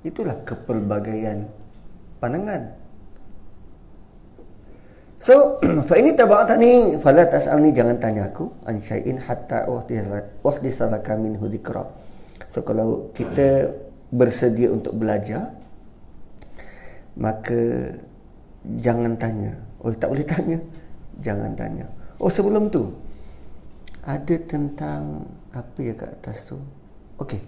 Itulah 0.00 0.40
kepelbagaian 0.48 1.44
pandangan. 2.24 2.72
So, 5.20 5.60
fa 5.92 6.00
ini 6.00 6.16
tabaqtani 6.16 7.04
fala 7.04 7.28
tas'alni 7.28 7.76
jangan 7.76 8.00
tanya 8.00 8.32
aku 8.32 8.48
an 8.64 8.80
syai'in 8.80 9.20
hatta 9.20 9.68
wahdisalaka 10.40 11.20
min 11.20 11.36
hudikra. 11.36 11.84
So 12.48 12.64
kalau 12.64 13.12
kita 13.12 13.76
bersedia 14.08 14.72
untuk 14.72 14.96
belajar 14.96 15.52
maka 17.12 17.92
jangan 18.80 19.20
tanya. 19.20 19.52
Oh 19.84 19.92
tak 19.92 20.16
boleh 20.16 20.24
tanya 20.24 20.64
jangan 21.18 21.54
tanya. 21.54 21.86
Oh 22.18 22.30
sebelum 22.30 22.70
tu 22.70 22.90
ada 24.02 24.36
tentang 24.48 25.28
apa 25.52 25.78
ya 25.82 25.94
kat 25.94 26.10
atas 26.18 26.48
tu? 26.48 26.58
Okey. 27.20 27.38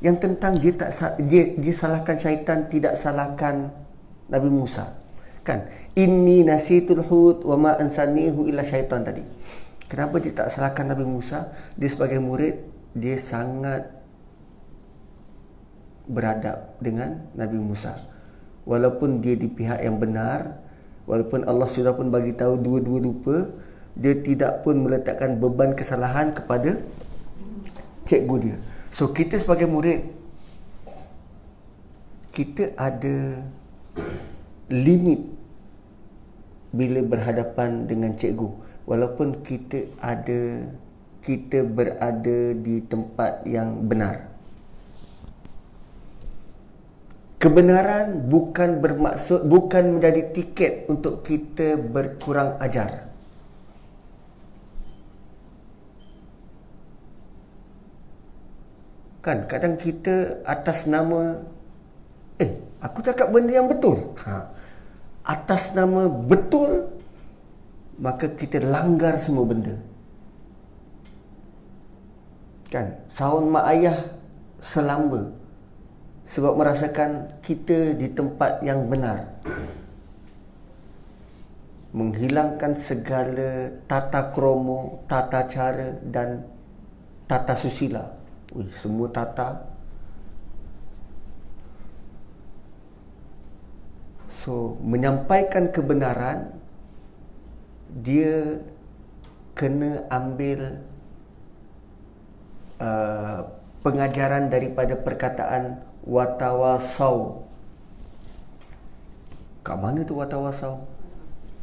Yang 0.00 0.16
tentang 0.24 0.56
dia 0.56 0.72
tak 0.72 0.90
dia, 1.28 1.56
dia 1.60 1.74
salahkan 1.76 2.16
syaitan 2.16 2.68
tidak 2.72 2.96
salahkan 2.96 3.68
Nabi 4.32 4.48
Musa. 4.48 4.96
Kan? 5.44 5.68
Inni 5.96 6.44
nasitul 6.44 7.04
hud 7.04 7.44
wa 7.44 7.56
ma 7.56 7.72
ansanihu 7.76 8.48
illa 8.48 8.64
syaitan 8.64 9.04
tadi. 9.04 9.24
Kenapa 9.90 10.22
dia 10.22 10.32
tak 10.32 10.48
salahkan 10.48 10.88
Nabi 10.88 11.04
Musa? 11.04 11.50
Dia 11.74 11.90
sebagai 11.90 12.22
murid 12.22 12.54
dia 12.94 13.18
sangat 13.18 13.90
beradab 16.10 16.78
dengan 16.82 17.30
Nabi 17.34 17.58
Musa. 17.58 17.98
Walaupun 18.66 19.18
dia 19.22 19.34
di 19.34 19.46
pihak 19.50 19.82
yang 19.82 19.98
benar, 19.98 20.62
walaupun 21.04 21.44
Allah 21.44 21.68
sudah 21.68 21.92
pun 21.96 22.08
bagi 22.08 22.36
tahu 22.36 22.60
dua-dua 22.60 22.98
rupa 23.00 23.36
dia 23.98 24.14
tidak 24.16 24.62
pun 24.62 24.86
meletakkan 24.86 25.36
beban 25.36 25.74
kesalahan 25.74 26.30
kepada 26.30 26.78
cikgu 28.06 28.36
dia. 28.40 28.56
So 28.90 29.10
kita 29.10 29.38
sebagai 29.38 29.66
murid 29.66 30.06
kita 32.30 32.72
ada 32.78 33.42
limit 34.70 35.28
bila 36.70 37.02
berhadapan 37.02 37.90
dengan 37.90 38.14
cikgu. 38.14 38.48
Walaupun 38.86 39.42
kita 39.42 39.90
ada 40.00 40.64
kita 41.20 41.66
berada 41.66 42.56
di 42.56 42.80
tempat 42.88 43.44
yang 43.44 43.84
benar 43.84 44.29
kebenaran 47.40 48.28
bukan 48.28 48.84
bermaksud 48.84 49.48
bukan 49.48 49.96
menjadi 49.96 50.28
tiket 50.36 50.84
untuk 50.92 51.24
kita 51.24 51.80
berkurang 51.80 52.60
ajar. 52.60 53.08
Kan 59.24 59.48
kadang 59.48 59.80
kita 59.80 60.44
atas 60.44 60.84
nama 60.84 61.40
eh 62.36 62.60
aku 62.84 63.00
cakap 63.00 63.32
benda 63.32 63.56
yang 63.56 63.72
betul. 63.72 64.12
Ha. 64.20 64.52
Atas 65.24 65.72
nama 65.72 66.12
betul 66.12 66.92
maka 67.96 68.28
kita 68.28 68.60
langgar 68.60 69.16
semua 69.16 69.48
benda. 69.48 69.80
Kan 72.68 73.00
saun 73.08 73.48
mak 73.48 73.64
ayah 73.72 73.96
selamba 74.60 75.39
sebab 76.30 76.54
merasakan 76.54 77.42
kita 77.42 77.98
di 77.98 78.06
tempat 78.14 78.62
yang 78.62 78.86
benar 78.86 79.26
menghilangkan 81.90 82.78
segala 82.78 83.74
tata 83.90 84.30
kromo, 84.30 85.02
tata 85.10 85.42
cara 85.50 85.90
dan 86.06 86.46
tata 87.26 87.58
susila. 87.58 88.06
Wih, 88.54 88.70
semua 88.78 89.10
tata. 89.10 89.66
So, 94.30 94.78
menyampaikan 94.80 95.74
kebenaran 95.74 96.54
dia 97.90 98.62
kena 99.58 100.06
ambil 100.08 100.78
uh, 102.78 103.50
pengajaran 103.82 104.46
daripada 104.48 104.94
perkataan 104.94 105.89
watawasau. 106.04 107.44
Kat 109.60 109.76
mana 109.76 110.00
tu 110.04 110.16
watawasau? 110.16 110.80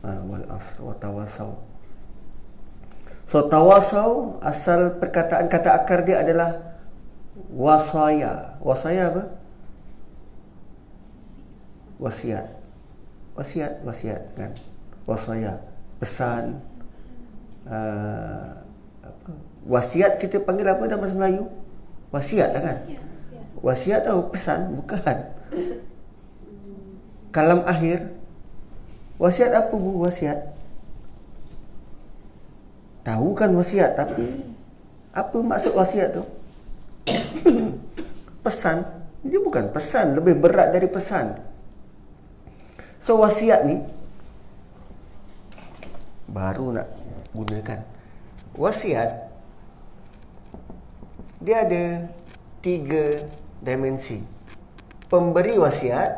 Ha, 0.05 0.09
wal 0.25 0.45
asr 0.53 0.77
watawasau. 0.85 1.57
So 3.27 3.51
tawasau 3.51 4.39
asal 4.39 5.03
perkataan 5.03 5.51
kata 5.51 5.75
akar 5.75 6.07
dia 6.07 6.23
adalah 6.23 6.79
wasaya. 7.51 8.55
Wasaya 8.63 9.11
apa? 9.11 9.23
Wasiat. 11.97 12.47
Wasiat, 13.35 13.83
wasiat 13.83 14.21
kan. 14.37 14.53
Wasaya. 15.09 15.59
Pesan. 15.97 16.61
Uh, 17.67 18.53
apa? 19.01 19.31
Wasiat 19.65 20.21
kita 20.21 20.39
panggil 20.45 20.69
apa 20.69 20.87
dalam 20.87 21.03
bahasa 21.03 21.17
Melayu? 21.17 21.49
Wasiat 22.13 22.53
lah 22.53 22.61
kan? 22.63 22.77
Wasiat 22.85 23.06
tahu 24.05 24.21
pesan 24.33 24.77
bukan. 24.77 25.17
Kalam 27.33 27.61
akhir. 27.65 28.13
Wasiat 29.17 29.49
apa 29.49 29.73
bu 29.73 30.05
wasiat? 30.05 30.53
Tahu 33.01 33.33
kan 33.33 33.49
wasiat 33.57 33.97
tapi 33.97 34.45
apa 35.09 35.37
maksud 35.41 35.73
wasiat 35.73 36.13
tu? 36.13 36.23
pesan. 38.45 38.85
Dia 39.25 39.41
bukan 39.41 39.73
pesan, 39.73 40.13
lebih 40.13 40.37
berat 40.37 40.69
dari 40.69 40.85
pesan. 40.85 41.41
So 43.01 43.17
wasiat 43.19 43.65
ni 43.65 43.81
baru 46.29 46.77
nak 46.77 46.87
gunakan. 47.33 47.81
Wasiat 48.53 49.09
dia 51.41 51.65
ada 51.65 51.85
tiga 52.61 53.25
dimensi. 53.61 54.21
Pemberi 55.07 55.55
wasiat, 55.55 56.11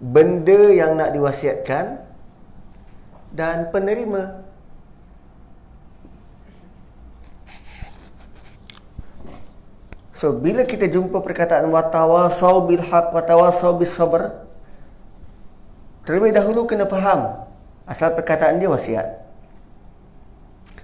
benda 0.00 0.60
yang 0.72 0.96
nak 0.96 1.12
diwasiatkan 1.12 2.00
dan 3.36 3.68
penerima. 3.68 4.40
So 10.20 10.36
bila 10.36 10.68
kita 10.68 10.84
jumpa 10.84 11.24
perkataan 11.24 11.64
watawasau 11.72 12.68
bil 12.68 12.84
haq 12.84 13.08
watawasau 13.16 13.80
bis 13.80 13.88
sabr 13.96 14.44
terlebih 16.04 16.36
dahulu 16.36 16.68
kena 16.68 16.84
faham 16.84 17.48
asal 17.88 18.12
perkataan 18.12 18.60
dia 18.60 18.68
wasiat. 18.68 19.16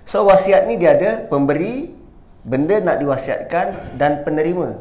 So 0.09 0.25
wasiat 0.25 0.65
ni 0.65 0.81
dia 0.81 0.97
ada 0.97 1.11
pemberi 1.29 1.93
benda 2.47 2.79
nak 2.79 3.03
diwasiatkan 3.03 3.99
dan 3.99 4.23
penerima. 4.23 4.79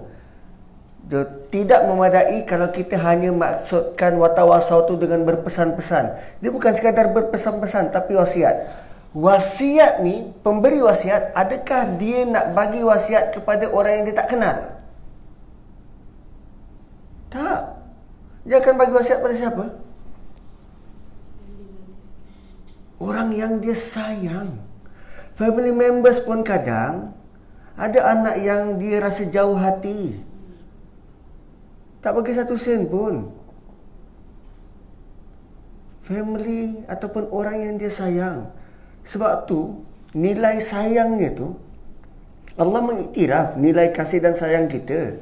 Dia 1.06 1.26
tidak 1.50 1.86
memadai 1.90 2.46
kalau 2.46 2.70
kita 2.70 2.98
hanya 3.02 3.34
maksudkan 3.34 4.18
watawasau 4.22 4.86
tu 4.86 4.98
dengan 4.98 5.26
berpesan-pesan. 5.26 6.06
Dia 6.42 6.50
bukan 6.54 6.74
sekadar 6.78 7.10
berpesan-pesan 7.14 7.90
tapi 7.90 8.14
wasiat 8.18 8.86
wasiat 9.16 10.04
ni, 10.04 10.28
pemberi 10.44 10.84
wasiat, 10.84 11.32
adakah 11.32 11.96
dia 11.96 12.28
nak 12.28 12.52
bagi 12.52 12.84
wasiat 12.84 13.32
kepada 13.32 13.72
orang 13.72 14.04
yang 14.04 14.06
dia 14.12 14.16
tak 14.20 14.28
kenal? 14.28 14.58
Tak. 17.32 17.62
Dia 18.44 18.60
akan 18.60 18.76
bagi 18.76 18.94
wasiat 18.94 19.24
pada 19.24 19.34
siapa? 19.34 19.66
Orang 23.00 23.32
yang 23.32 23.64
dia 23.64 23.74
sayang. 23.74 24.60
Family 25.40 25.72
members 25.72 26.20
pun 26.20 26.44
kadang 26.44 27.15
ada 27.76 28.00
anak 28.08 28.36
yang 28.40 28.80
dia 28.80 29.04
rasa 29.04 29.28
jauh 29.28 29.56
hati. 29.60 30.16
Tak 32.00 32.16
bagi 32.16 32.32
satu 32.32 32.56
sen 32.56 32.88
pun. 32.88 33.28
Family 36.08 36.86
ataupun 36.88 37.28
orang 37.36 37.58
yang 37.60 37.74
dia 37.76 37.92
sayang. 37.92 38.48
Sebab 39.04 39.50
tu 39.50 39.84
nilai 40.16 40.64
sayangnya 40.64 41.36
tu 41.36 41.48
Allah 42.56 42.80
mengiktiraf 42.80 43.60
nilai 43.60 43.92
kasih 43.92 44.24
dan 44.24 44.32
sayang 44.32 44.72
kita 44.72 45.20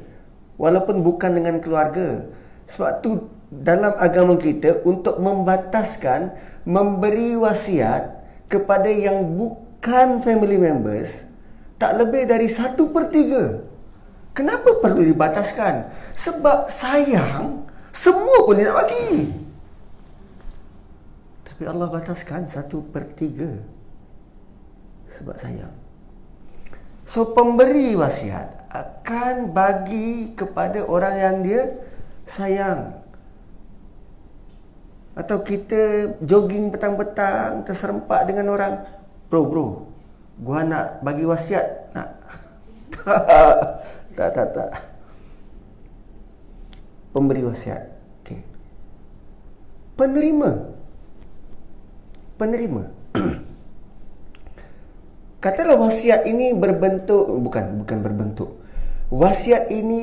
walaupun 0.54 1.02
bukan 1.02 1.34
dengan 1.34 1.58
keluarga. 1.58 2.30
Sebab 2.70 3.02
tu 3.02 3.26
dalam 3.50 3.98
agama 3.98 4.38
kita 4.38 4.86
untuk 4.86 5.18
membataskan 5.18 6.30
memberi 6.62 7.34
wasiat 7.34 8.22
kepada 8.46 8.86
yang 8.86 9.34
bukan 9.34 10.22
family 10.22 10.56
members 10.60 11.33
tak 11.78 11.98
lebih 11.98 12.28
dari 12.28 12.46
satu 12.46 12.90
per 12.94 13.10
tiga. 13.10 13.64
Kenapa 14.34 14.82
perlu 14.82 15.06
dibataskan? 15.06 15.90
Sebab 16.14 16.66
sayang 16.66 17.64
semua 17.94 18.42
pun 18.42 18.58
dia 18.58 18.74
nak 18.74 18.82
bagi. 18.82 19.30
Tapi 21.46 21.62
Allah 21.70 21.86
bataskan 21.86 22.50
satu 22.50 22.82
per 22.90 23.06
tiga 23.14 23.62
sebab 25.06 25.38
sayang. 25.38 25.70
So 27.06 27.30
pemberi 27.30 27.94
wasiat 27.94 28.66
akan 28.74 29.54
bagi 29.54 30.34
kepada 30.34 30.82
orang 30.82 31.14
yang 31.14 31.36
dia 31.46 31.62
sayang. 32.26 32.98
Atau 35.14 35.46
kita 35.46 36.18
jogging 36.26 36.74
petang-petang 36.74 37.62
terserempak 37.62 38.26
dengan 38.26 38.50
orang, 38.50 38.82
bro 39.30 39.46
bro, 39.46 39.93
gua 40.40 40.66
nak 40.66 41.04
bagi 41.04 41.24
wasiat 41.26 41.94
nak. 41.94 42.08
tak 44.16 44.28
tak 44.34 44.48
tak. 44.54 44.70
Pemberi 47.14 47.46
wasiat. 47.46 47.82
Okey. 48.22 48.42
Penerima. 49.94 50.50
Penerima. 52.34 52.82
Katalah 55.44 55.76
wasiat 55.76 56.26
ini 56.26 56.56
berbentuk 56.56 57.28
bukan 57.38 57.84
bukan 57.84 57.98
berbentuk. 58.02 58.50
Wasiat 59.12 59.70
ini 59.70 60.02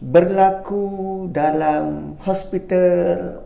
berlaku 0.00 1.26
dalam 1.32 2.16
hospital 2.20 3.42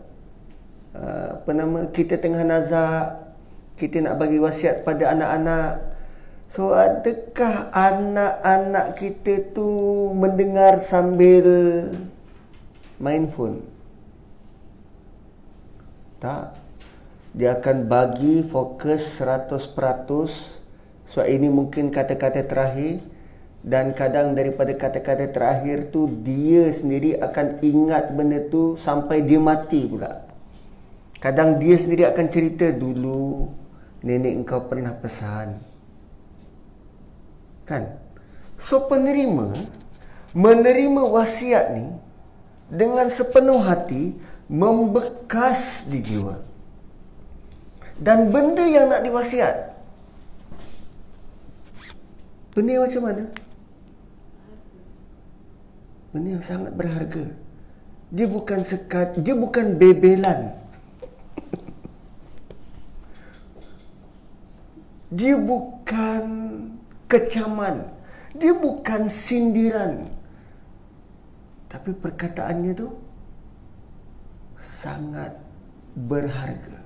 uh, 0.95 1.41
apa 1.41 1.51
nama 1.55 1.87
kita 1.91 2.19
tengah 2.19 2.43
nazak 2.43 3.30
kita 3.81 4.05
nak 4.05 4.21
bagi 4.21 4.37
wasiat 4.37 4.85
pada 4.85 5.17
anak-anak. 5.17 5.97
So 6.53 6.77
adakah 6.77 7.73
anak-anak 7.73 9.01
kita 9.01 9.57
tu 9.57 9.71
mendengar 10.13 10.77
sambil 10.77 11.47
main 13.01 13.33
phone? 13.33 13.65
Tak. 16.21 16.53
Dia 17.33 17.57
akan 17.57 17.89
bagi 17.89 18.45
fokus 18.45 19.23
100% 19.23 19.73
sebab 21.09 21.27
ini 21.27 21.49
mungkin 21.49 21.89
kata-kata 21.89 22.45
terakhir. 22.45 23.01
Dan 23.61 23.93
kadang 23.93 24.33
daripada 24.33 24.73
kata-kata 24.73 25.29
terakhir 25.29 25.93
tu 25.93 26.09
dia 26.25 26.73
sendiri 26.73 27.21
akan 27.21 27.61
ingat 27.61 28.09
benda 28.17 28.41
tu 28.49 28.77
sampai 28.81 29.21
dia 29.21 29.37
mati 29.37 29.85
pula. 29.85 30.25
Kadang 31.21 31.61
dia 31.61 31.77
sendiri 31.77 32.09
akan 32.09 32.27
cerita 32.33 32.73
dulu 32.73 33.60
nenek 34.01 34.45
engkau 34.45 34.65
pernah 34.69 34.93
pesan. 34.97 35.61
Kan? 37.65 37.97
So 38.61 38.91
penerima 38.91 39.57
menerima 40.37 41.03
wasiat 41.11 41.75
ni 41.75 41.87
dengan 42.71 43.11
sepenuh 43.11 43.63
hati 43.63 44.15
membekas 44.47 45.89
di 45.89 45.99
jiwa. 46.05 46.37
Dan 48.01 48.33
benda 48.33 48.65
yang 48.65 48.89
nak 48.89 49.05
diwasiat 49.05 49.71
Benda 52.51 52.77
yang 52.77 52.85
macam 52.85 53.03
mana? 53.07 53.25
Benda 56.11 56.29
yang 56.35 56.45
sangat 56.45 56.77
berharga. 56.77 57.25
Dia 58.11 58.27
bukan 58.27 58.61
sekat, 58.67 59.17
dia 59.23 59.39
bukan 59.39 59.79
bebelan. 59.79 60.60
Dia 65.11 65.35
bukan 65.35 66.23
kecaman. 67.11 67.83
Dia 68.39 68.55
bukan 68.55 69.11
sindiran. 69.11 70.07
Tapi 71.67 71.91
perkataannya 71.99 72.73
tu 72.79 72.89
sangat 74.55 75.35
berharga. 75.99 76.79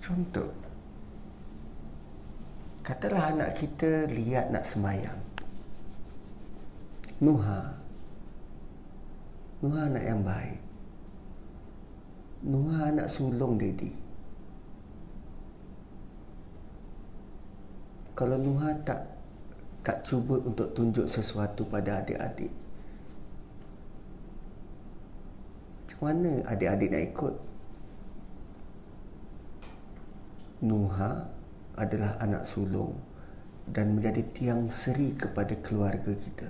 Contoh. 0.00 0.52
Katalah 2.84 3.32
anak 3.32 3.56
kita 3.56 4.04
lihat 4.12 4.52
nak 4.52 4.68
semayang. 4.68 5.16
Nuha. 7.24 7.72
Nuha 9.64 9.80
anak 9.88 10.04
yang 10.04 10.20
baik. 10.20 10.60
Nuha 12.44 12.92
anak 12.92 13.08
sulung 13.08 13.56
Dedi. 13.56 14.03
Kalau 18.14 18.38
Nuha 18.38 18.70
tak 18.86 19.14
tak 19.84 20.00
cuba 20.00 20.40
untuk 20.40 20.72
tunjuk 20.72 21.04
sesuatu 21.04 21.68
pada 21.68 22.00
adik-adik. 22.00 22.48
Macam 25.84 26.00
mana 26.08 26.32
adik-adik 26.48 26.88
nak 26.88 27.04
ikut? 27.12 27.34
Nuha 30.64 31.28
adalah 31.76 32.16
anak 32.24 32.48
sulung 32.48 32.96
dan 33.68 33.92
menjadi 33.92 34.24
tiang 34.32 34.72
seri 34.72 35.12
kepada 35.12 35.52
keluarga 35.60 36.16
kita. 36.16 36.48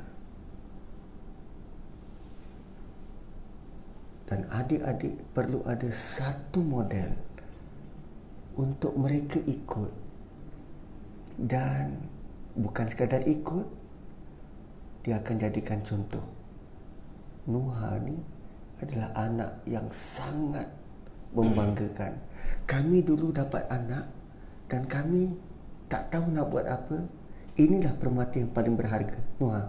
Dan 4.31 4.47
adik-adik 4.53 5.19
perlu 5.35 5.59
ada 5.67 5.91
satu 5.91 6.63
model 6.63 7.11
untuk 8.55 8.95
mereka 8.95 9.43
ikut 9.43 10.04
dan 11.39 11.99
bukan 12.55 12.87
sekadar 12.87 13.27
ikut 13.27 13.67
dia 15.05 15.21
akan 15.21 15.37
jadikan 15.37 15.85
contoh. 15.85 16.25
Nuha 17.45 18.01
ni 18.01 18.17
adalah 18.81 19.13
anak 19.13 19.51
yang 19.69 19.85
sangat 19.93 20.67
membanggakan. 21.37 22.17
Kami 22.65 23.05
dulu 23.05 23.35
dapat 23.35 23.69
anak 23.69 24.09
dan 24.71 24.89
kami 24.89 25.37
tak 25.93 26.09
tahu 26.09 26.33
nak 26.33 26.49
buat 26.49 26.65
apa. 26.65 27.05
Inilah 27.55 27.95
permata 28.01 28.41
yang 28.41 28.51
paling 28.51 28.75
berharga. 28.75 29.21
Nuha. 29.39 29.69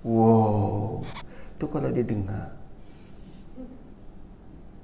Wow. 0.00 1.04
Tu 1.60 1.68
kalau 1.68 1.92
dia 1.92 2.02
dengar. 2.02 2.56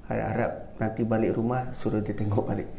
Hai 0.07 0.23
harap 0.23 0.77
nanti 0.79 1.03
balik 1.03 1.35
rumah 1.35 1.73
suruh 1.73 1.99
dia 1.99 2.15
tengok 2.15 2.45
balik. 2.45 2.69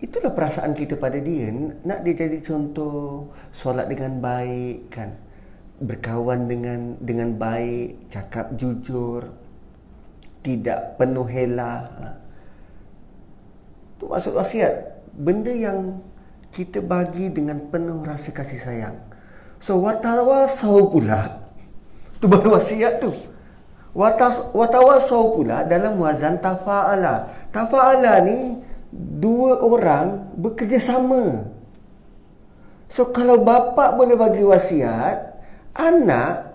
Itulah 0.00 0.32
perasaan 0.32 0.72
kita 0.72 0.96
pada 0.96 1.20
dia. 1.20 1.52
Nak 1.84 2.00
dia 2.00 2.14
jadi 2.16 2.40
contoh 2.40 3.28
Solat 3.52 3.84
dengan 3.92 4.16
baik 4.16 4.88
kan? 4.88 5.12
Berkawan 5.80 6.48
dengan 6.48 6.96
dengan 7.00 7.36
baik 7.36 8.08
Cakap 8.08 8.56
jujur 8.56 9.28
Tidak 10.40 10.96
penuh 10.96 11.28
hela. 11.28 11.72
Ha. 12.00 12.08
maksud 14.00 14.32
wasiat. 14.32 15.04
Benda 15.12 15.52
yang 15.52 16.00
kita 16.48 16.80
bagi 16.80 17.28
dengan 17.28 17.60
penuh 17.68 18.00
rasa 18.00 18.32
kasih 18.32 18.56
sayang. 18.56 18.96
So 19.60 19.84
watawasau 19.84 20.88
pula. 20.88 21.44
Itu 22.16 22.24
baru 22.24 22.56
wasiat 22.56 23.04
tu. 23.04 23.12
Watawasau 24.56 25.36
pula 25.36 25.68
dalam 25.68 26.00
wazan 26.00 26.40
tafa'ala. 26.40 27.28
Tafa'ala 27.52 28.24
ni 28.24 28.59
dua 28.94 29.62
orang 29.62 30.34
bekerjasama. 30.34 31.46
So 32.90 33.14
kalau 33.14 33.38
bapa 33.46 33.94
boleh 33.94 34.18
bagi 34.18 34.42
wasiat, 34.42 35.38
anak 35.78 36.50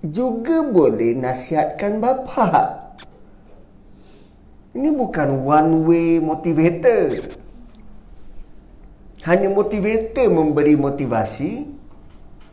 juga 0.00 0.64
boleh 0.64 1.12
nasihatkan 1.20 2.00
bapa. 2.00 2.80
Ini 4.72 4.88
bukan 4.96 5.44
one 5.44 5.72
way 5.84 6.08
motivator. 6.16 7.36
Hanya 9.28 9.52
motivator 9.52 10.32
memberi 10.32 10.80
motivasi, 10.80 11.68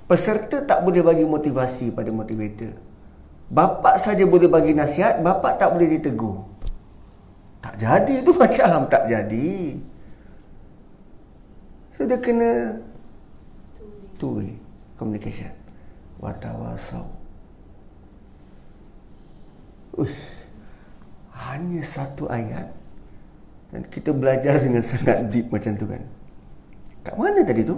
peserta 0.04 0.68
tak 0.68 0.84
boleh 0.84 1.00
bagi 1.00 1.24
motivasi 1.24 1.96
pada 1.96 2.12
motivator. 2.12 2.76
Bapa 3.48 3.96
saja 4.04 4.28
boleh 4.28 4.52
bagi 4.52 4.76
nasihat, 4.76 5.24
bapa 5.24 5.56
tak 5.56 5.72
boleh 5.72 5.96
ditegur. 5.96 6.44
Tak 7.62 7.74
jadi 7.78 8.16
tu 8.22 8.32
macam 8.42 8.86
tak 8.90 9.10
jadi. 9.10 9.78
So 11.94 12.06
dia 12.06 12.18
kena 12.22 12.78
two 14.22 14.38
way 14.38 14.54
communication. 14.98 15.54
Watawasau. 16.22 17.06
Uish. 19.98 20.38
Hanya 21.38 21.82
satu 21.86 22.26
ayat 22.30 22.74
dan 23.70 23.86
kita 23.86 24.10
belajar 24.14 24.58
dengan 24.58 24.82
sangat 24.90 25.30
deep 25.30 25.50
macam 25.54 25.74
tu 25.78 25.86
kan. 25.86 26.02
Kat 27.06 27.14
mana 27.18 27.46
tadi 27.46 27.62
tu? 27.66 27.78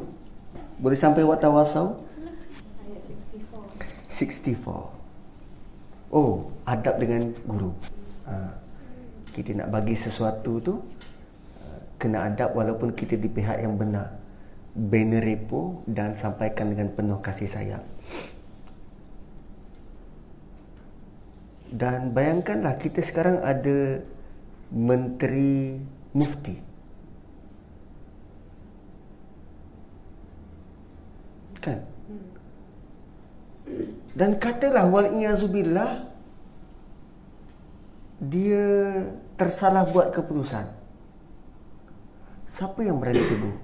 Boleh 0.80 0.96
sampai 0.96 1.28
watawasau? 1.28 2.00
Ayat 2.84 3.04
64. 4.08 4.56
64. 4.56 6.16
Oh, 6.16 6.50
adab 6.64 6.96
dengan 6.98 7.36
guru. 7.44 7.76
Ha 8.28 8.69
kita 9.40 9.56
nak 9.56 9.72
bagi 9.72 9.96
sesuatu 9.96 10.60
tu 10.60 10.76
uh, 10.76 11.80
kena 11.96 12.28
adab 12.28 12.52
walaupun 12.60 12.92
kita 12.92 13.16
di 13.16 13.32
pihak 13.32 13.64
yang 13.64 13.80
benar. 13.80 14.20
Bina 14.76 15.24
repo 15.24 15.80
dan 15.88 16.20
sampaikan 16.20 16.76
dengan 16.76 16.92
penuh 16.92 17.24
kasih 17.24 17.48
sayang. 17.48 17.84
Dan 21.72 22.12
bayangkanlah 22.12 22.76
kita 22.76 23.00
sekarang 23.00 23.40
ada 23.40 24.04
menteri 24.76 25.80
mufti. 26.12 26.60
Kan? 31.64 31.80
Dan 34.20 34.36
katalah 34.36 34.90
wal 34.92 35.16
iazubillah 35.16 36.10
dia 38.20 38.68
tersalah 39.40 39.88
buat 39.88 40.12
keputusan. 40.12 40.68
Siapa 42.52 42.84
yang 42.84 43.00
berani 43.00 43.24
tegur? 43.24 43.56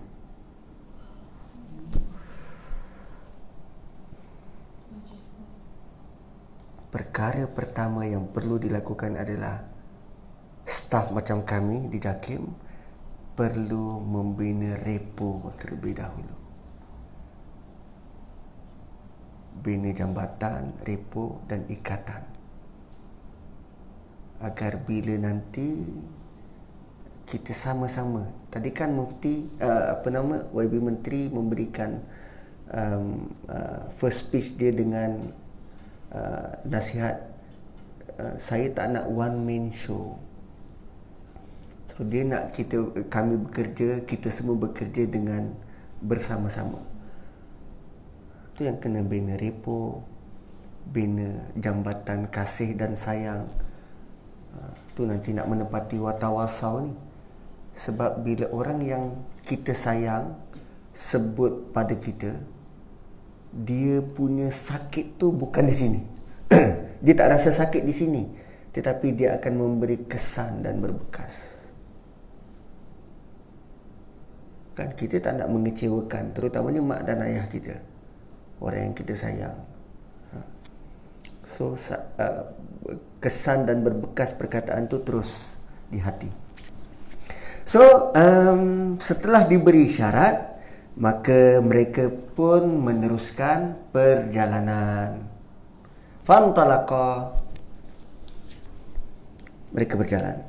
Perkara 6.96 7.44
pertama 7.52 8.08
yang 8.08 8.32
perlu 8.32 8.56
dilakukan 8.56 9.20
adalah 9.20 9.68
staf 10.64 11.12
macam 11.12 11.44
kami 11.44 11.92
di 11.92 12.00
JAKIM 12.00 12.48
perlu 13.36 14.00
membina 14.00 14.80
repo 14.80 15.52
terlebih 15.60 16.00
dahulu. 16.00 16.36
Bina 19.60 19.92
jambatan, 19.92 20.72
repo 20.88 21.44
dan 21.52 21.68
ikatan 21.68 22.35
agar 24.44 24.84
bila 24.84 25.16
nanti 25.16 25.86
kita 27.26 27.52
sama-sama. 27.52 28.30
Tadi 28.54 28.70
kan 28.70 28.94
mufti 28.94 29.50
uh, 29.58 29.98
apa 29.98 30.08
nama 30.14 30.46
YB 30.54 30.78
menteri 30.78 31.28
memberikan 31.28 31.98
um, 32.70 33.34
uh, 33.50 33.90
first 33.98 34.30
speech 34.30 34.56
dia 34.56 34.70
dengan 34.70 35.34
uh, 36.14 36.50
nasihat 36.70 37.18
uh, 38.22 38.36
saya 38.38 38.70
tak 38.72 38.94
nak 38.94 39.10
one 39.10 39.42
man 39.42 39.66
show. 39.74 40.22
So 41.96 42.06
dia 42.06 42.28
nak 42.28 42.54
kita 42.54 43.08
kami 43.10 43.42
bekerja 43.50 44.04
kita 44.06 44.30
semua 44.30 44.60
bekerja 44.60 45.10
dengan 45.10 45.56
bersama-sama. 46.04 46.84
Tu 48.56 48.70
yang 48.70 48.78
kena 48.78 49.02
bina 49.02 49.36
repo 49.36 50.06
bina 50.86 51.50
jambatan 51.58 52.30
kasih 52.30 52.78
dan 52.78 52.94
sayang 52.94 53.50
tu 54.96 55.04
nanti 55.04 55.36
nak 55.36 55.52
menepati 55.52 56.00
watawasau 56.00 56.76
ni. 56.88 56.94
Sebab 57.76 58.24
bila 58.24 58.48
orang 58.56 58.80
yang 58.80 59.04
kita 59.44 59.76
sayang 59.76 60.40
sebut 60.96 61.76
pada 61.76 61.92
kita 61.92 62.40
dia 63.52 64.00
punya 64.00 64.48
sakit 64.48 65.20
tu 65.20 65.36
bukan 65.36 65.68
di 65.68 65.76
sini. 65.76 66.02
Dia 67.06 67.14
tak 67.14 67.36
rasa 67.36 67.52
sakit 67.52 67.84
di 67.84 67.94
sini 67.94 68.24
tetapi 68.76 69.16
dia 69.16 69.40
akan 69.40 69.54
memberi 69.56 70.04
kesan 70.04 70.60
dan 70.60 70.84
berbekas. 70.84 71.32
Kan 74.76 74.92
kita 75.00 75.24
tak 75.24 75.40
nak 75.40 75.48
mengecewakan 75.48 76.36
terutamanya 76.36 76.84
mak 76.84 77.08
dan 77.08 77.24
ayah 77.24 77.48
kita 77.48 77.80
orang 78.60 78.92
yang 78.92 78.96
kita 79.00 79.16
sayang. 79.16 79.56
Ha. 80.36 80.38
so 81.56 81.80
uh, 82.20 82.44
kesan 83.20 83.66
dan 83.66 83.82
berbekas 83.82 84.38
perkataan 84.38 84.86
tu 84.86 85.02
terus 85.02 85.58
di 85.90 85.98
hati. 85.98 86.30
So, 87.66 88.14
um, 88.14 88.96
setelah 89.02 89.50
diberi 89.50 89.90
syarat, 89.90 90.54
maka 91.02 91.58
mereka 91.66 92.14
pun 92.14 92.86
meneruskan 92.86 93.90
perjalanan. 93.90 95.26
Fantalaqa. 96.22 97.34
Mereka 99.74 99.98
berjalan. 99.98 100.46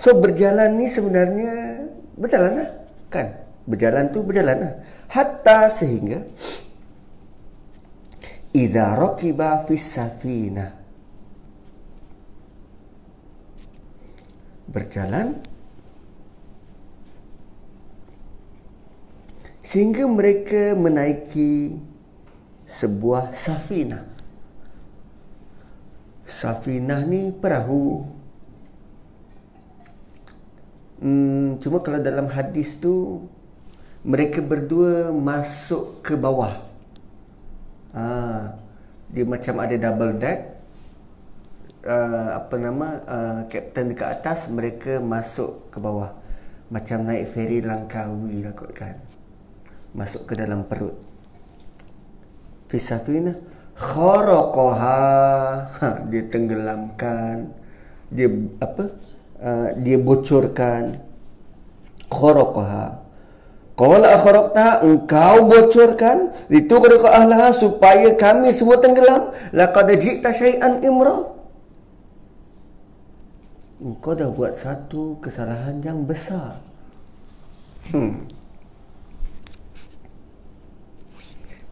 So, 0.00 0.16
berjalan 0.16 0.80
ni 0.80 0.88
sebenarnya 0.88 1.84
berjalan 2.16 2.64
lah. 2.64 2.68
Kan? 3.12 3.26
Berjalan 3.68 4.08
tu 4.08 4.24
berjalan 4.24 4.56
lah. 4.56 4.72
Hatta 5.12 5.68
sehingga 5.68 6.24
idza 8.50 8.98
rakiba 8.98 9.62
fis 9.66 9.84
safina 9.84 10.74
berjalan 14.70 15.38
sehingga 19.62 20.06
mereka 20.10 20.74
menaiki 20.74 21.78
sebuah 22.66 23.34
safina. 23.34 24.06
Safinah 26.30 27.02
ni 27.02 27.34
perahu 27.34 28.06
Hmm, 31.00 31.56
cuma 31.64 31.80
kalau 31.80 31.96
dalam 31.96 32.28
hadis 32.28 32.76
tu 32.76 33.24
mereka 34.04 34.44
berdua 34.44 35.08
masuk 35.08 36.04
ke 36.04 36.12
bawah. 36.12 36.69
Ah, 37.90 38.54
dia 39.10 39.26
macam 39.26 39.54
ada 39.58 39.74
double 39.74 40.14
deck. 40.18 40.40
Uh, 41.80 42.36
apa 42.36 42.60
nama 42.60 42.88
uh, 43.08 43.40
kapten 43.48 43.96
dekat 43.96 44.20
atas 44.20 44.52
mereka 44.52 45.00
masuk 45.00 45.72
ke 45.72 45.80
bawah. 45.80 46.12
Macam 46.68 47.08
naik 47.08 47.32
feri 47.32 47.64
Langkawi 47.64 48.44
lah 48.44 48.52
kot 48.52 48.70
kan. 48.76 49.00
Masuk 49.96 50.28
ke 50.28 50.36
dalam 50.36 50.68
perut. 50.68 50.92
Fisafina 52.68 53.32
kharaqaha 53.74 55.00
ha, 55.72 55.88
dia 56.04 56.22
tenggelamkan. 56.28 57.48
Dia 58.12 58.28
apa? 58.60 58.84
Uh, 59.40 59.68
dia 59.80 59.96
bocorkan. 59.96 61.00
Kharaqaha 62.12 62.99
Qala 63.80 64.12
akhraqta 64.12 64.84
engkau 64.84 65.48
bocorkan 65.48 66.36
itu 66.52 66.68
kepada 66.68 67.00
ahlah 67.16 67.48
supaya 67.48 68.12
kami 68.12 68.52
semua 68.52 68.76
tenggelam. 68.76 69.32
Laqad 69.56 69.96
ji'ta 69.96 70.36
syai'an 70.36 70.84
imra. 70.84 71.24
Engkau 73.80 74.12
dah 74.12 74.28
buat 74.28 74.52
satu 74.52 75.16
kesalahan 75.24 75.80
yang 75.80 76.04
besar. 76.04 76.60
Hmm. 77.88 78.28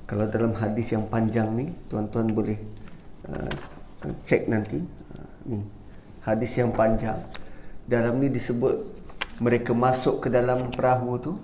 Kalau 0.09 0.24
dalam 0.32 0.56
hadis 0.56 0.97
yang 0.97 1.05
panjang 1.12 1.52
ni 1.52 1.68
tuan-tuan 1.93 2.32
boleh 2.32 2.56
uh, 3.28 3.52
cek 4.24 4.48
nanti. 4.48 4.80
Uh, 5.12 5.28
ni 5.44 5.60
hadis 6.24 6.56
yang 6.56 6.72
panjang. 6.72 7.20
Dalam 7.85 8.16
ni 8.16 8.32
disebut 8.32 8.97
mereka 9.44 9.76
masuk 9.76 10.24
ke 10.24 10.32
dalam 10.32 10.72
perahu 10.72 11.20
tu 11.20 11.35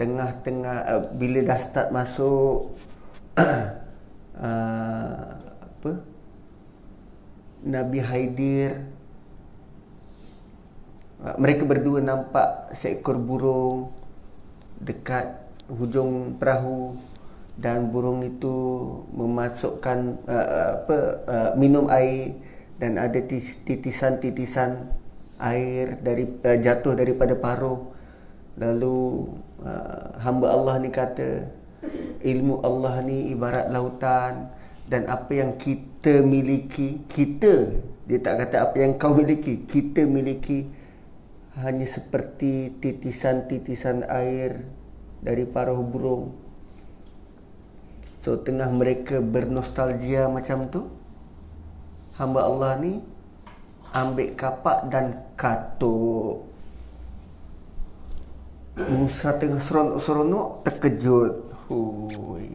tengah-tengah 0.00 0.76
uh, 0.88 1.02
bila 1.12 1.44
dah 1.44 1.60
start 1.60 1.92
masuk 1.92 2.72
uh, 3.36 3.68
apa? 5.68 5.92
Nabi 7.60 8.00
Haidir. 8.00 8.88
Uh, 11.20 11.36
mereka 11.36 11.68
berdua 11.68 12.00
nampak 12.00 12.72
seekor 12.72 13.20
burung 13.20 13.92
dekat 14.80 15.36
hujung 15.68 16.40
perahu 16.40 16.96
dan 17.60 17.92
burung 17.92 18.24
itu 18.24 18.56
memasukkan 19.12 20.16
uh, 20.24 20.80
apa 20.80 20.98
uh, 21.28 21.50
minum 21.60 21.92
air 21.92 22.40
dan 22.80 22.96
ada 22.96 23.20
titisan-titisan 23.68 24.88
air 25.36 26.00
dari 26.00 26.24
uh, 26.24 26.56
jatuh 26.56 26.96
daripada 26.96 27.36
paruh. 27.36 27.92
Lalu 28.56 29.28
uh, 29.64 30.20
hamba 30.20 30.52
Allah 30.52 30.74
ni 30.80 30.90
kata 30.92 31.48
ilmu 32.20 32.60
Allah 32.60 33.00
ni 33.04 33.32
ibarat 33.32 33.72
lautan 33.72 34.52
dan 34.90 35.06
apa 35.06 35.32
yang 35.32 35.56
kita 35.56 36.20
miliki 36.20 37.04
kita 37.08 37.80
dia 38.04 38.18
tak 38.18 38.44
kata 38.46 38.56
apa 38.70 38.76
yang 38.82 38.98
kau 38.98 39.14
miliki 39.14 39.64
kita 39.64 40.04
miliki 40.04 40.66
hanya 41.60 41.86
seperti 41.86 42.78
titisan-titisan 42.78 44.06
air 44.06 44.64
dari 45.20 45.44
paruh 45.44 45.82
burung. 45.84 46.32
So 48.20 48.36
tengah 48.40 48.68
mereka 48.68 49.24
bernostalgia 49.24 50.28
macam 50.28 50.68
tu 50.68 50.92
Hamba 52.20 52.44
Allah 52.44 52.76
ni 52.76 53.00
Ambil 53.96 54.36
kapak 54.36 54.92
dan 54.92 55.24
katuk 55.40 56.49
Musa 58.88 59.36
tengah 59.36 59.60
seronok-seronok 59.60 60.64
Terkejut. 60.64 61.34
Hui. 61.68 62.48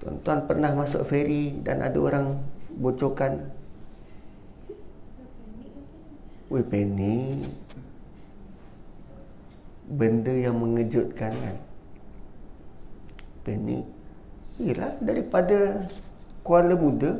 Tuan-tuan 0.00 0.44
pernah 0.44 0.70
masuk 0.76 1.02
feri 1.08 1.56
Dan 1.64 1.80
ada 1.80 1.96
orang 1.96 2.36
bocorkan? 2.76 3.40
Wih 6.50 6.66
panik. 6.66 7.46
Benda 9.90 10.34
yang 10.34 10.58
mengejutkan 10.58 11.32
kan? 11.34 11.56
Panik. 13.46 13.84
Yelah 14.60 14.92
daripada 15.00 15.88
Kuala 16.44 16.76
Muda 16.76 17.16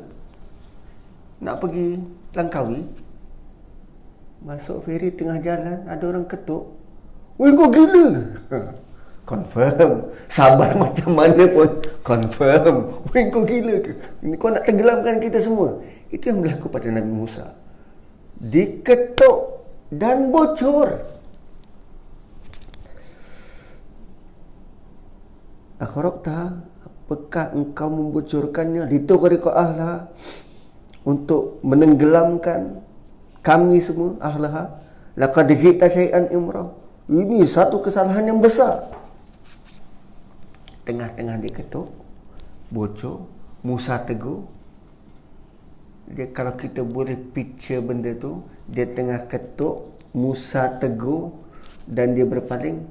Nak 1.40 1.56
pergi 1.56 1.96
Langkawi 2.36 2.84
Masuk 4.44 4.84
feri 4.84 5.08
tengah 5.08 5.40
jalan 5.40 5.88
Ada 5.88 6.04
orang 6.04 6.28
ketuk 6.28 6.79
Weh 7.40 7.56
kau 7.56 7.72
gila 7.72 8.06
Confirm. 9.30 10.10
Sabar 10.28 10.76
macam 10.82 11.10
mana 11.16 11.48
pun. 11.48 11.80
Confirm. 12.04 12.76
Weh 13.14 13.32
kau 13.32 13.48
gila 13.48 13.80
ke? 13.80 13.92
Kau 14.36 14.52
nak 14.52 14.68
tenggelamkan 14.68 15.16
kita 15.22 15.40
semua. 15.40 15.80
Itu 16.12 16.34
yang 16.34 16.44
berlaku 16.44 16.68
pada 16.68 16.92
Nabi 16.92 17.08
Musa. 17.08 17.56
Diketuk 18.36 19.64
Dan 19.88 20.28
bocor. 20.28 21.08
Akhraqta 25.80 26.60
Apakah 26.84 27.56
engkau 27.56 27.88
membocorkannya? 27.88 28.84
Ditukari 28.84 29.40
kau 29.40 29.56
Untuk 31.08 31.64
menenggelamkan 31.64 32.84
Kami 33.40 33.80
semua 33.80 34.20
ahlah 34.20 34.76
Laqad 35.16 35.48
jikta 35.56 35.88
syai'an 35.88 36.28
imrah 36.28 36.79
Ini 37.10 37.42
satu 37.42 37.82
kesalahan 37.82 38.30
yang 38.30 38.38
besar 38.38 38.86
Tengah-tengah 40.86 41.42
dia 41.42 41.50
ketuk 41.50 41.90
Bocor 42.70 43.26
Musa 43.66 43.98
tegur 44.06 44.46
dia 46.10 46.26
kalau 46.34 46.50
kita 46.58 46.82
boleh 46.82 47.14
picture 47.14 47.78
benda 47.78 48.10
tu 48.18 48.42
dia 48.66 48.82
tengah 48.82 49.30
ketuk 49.30 49.94
Musa 50.10 50.66
tegur 50.78 51.34
dan 51.86 52.18
dia 52.18 52.26
berpaling 52.26 52.82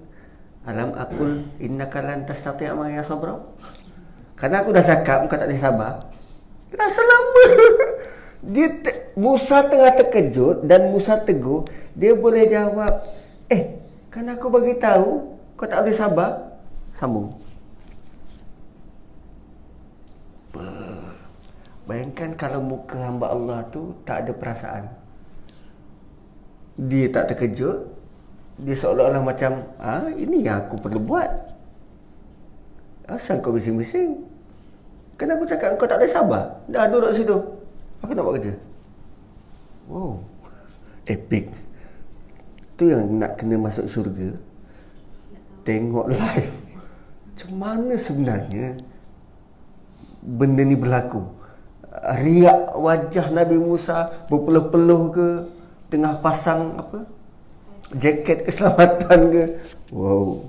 Alam 0.67 0.93
aku 0.93 1.49
innaka 1.63 2.03
lan 2.03 2.27
tastati' 2.27 2.69
ma 2.77 2.91
ya 2.91 3.01
sabra. 3.01 3.39
Karena 4.35 4.61
aku 4.61 4.75
dah 4.75 4.83
cakap 4.83 5.25
kau 5.25 5.33
tak 5.33 5.47
boleh 5.49 5.57
sabar. 5.57 5.93
Dah 6.69 6.89
selama. 6.91 7.43
Dia 8.53 8.67
te- 8.71 9.11
Musa 9.19 9.67
tengah 9.67 9.91
terkejut 9.99 10.63
dan 10.63 10.95
Musa 10.95 11.19
tegur, 11.19 11.67
dia 11.91 12.15
boleh 12.15 12.47
jawab, 12.47 13.03
"Eh, 13.51 13.75
kan 14.09 14.25
aku 14.25 14.49
bagi 14.49 14.77
tahu 14.81 15.37
kau 15.53 15.69
tak 15.69 15.85
boleh 15.85 15.95
sabar." 15.95 16.31
Sambung. 16.97 17.31
Bayangkan 21.89 22.37
kalau 22.37 22.61
muka 22.61 23.01
hamba 23.01 23.33
Allah 23.33 23.65
tu 23.73 23.97
tak 24.05 24.27
ada 24.27 24.31
perasaan. 24.35 24.85
Dia 26.77 27.09
tak 27.09 27.33
terkejut, 27.33 27.89
dia 28.61 28.75
seolah-olah 28.77 29.25
macam 29.25 29.65
ah 29.81 30.05
ini 30.13 30.45
yang 30.45 30.69
aku 30.69 30.77
perlu 30.77 31.01
buat. 31.01 31.29
Asal 33.09 33.41
kau 33.41 33.49
bising-bising. 33.57 34.21
Kenapa 35.17 35.49
cakap 35.49 35.81
kau 35.81 35.89
tak 35.89 35.97
boleh 35.97 36.13
sabar. 36.13 36.43
Dah 36.69 36.85
duduk 36.85 37.09
situ. 37.09 37.37
Aku 38.05 38.13
nak 38.13 38.21
buat 38.21 38.37
kerja. 38.37 38.53
Wow. 39.89 40.21
Epic 41.13 41.68
tu 42.79 42.87
yang 42.87 43.19
nak 43.19 43.35
kena 43.35 43.59
masuk 43.59 43.91
syurga? 43.91 44.31
Tengok 45.67 46.07
live. 46.07 46.55
Macam 47.27 47.51
mana 47.59 47.93
sebenarnya 47.99 48.79
benda 50.23 50.63
ni 50.63 50.79
berlaku? 50.79 51.27
Riak 52.23 52.79
wajah 52.79 53.27
Nabi 53.35 53.59
Musa 53.59 54.27
berpeluh-peluh 54.31 55.03
ke? 55.11 55.29
Tengah 55.91 56.23
pasang 56.23 56.79
apa? 56.79 57.03
Jaket 57.91 58.47
keselamatan 58.47 59.19
ke? 59.35 59.43
Wow. 59.91 60.47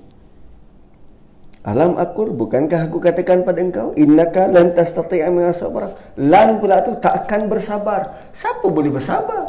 Alam 1.61 2.01
akul 2.01 2.33
bukankah 2.33 2.89
aku 2.89 3.05
katakan 3.05 3.45
pada 3.45 3.61
engkau 3.61 3.93
innaka 3.93 4.49
lan 4.49 4.73
tastati'a 4.73 5.29
min 5.29 5.45
sabra 5.53 5.93
lan 6.17 6.57
pula 6.57 6.81
tu 6.81 6.97
tak 6.97 7.25
akan 7.25 7.53
bersabar. 7.53 8.33
Siapa 8.33 8.65
boleh 8.65 8.89
bersabar? 8.89 9.45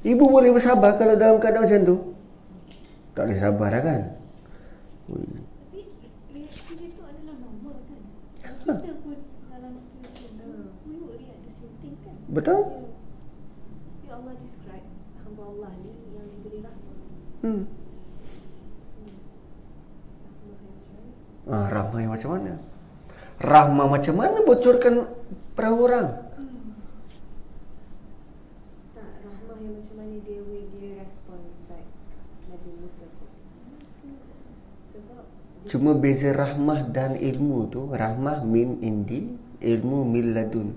Ibu 0.00 0.24
boleh 0.24 0.56
bersabar 0.56 0.96
kalau 0.96 1.12
dalam 1.20 1.36
keadaan 1.36 1.68
macam 1.68 1.80
tu 1.84 1.96
tak 3.14 3.22
boleh 3.26 3.38
sabar 3.38 3.68
lah 3.74 3.82
kan 3.82 4.02
Betul? 12.30 12.62
Ya 14.06 14.14
Allah 14.14 14.34
describe 14.38 14.86
hamba 15.26 15.42
Allah 15.50 15.70
ni 15.82 15.90
yang 16.14 16.26
diberi 16.30 16.62
rahmat. 16.62 16.96
Hmm. 17.42 17.62
Ah, 21.50 21.66
Rahmah 21.74 21.98
yang 21.98 22.14
macam 22.14 22.30
mana? 22.38 22.54
Rahmah 23.42 23.86
macam 23.90 24.14
mana 24.14 24.38
bocorkan 24.46 25.10
perahu 25.58 25.90
orang? 25.90 26.08
Tak 28.94 29.10
rahmah 29.26 29.56
yang 29.58 29.74
macam 29.82 29.94
mana 29.98 30.14
dia 30.22 30.38
way 30.46 30.70
dia 30.70 31.02
respond 31.02 31.42
back. 31.66 31.82
Nabi 32.46 32.70
Musa 32.78 33.10
tu. 33.10 33.26
Sebab 34.94 35.26
Cuma 35.70 35.94
beza 35.94 36.34
rahmah 36.34 36.90
dan 36.90 37.14
ilmu 37.14 37.70
tu 37.70 37.86
Rahmah 37.94 38.42
min 38.42 38.82
indi 38.82 39.30
Ilmu 39.62 40.02
min 40.02 40.34
ladun. 40.34 40.74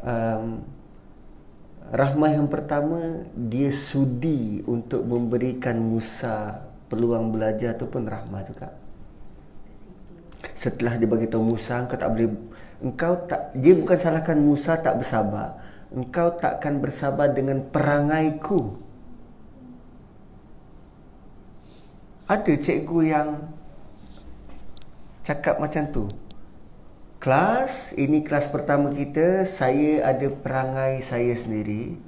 Um, 0.00 0.64
Rahmah 1.92 2.30
yang 2.40 2.48
pertama 2.48 3.28
Dia 3.36 3.68
sudi 3.68 4.64
untuk 4.64 5.04
memberikan 5.04 5.76
Musa 5.76 6.64
peluang 6.88 7.36
belajar 7.36 7.76
tu 7.76 7.84
pun 7.84 8.08
rahmah 8.08 8.48
juga. 8.48 8.72
Setelah 10.56 10.96
dia 10.96 11.04
bagi 11.04 11.28
tahu 11.28 11.52
Musa 11.52 11.76
Engkau 11.84 12.00
tak 12.00 12.08
boleh 12.08 12.32
Engkau 12.80 13.12
tak 13.28 13.52
Dia 13.60 13.76
bukan 13.76 13.98
salahkan 14.00 14.38
Musa 14.40 14.80
tak 14.80 15.04
bersabar. 15.04 15.60
Engkau 15.92 16.32
takkan 16.40 16.80
bersabar 16.80 17.28
dengan 17.32 17.60
perangaiku. 17.60 18.72
Ada 22.28 22.52
cikgu 22.60 23.00
yang 23.04 23.57
cakap 25.28 25.60
macam 25.60 25.84
tu. 25.92 26.08
Kelas, 27.20 27.92
ini 28.00 28.24
kelas 28.24 28.48
pertama 28.48 28.88
kita, 28.88 29.44
saya 29.44 30.08
ada 30.08 30.32
perangai 30.32 31.04
saya 31.04 31.36
sendiri 31.36 32.00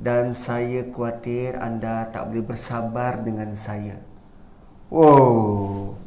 dan 0.00 0.32
saya 0.32 0.88
khawatir 0.88 1.60
anda 1.60 2.08
tak 2.08 2.32
boleh 2.32 2.46
bersabar 2.46 3.20
dengan 3.20 3.52
saya. 3.52 4.00
Wow. 4.88 6.00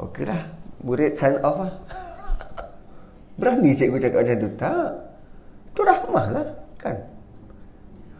Okeylah, 0.00 0.48
murid 0.80 1.20
sign 1.20 1.36
off 1.44 1.60
lah. 1.60 1.74
Berani 3.38 3.76
cikgu 3.76 4.00
cakap 4.00 4.24
macam 4.24 4.36
tu? 4.40 4.50
Tak. 4.56 4.90
Itu 5.68 5.80
rahmah 5.84 6.26
lah, 6.32 6.46
kan? 6.80 6.96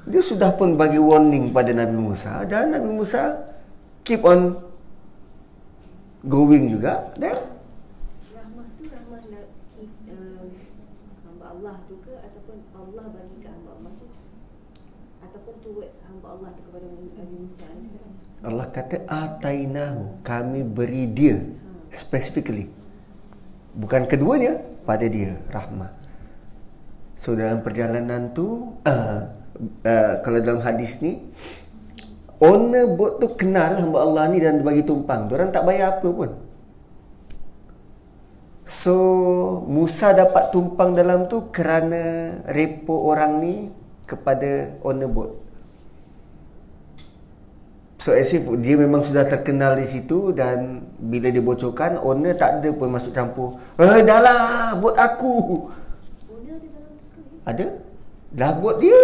Dia 0.04 0.20
sudah 0.20 0.52
pun 0.52 0.76
bagi 0.76 1.00
warning 1.00 1.54
pada 1.54 1.72
Nabi 1.72 1.96
Musa 1.96 2.44
dan 2.44 2.74
Nabi 2.74 2.90
Musa 2.90 3.46
keep 4.04 4.26
on 4.26 4.58
going 6.26 6.72
juga 6.72 7.14
dan 7.20 7.36
rahmah 8.34 8.66
tu 8.76 8.84
rahmah 8.88 9.20
nak 9.30 9.44
uh, 10.10 10.44
hamba 11.24 11.39
Allah 11.50 11.74
tu 11.90 11.98
ke 11.98 12.14
ataupun 12.14 12.62
Allah 12.78 13.04
bagi 13.10 13.36
ke 13.42 13.48
hamba 13.50 13.70
Allah 13.74 13.92
tu? 13.98 14.06
Ataupun 15.20 15.54
towards 15.58 15.96
hamba 16.06 16.26
Allah 16.38 16.48
tu 16.54 16.62
kepada 16.70 16.86
Nabi 16.86 17.34
Musa 17.42 17.66
AS. 17.66 18.14
Allah 18.46 18.66
kata 18.70 18.96
atainahu. 19.10 20.22
Kami 20.22 20.62
beri 20.62 21.10
dia 21.10 21.42
specifically. 21.90 22.70
Bukan 23.74 24.06
keduanya 24.06 24.62
pada 24.86 25.10
dia 25.10 25.42
rahmah. 25.50 25.90
So 27.18 27.34
dalam 27.34 27.66
perjalanan 27.66 28.30
tu 28.30 28.78
uh, 28.86 29.18
uh, 29.84 30.14
kalau 30.22 30.38
dalam 30.38 30.62
hadis 30.62 31.02
ni 31.02 31.18
owner 32.40 32.88
boat 32.94 33.18
tu 33.18 33.26
kenal 33.34 33.74
hamba 33.74 34.06
Allah 34.06 34.24
ni 34.30 34.38
dan 34.38 34.62
bagi 34.62 34.86
tumpang. 34.86 35.26
Orang 35.26 35.50
tak 35.50 35.66
bayar 35.66 35.98
apa 35.98 36.08
pun 36.14 36.49
so 38.80 38.96
Musa 39.68 40.16
dapat 40.16 40.48
tumpang 40.48 40.96
dalam 40.96 41.28
tu 41.28 41.52
kerana 41.52 42.32
repo 42.48 42.96
orang 43.12 43.32
ni 43.44 43.54
kepada 44.08 44.80
owner 44.80 45.10
boat 45.12 45.50
So 48.00 48.16
as 48.16 48.32
if 48.32 48.48
dia 48.64 48.80
memang 48.80 49.04
sudah 49.04 49.28
terkenal 49.28 49.76
di 49.76 49.84
situ 49.84 50.32
dan 50.32 50.88
bila 50.96 51.28
dia 51.28 51.44
bocorkan 51.44 52.00
owner 52.00 52.32
tak 52.32 52.64
ada 52.64 52.72
pun 52.72 52.88
masuk 52.88 53.12
campur. 53.12 53.60
Eh 53.76 54.00
dah 54.00 54.20
lah 54.24 54.72
buat 54.80 54.96
aku. 54.96 55.68
Owner 56.32 56.56
ada 56.56 56.68
dalam. 56.72 56.92
Ada? 57.44 57.66
Dah 58.32 58.50
buat 58.56 58.80
dia. 58.80 59.00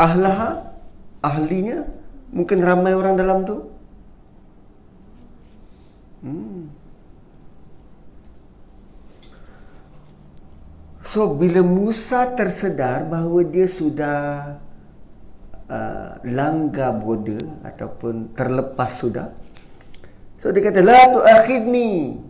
Ahlaha 0.00 0.72
ahlinya 1.20 1.84
mungkin 2.32 2.64
ramai 2.64 2.96
orang 2.96 3.20
dalam 3.20 3.44
tu. 3.44 3.68
Hmm. 6.22 6.70
So 11.02 11.34
bila 11.34 11.60
Musa 11.66 12.30
tersedar 12.38 13.04
bahawa 13.10 13.42
dia 13.42 13.66
sudah 13.66 14.56
uh, 15.66 16.10
langgar 16.24 16.94
border 16.94 17.42
ataupun 17.66 18.32
terlepas 18.38 19.02
sudah. 19.02 19.28
So 20.38 20.54
dia 20.54 20.62
kata 20.62 20.80
la 20.80 21.10
tuakhidni 21.10 22.22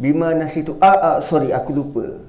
bima 0.00 0.32
nasitu 0.32 0.80
ah, 0.80 0.98
ah 0.98 1.18
sorry 1.20 1.52
aku 1.52 1.70
lupa. 1.76 2.24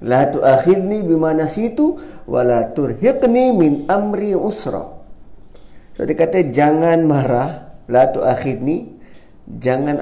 La 0.00 0.26
tuakhidni 0.26 1.04
bima 1.04 1.36
nasitu 1.36 2.00
wala 2.24 2.72
turhiqni 2.72 3.52
min 3.52 3.84
amri 3.92 4.32
usra. 4.32 4.88
So 5.94 6.02
dia 6.08 6.16
kata 6.16 6.48
jangan 6.48 7.04
marah 7.04 7.76
la 7.92 8.08
tuakhidni 8.08 8.93
jangan 9.44 10.00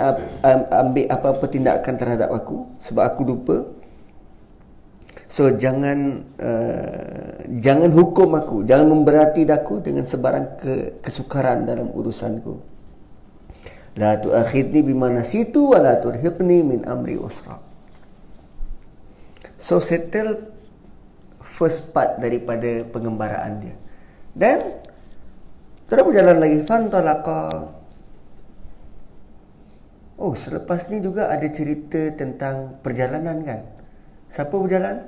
ambil 0.70 1.04
apa-apa 1.10 1.44
tindakan 1.50 1.94
terhadap 1.98 2.30
aku 2.30 2.66
sebab 2.78 3.02
aku 3.02 3.22
lupa 3.26 3.56
So 5.32 5.48
jangan 5.56 6.28
uh, 6.44 7.40
jangan 7.56 7.88
hukum 7.88 8.36
aku, 8.36 8.68
jangan 8.68 8.92
memberati 8.92 9.48
aku 9.48 9.80
dengan 9.80 10.04
sebarang 10.04 10.60
ke, 10.60 10.72
kesukaran 11.00 11.64
dalam 11.64 11.88
urusanku. 11.88 12.60
La 13.96 14.20
tu'akhidni 14.20 14.84
bima 14.84 15.08
nasitu 15.08 15.72
wa 15.72 15.80
la 15.80 15.96
turhiqni 15.96 16.60
min 16.60 16.84
amri 16.84 17.16
usra. 17.16 17.56
So 19.56 19.80
settle 19.80 20.52
first 21.40 21.96
part 21.96 22.20
daripada 22.20 22.84
pengembaraan 22.92 23.64
dia. 23.64 23.76
Dan 24.36 24.84
terus 25.88 26.12
berjalan 26.12 26.44
lagi 26.44 26.60
fantalaqa. 26.60 27.72
Oh, 30.22 30.38
selepas 30.38 30.86
ni 30.86 31.02
juga 31.02 31.34
ada 31.34 31.42
cerita 31.50 31.98
tentang 32.14 32.78
perjalanan 32.78 33.42
kan? 33.42 33.66
Siapa 34.30 34.54
berjalan? 34.54 35.02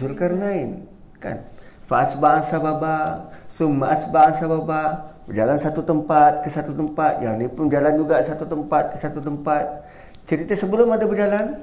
Zulkarnain 0.00 0.88
kan? 1.20 1.44
Fa 1.84 2.08
asba'a 2.08 2.40
sababa 2.40 3.28
summa 3.44 3.92
asba'a 3.92 4.32
sababa. 4.32 5.12
Berjalan 5.28 5.60
satu 5.60 5.84
tempat 5.84 6.40
ke 6.40 6.48
satu 6.48 6.72
tempat. 6.72 7.20
Yang 7.20 7.34
ni 7.44 7.46
pun 7.52 7.68
jalan 7.68 7.92
juga 8.00 8.24
satu 8.24 8.48
tempat 8.48 8.96
ke 8.96 8.96
satu 8.96 9.20
tempat. 9.20 9.84
Cerita 10.24 10.56
sebelum 10.56 10.88
ada 10.88 11.04
berjalan? 11.04 11.60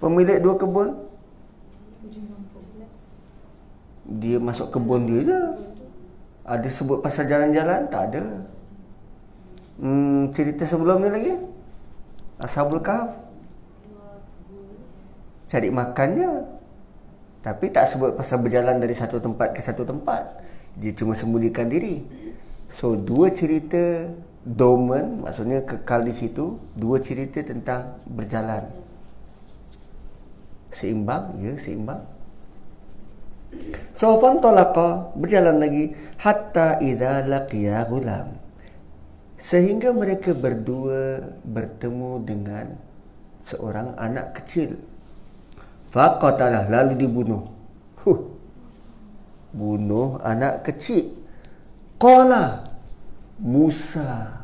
Pemilik 0.00 0.40
dua 0.40 0.56
kebun? 0.56 0.96
Dia 4.16 4.40
masuk 4.40 4.72
kebun 4.72 5.12
dia 5.12 5.20
je. 5.28 5.40
Ada 6.48 6.68
sebut 6.72 7.04
pasal 7.04 7.28
jalan-jalan? 7.28 7.84
Tak 7.92 8.02
ada 8.08 8.48
hmm, 9.80 10.30
cerita 10.34 10.62
sebelum 10.66 11.02
ni 11.02 11.10
lagi 11.10 11.32
Ashabul 12.38 12.82
Kahf 12.82 13.14
cari 15.48 15.70
makannya 15.70 16.54
tapi 17.44 17.68
tak 17.68 17.84
sebut 17.84 18.16
pasal 18.16 18.40
berjalan 18.40 18.80
dari 18.80 18.96
satu 18.96 19.20
tempat 19.20 19.52
ke 19.52 19.60
satu 19.60 19.84
tempat. 19.84 20.40
Dia 20.80 20.96
cuma 20.96 21.12
sembunyikan 21.12 21.68
diri. 21.68 22.00
So, 22.72 22.96
dua 22.96 23.28
cerita 23.36 24.08
dormant, 24.48 25.28
maksudnya 25.28 25.60
kekal 25.60 26.08
di 26.08 26.16
situ. 26.16 26.56
Dua 26.72 27.04
cerita 27.04 27.44
tentang 27.44 28.00
berjalan. 28.08 28.64
Seimbang? 30.72 31.36
Ya, 31.36 31.52
seimbang. 31.60 32.00
So, 33.92 34.16
fantolaka 34.16 35.12
berjalan 35.12 35.60
lagi. 35.60 35.92
Hatta 36.16 36.80
idha 36.80 37.28
laqiya 37.28 37.84
gulam. 37.92 38.40
Sehingga 39.34 39.90
mereka 39.90 40.32
berdua 40.32 41.34
bertemu 41.42 42.10
dengan 42.22 42.66
seorang 43.44 43.98
anak 44.00 44.40
kecil. 44.40 44.80
Faqatalah 45.92 46.66
lalu 46.70 47.06
dibunuh. 47.06 47.44
Huh. 48.02 48.20
Bunuh 49.54 50.18
anak 50.22 50.66
kecil. 50.66 51.14
Qala 51.98 52.66
Musa 53.38 54.42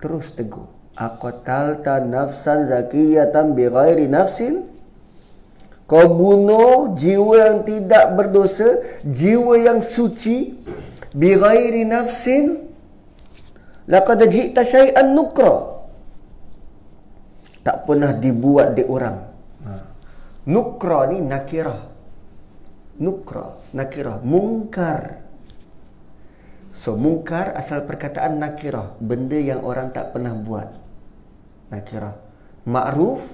terus 0.00 0.32
tegur. 0.36 0.68
Aqatalta 0.94 2.04
nafsan 2.04 2.68
zakiyatan 2.68 3.56
bighairi 3.56 4.06
nafsin? 4.06 4.68
Kau 5.84 6.16
bunuh 6.16 6.96
jiwa 6.96 7.52
yang 7.52 7.60
tidak 7.68 8.16
berdosa, 8.16 8.80
jiwa 9.04 9.60
yang 9.60 9.80
suci 9.84 10.56
bighairi 11.12 11.84
nafsin? 11.84 12.63
Laqad 13.88 14.20
ji'ta 14.28 14.64
syai'an 14.64 15.12
nukra. 15.12 15.74
Tak 17.64 17.88
pernah 17.88 18.12
dibuat 18.12 18.76
di 18.76 18.84
orang 18.84 19.32
Nukra 20.44 21.08
ni 21.08 21.24
nakirah. 21.24 21.80
Nukra, 23.00 23.72
nakirah, 23.72 24.20
mungkar. 24.20 25.24
So 26.76 27.00
mungkar 27.00 27.56
asal 27.56 27.88
perkataan 27.88 28.36
nakirah, 28.36 28.92
benda 29.00 29.40
yang 29.40 29.64
orang 29.64 29.88
tak 29.96 30.12
pernah 30.12 30.36
buat. 30.36 30.68
Nakirah. 31.72 32.12
Ma'ruf 32.68 33.24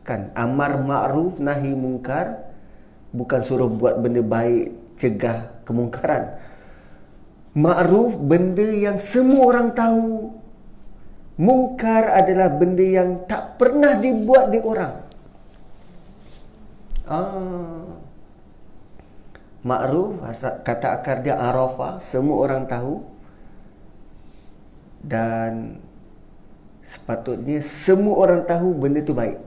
Kan 0.00 0.32
amar 0.32 0.80
ma'ruf 0.80 1.38
nahi 1.38 1.76
mungkar 1.76 2.50
bukan 3.12 3.40
suruh 3.44 3.68
buat 3.68 4.00
benda 4.00 4.24
baik 4.24 4.96
cegah 4.96 5.62
kemungkaran. 5.68 6.39
Ma'ruf 7.50 8.14
benda 8.14 8.62
yang 8.62 9.02
semua 9.02 9.50
orang 9.50 9.74
tahu. 9.74 10.38
Mungkar 11.40 12.06
adalah 12.14 12.46
benda 12.52 12.84
yang 12.84 13.26
tak 13.26 13.58
pernah 13.58 13.98
dibuat 13.98 14.54
di 14.54 14.60
orang. 14.62 14.94
Ah. 17.10 17.84
Ma'ruf 19.60 20.24
kata 20.64 21.00
akar 21.00 21.20
dia 21.26 21.36
arafah, 21.36 21.98
semua 21.98 22.36
orang 22.46 22.64
tahu. 22.70 23.02
Dan 25.00 25.80
sepatutnya 26.86 27.60
semua 27.64 28.14
orang 28.20 28.46
tahu 28.46 28.68
benda 28.78 29.00
tu 29.02 29.12
baik. 29.12 29.40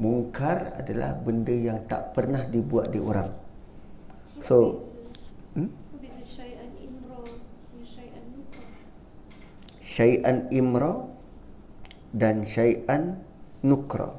Mungkar 0.00 0.80
adalah 0.80 1.12
benda 1.12 1.52
yang 1.52 1.84
tak 1.84 2.16
pernah 2.16 2.42
dibuat 2.48 2.88
di 2.88 2.98
orang. 2.98 3.39
So, 4.40 4.88
hmm? 5.54 5.68
Syai'an 9.84 10.48
imra 10.48 11.08
dan 12.14 12.46
syai'an 12.46 13.20
nukra. 13.60 14.16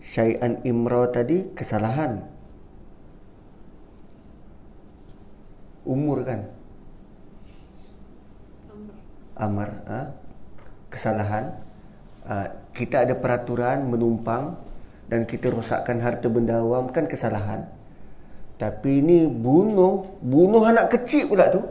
Syai'an 0.00 0.64
imra 0.64 1.12
tadi 1.12 1.52
kesalahan. 1.52 2.24
Umur 5.84 6.22
kan? 6.24 6.46
Amar. 9.36 9.70
Ha? 9.88 10.00
Kesalahan 10.90 11.58
uh, 12.26 12.46
kita 12.70 13.06
ada 13.06 13.14
peraturan 13.18 13.88
menumpang 13.88 14.58
dan 15.10 15.26
kita 15.26 15.50
rosakkan 15.50 15.98
harta 15.98 16.30
benda 16.30 16.62
awam 16.62 16.86
kan 16.88 17.10
kesalahan. 17.10 17.79
Tapi 18.60 19.00
ini 19.00 19.24
bunuh, 19.24 20.20
bunuh 20.20 20.68
anak 20.68 20.92
kecil 20.92 21.32
pula 21.32 21.48
tu. 21.48 21.64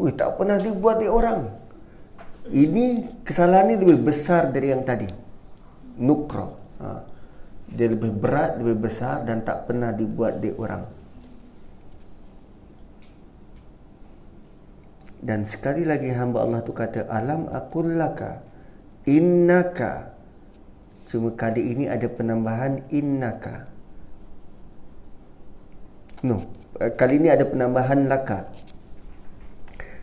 Wih, 0.00 0.16
tak 0.16 0.40
pernah 0.40 0.56
dibuat 0.56 1.04
di 1.04 1.08
orang. 1.08 1.52
Ini 2.48 3.04
kesalahan 3.20 3.76
ini 3.76 3.84
lebih 3.84 4.08
besar 4.08 4.48
dari 4.48 4.72
yang 4.72 4.88
tadi. 4.88 5.04
Nukro. 6.00 6.56
Ha. 6.80 6.88
Dia 7.68 7.92
lebih 7.92 8.08
berat, 8.08 8.56
lebih 8.56 8.88
besar 8.88 9.20
dan 9.28 9.44
tak 9.44 9.68
pernah 9.68 9.92
dibuat 9.92 10.40
di 10.40 10.48
orang. 10.56 10.88
Dan 15.20 15.44
sekali 15.44 15.84
lagi 15.84 16.08
hamba 16.08 16.40
Allah 16.40 16.64
tu 16.64 16.72
kata, 16.72 17.04
Alam 17.12 17.52
akullaka 17.52 18.40
innaka 19.04 20.16
cuma 21.04 21.36
kali 21.36 21.76
ini 21.76 21.84
ada 21.86 22.08
penambahan 22.10 22.82
innaka 22.90 23.75
no. 26.24 26.46
Eh, 26.76 26.92
kali 26.92 27.16
ini 27.16 27.32
ada 27.32 27.48
penambahan 27.48 28.04
laka 28.04 28.52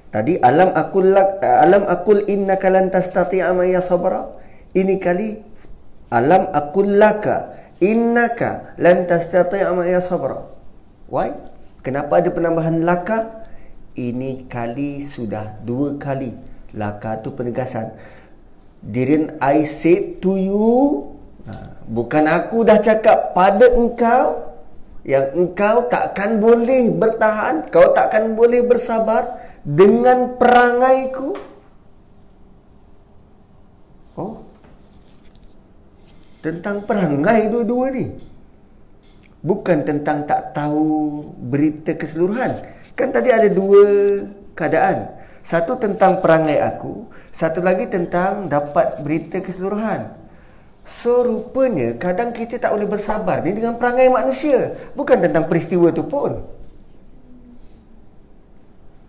tadi 0.10 0.41
alam 0.41 0.73
akul 0.73 1.14
lak 1.14 1.41
alam 1.41 1.85
akul 1.85 2.22
innaka 2.26 2.69
lan 2.69 2.90
tastati'a 2.90 3.53
ma 3.53 3.65
sabra? 3.81 4.30
Ini 4.73 4.98
kali 4.98 5.38
alam 6.10 6.49
akul 6.49 6.98
laka 6.98 7.53
innaka 7.77 8.73
lan 8.81 9.06
tastati'a 9.06 9.69
ma 9.73 9.85
sabra. 10.02 10.41
Why? 11.10 11.34
Kenapa 11.85 12.22
ada 12.22 12.34
penambahan 12.34 12.81
laka 12.81 13.45
ini 13.94 14.49
kali 14.49 15.06
sudah 15.06 15.61
dua 15.61 16.02
kali 16.02 16.34
laka 16.73 17.22
tu 17.22 17.38
penegasan. 17.38 17.94
Didn't 18.81 19.38
I 19.40 19.64
say 19.64 20.19
to 20.19 20.35
you 20.35 21.14
Bukan 21.84 22.23
aku 22.31 22.64
dah 22.64 22.80
cakap 22.80 23.35
pada 23.35 23.68
engkau 23.76 24.53
Yang 25.04 25.26
engkau 25.36 25.92
takkan 25.92 26.40
boleh 26.40 26.96
bertahan 26.96 27.68
Kau 27.68 27.92
takkan 27.92 28.40
boleh 28.40 28.64
bersabar 28.64 29.40
Dengan 29.64 30.40
perangaiku. 30.40 31.36
Oh. 34.16 34.44
Tentang 36.44 36.84
perangai 36.84 37.48
dua-dua 37.48 37.88
ni. 37.96 38.12
Bukan 39.44 39.84
tentang 39.88 40.28
tak 40.28 40.52
tahu 40.56 41.24
berita 41.40 41.96
keseluruhan. 41.96 42.64
Kan 43.00 43.16
tadi 43.16 43.32
ada 43.32 43.48
dua 43.48 43.84
keadaan. 44.56 45.08
Satu 45.44 45.76
tentang 45.76 46.24
perangai 46.24 46.64
aku, 46.64 47.12
satu 47.36 47.60
lagi 47.60 47.92
tentang 47.92 48.48
dapat 48.48 49.04
berita 49.04 49.44
keseluruhan. 49.44 50.23
So 50.84 51.24
rupanya 51.24 51.96
kadang 51.96 52.36
kita 52.36 52.60
tak 52.60 52.76
boleh 52.76 52.88
bersabar 52.88 53.40
ni 53.40 53.56
dengan 53.56 53.80
perangai 53.80 54.12
manusia, 54.12 54.76
bukan 54.94 55.24
tentang 55.24 55.48
peristiwa 55.48 55.90
tu 55.96 56.04
pun. 56.04 56.44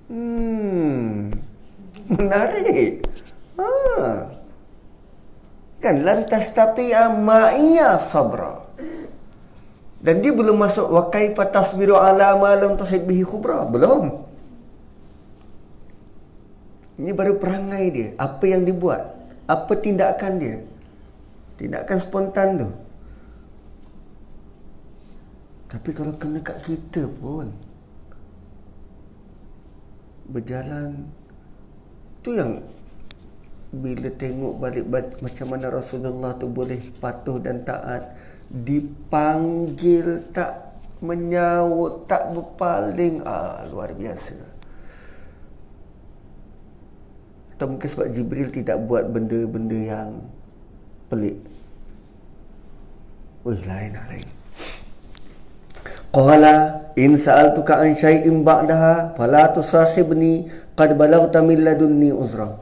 Hmm. 0.06 1.34
Menarik. 2.06 3.02
Ha. 3.58 3.68
Kan 5.82 5.96
lantas 6.06 6.54
tapi 6.54 6.94
amaiya 6.94 7.98
sabra. 7.98 8.62
Dan 10.04 10.20
dia 10.20 10.36
belum 10.36 10.60
masuk 10.60 10.84
wakai 10.92 11.32
patasbiru 11.32 11.96
ala 11.96 12.36
ma 12.36 12.52
lam 12.52 12.76
tuhid 12.76 13.08
bihi 13.08 13.24
khubra. 13.24 13.64
Belum. 13.64 14.20
Ini 17.00 17.10
baru 17.16 17.40
perangai 17.40 17.84
dia. 17.90 18.08
Apa 18.20 18.44
yang 18.44 18.68
dibuat. 18.68 19.16
Apa 19.48 19.72
tindakan 19.80 20.32
dia. 20.36 20.56
Tindakan 21.54 21.98
spontan 22.02 22.48
tu. 22.58 22.68
Tapi 25.70 25.90
kalau 25.90 26.14
kena 26.14 26.38
kat 26.42 26.58
kita 26.62 27.06
pun. 27.18 27.50
Berjalan. 30.30 31.06
Tu 32.22 32.38
yang. 32.38 32.62
Bila 33.74 34.06
tengok 34.06 34.54
balik 34.62 34.86
macam 35.18 35.46
mana 35.50 35.66
Rasulullah 35.66 36.38
tu 36.38 36.46
boleh 36.46 36.78
patuh 37.02 37.42
dan 37.42 37.66
taat. 37.66 38.14
Dipanggil 38.46 40.30
tak 40.30 40.78
menyawut 41.02 42.06
tak 42.06 42.30
berpaling. 42.30 43.26
Ah, 43.26 43.66
luar 43.66 43.90
biasa. 43.98 44.38
Atau 47.54 47.66
mungkin 47.70 47.86
sebab 47.86 48.10
Jibril 48.10 48.50
tidak 48.50 48.78
buat 48.86 49.10
benda-benda 49.10 49.78
yang 49.78 50.22
pelik. 51.08 51.36
Wih, 53.44 53.60
lain 53.68 53.92
lah 53.92 54.04
lain. 54.08 54.28
Qala 56.14 56.54
in 56.94 57.18
sa'altuka 57.18 57.82
an 57.82 57.92
syai'in 57.92 58.46
ba'daha 58.46 59.18
fala 59.18 59.50
tusahibni 59.50 60.46
qad 60.78 60.94
balaghta 60.94 61.42
min 61.42 61.60
ladunni 61.66 62.14
uzra. 62.14 62.54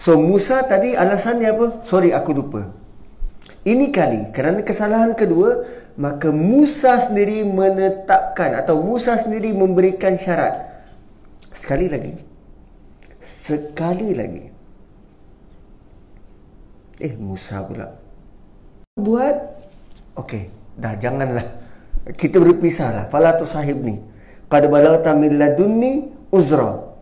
So 0.00 0.16
Musa 0.16 0.64
tadi 0.64 0.96
alasannya 0.96 1.48
apa? 1.52 1.66
Sorry 1.84 2.10
aku 2.16 2.32
lupa. 2.32 2.72
Ini 3.60 3.92
kali 3.92 4.32
kerana 4.32 4.64
kesalahan 4.64 5.12
kedua 5.12 5.68
maka 6.00 6.32
Musa 6.32 6.96
sendiri 6.96 7.44
menetapkan 7.44 8.56
atau 8.56 8.80
Musa 8.80 9.20
sendiri 9.20 9.52
memberikan 9.52 10.16
syarat. 10.16 10.72
Sekali 11.52 11.92
lagi, 11.92 12.16
sekali 13.20 14.16
lagi. 14.16 14.59
Eh, 17.00 17.16
Musa 17.16 17.64
pula. 17.64 17.96
Buat. 19.00 19.36
Okey, 20.20 20.52
dah 20.76 20.92
janganlah. 21.00 21.48
Kita 22.12 22.36
berpisahlah. 22.36 23.08
Fala 23.08 23.40
tu 23.40 23.48
sahib 23.48 23.80
ni. 23.80 23.96
Qad 24.52 24.68
balagta 24.68 25.16
min 25.16 25.40
ladunni 25.40 26.12
uzra. 26.28 26.92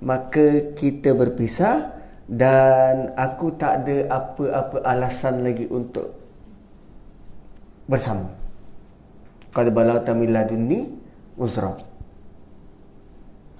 Maka 0.00 0.72
kita 0.72 1.12
berpisah 1.12 1.92
dan 2.24 3.12
aku 3.20 3.52
tak 3.60 3.84
ada 3.84 4.08
apa-apa 4.08 4.80
alasan 4.88 5.44
lagi 5.44 5.68
untuk 5.68 6.16
bersama. 7.84 8.32
Qad 9.52 9.68
balagta 9.68 10.16
min 10.16 10.32
ladunni 10.32 10.88
uzra 11.36 11.76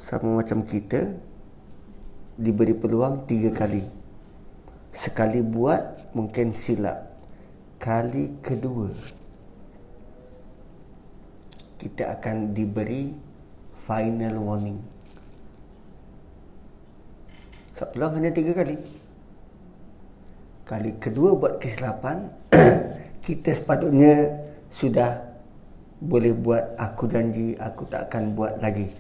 sama 0.01 0.41
macam 0.41 0.65
kita 0.65 1.12
diberi 2.41 2.73
peluang 2.73 3.29
tiga 3.29 3.53
kali. 3.53 3.85
Sekali 4.91 5.45
buat 5.45 6.11
mungkin 6.17 6.57
silap. 6.57 7.12
Kali 7.77 8.41
kedua 8.41 8.93
kita 11.81 12.12
akan 12.17 12.53
diberi 12.53 13.09
final 13.89 14.37
warning. 14.41 14.81
Sebab 17.77 17.89
peluang 17.97 18.12
hanya 18.21 18.33
tiga 18.37 18.53
kali. 18.53 18.77
Kali 20.69 20.91
kedua 21.01 21.41
buat 21.41 21.57
kesilapan 21.57 22.29
kita 23.25 23.57
sepatutnya 23.57 24.45
sudah 24.69 25.25
boleh 26.01 26.37
buat 26.37 26.77
aku 26.77 27.09
janji 27.09 27.57
aku 27.57 27.89
tak 27.89 28.12
akan 28.12 28.37
buat 28.37 28.61
lagi. 28.61 28.93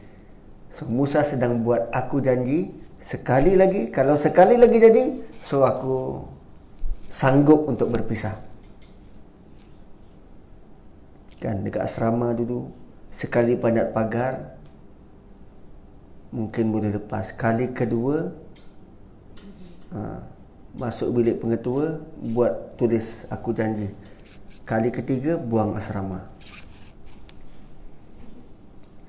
So 0.72 0.88
Musa 0.88 1.20
sedang 1.20 1.60
buat 1.60 1.92
aku 1.92 2.24
janji 2.24 2.79
sekali 3.00 3.56
lagi 3.56 3.88
kalau 3.88 4.14
sekali 4.14 4.60
lagi 4.60 4.76
jadi 4.76 5.04
so 5.48 5.64
aku 5.64 6.24
sanggup 7.10 7.66
untuk 7.66 7.90
berpisah. 7.90 8.36
Kan 11.40 11.64
dekat 11.64 11.88
asrama 11.88 12.36
dulu 12.36 12.68
sekali 13.08 13.56
panjat 13.56 13.90
pagar 13.96 14.60
mungkin 16.30 16.70
boleh 16.70 16.94
lepas. 16.94 17.32
Kali 17.34 17.72
kedua 17.72 18.30
ha, 19.96 20.22
masuk 20.76 21.16
bilik 21.16 21.42
pengetua 21.42 21.98
buat 22.20 22.76
tulis 22.78 23.24
aku 23.32 23.56
janji. 23.56 23.90
Kali 24.68 24.92
ketiga 24.94 25.40
buang 25.40 25.74
asrama. 25.74 26.28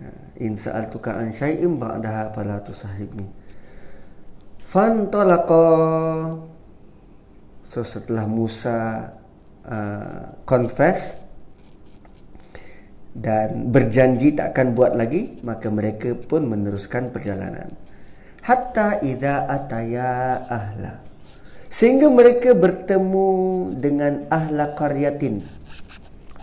Ha, 0.01 0.07
in 0.41 0.57
sa'altuka 0.57 1.13
an 1.19 1.29
syai'in 1.29 1.77
ba'daha 1.77 2.33
fala 2.33 2.63
tusahibni. 2.63 3.40
Fantalaqa. 4.71 5.67
So 7.67 7.83
setelah 7.83 8.23
Musa 8.23 9.11
uh, 9.67 10.39
confess 10.47 11.19
dan 13.11 13.67
berjanji 13.67 14.31
tak 14.31 14.55
akan 14.55 14.71
buat 14.71 14.95
lagi 14.95 15.43
maka 15.43 15.67
mereka 15.67 16.15
pun 16.15 16.47
meneruskan 16.47 17.11
perjalanan. 17.11 17.75
Hatta 18.47 19.03
idza 19.03 19.43
ataya 19.43 20.39
ahla. 20.47 21.03
Sehingga 21.67 22.07
mereka 22.07 22.55
bertemu 22.55 23.27
dengan 23.75 24.23
ahla 24.31 24.71
qaryatin 24.71 25.43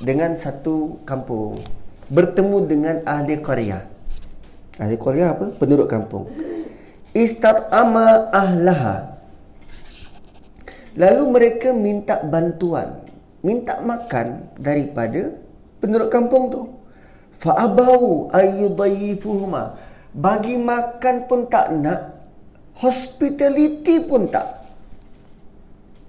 dengan 0.04 0.36
satu 0.36 1.00
kampung. 1.08 1.64
Bertemu 2.12 2.56
dengan 2.68 2.96
ahli 3.08 3.40
qarya 3.40 3.88
ahli 4.78 4.96
qarya 5.00 5.32
apa? 5.32 5.52
Penduduk 5.56 5.88
kampung 5.90 6.47
istat'ama 7.18 8.30
ahlaha. 8.30 9.18
Lalu 10.94 11.22
mereka 11.30 11.74
minta 11.74 12.22
bantuan 12.22 13.08
minta 13.42 13.78
makan 13.82 14.50
daripada 14.58 15.34
penduduk 15.78 16.10
kampung 16.10 16.50
tu. 16.50 16.62
Fa'abau 17.38 18.34
ayyudayifuhuma 18.34 19.78
bagi 20.10 20.58
makan 20.58 21.30
pun 21.30 21.46
tak 21.46 21.70
nak 21.70 22.18
hospitality 22.82 24.02
pun 24.02 24.26
tak. 24.26 24.58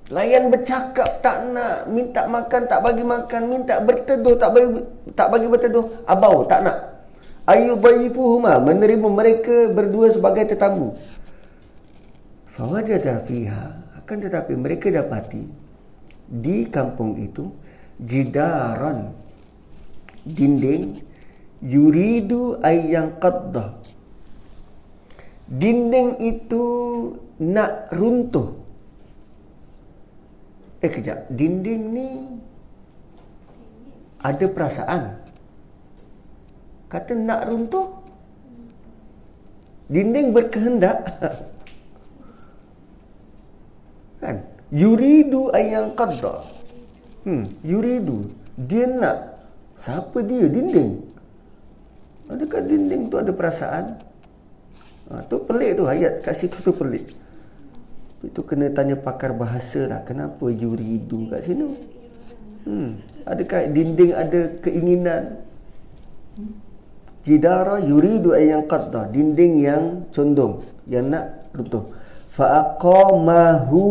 Layan 0.10 0.50
bercakap 0.50 1.22
tak 1.22 1.54
nak 1.54 1.86
minta 1.86 2.26
makan 2.26 2.66
tak 2.66 2.82
bagi 2.82 3.06
makan 3.06 3.46
minta 3.46 3.78
berteduh 3.78 4.34
tak 4.42 4.50
bagi 4.58 4.82
tak 5.14 5.30
bagi 5.30 5.46
berteduh 5.46 5.86
abau 6.10 6.42
tak 6.50 6.66
nak 6.66 6.89
ayyudhaifuhuma 7.50 8.62
menerima 8.62 9.08
mereka 9.10 9.74
berdua 9.74 10.14
sebagai 10.14 10.46
tetamu. 10.46 10.94
Fawajada 12.46 13.26
fiha 13.26 13.82
akan 13.98 14.18
tetapi 14.22 14.54
mereka 14.54 14.94
dapati 14.94 15.50
di 16.30 16.70
kampung 16.70 17.18
itu 17.18 17.50
jidaran 17.98 19.18
dinding 20.22 21.02
yuridu 21.66 22.62
ayyang 22.62 23.18
qadda 23.18 23.80
dinding 25.50 26.22
itu 26.22 26.64
nak 27.42 27.90
runtuh. 27.90 28.54
Eh 30.80 30.88
kejap. 30.88 31.28
Dinding 31.28 31.84
ni 31.92 32.10
ada 34.22 34.46
perasaan 34.48 35.19
kata 36.90 37.14
nak 37.14 37.46
runtuh 37.48 38.02
dinding 39.88 40.34
berkehendak. 40.34 41.06
Kan? 44.20 44.44
Yuridu 44.70 45.50
ayang 45.56 45.96
qadda 45.96 46.44
hmm 47.24 47.44
yuridu. 47.64 48.34
Dia 48.60 48.86
nak 48.92 49.40
siapa 49.80 50.20
dia? 50.26 50.46
Dinding. 50.52 51.08
Adakah 52.30 52.62
dinding 52.68 53.10
tu 53.10 53.16
ada 53.18 53.32
perasaan? 53.34 53.86
Ha, 55.10 55.26
tu 55.26 55.42
pelik 55.42 55.82
tu 55.82 55.90
ayat 55.90 56.22
kat 56.22 56.36
situ 56.38 56.62
tu 56.62 56.76
pelik. 56.76 57.16
Itu 58.22 58.44
kena 58.44 58.70
tanya 58.70 59.00
pakar 59.00 59.32
bahasa 59.32 59.88
lah 59.88 60.04
kenapa 60.04 60.52
yuridu 60.52 61.32
kat 61.32 61.42
sini? 61.48 61.66
Hmm 62.68 63.00
adakah 63.24 63.72
dinding 63.72 64.12
ada 64.14 64.42
keinginan 64.62 65.40
jidara 67.26 67.84
yuridu 67.84 68.32
ayyan 68.32 68.66
qadda 68.66 69.12
dinding 69.12 69.60
yang 69.60 69.84
condong 70.14 70.64
yang 70.88 71.12
nak 71.12 71.50
runtuh. 71.54 71.90
Fa 72.30 72.64
aqamahu 72.64 73.84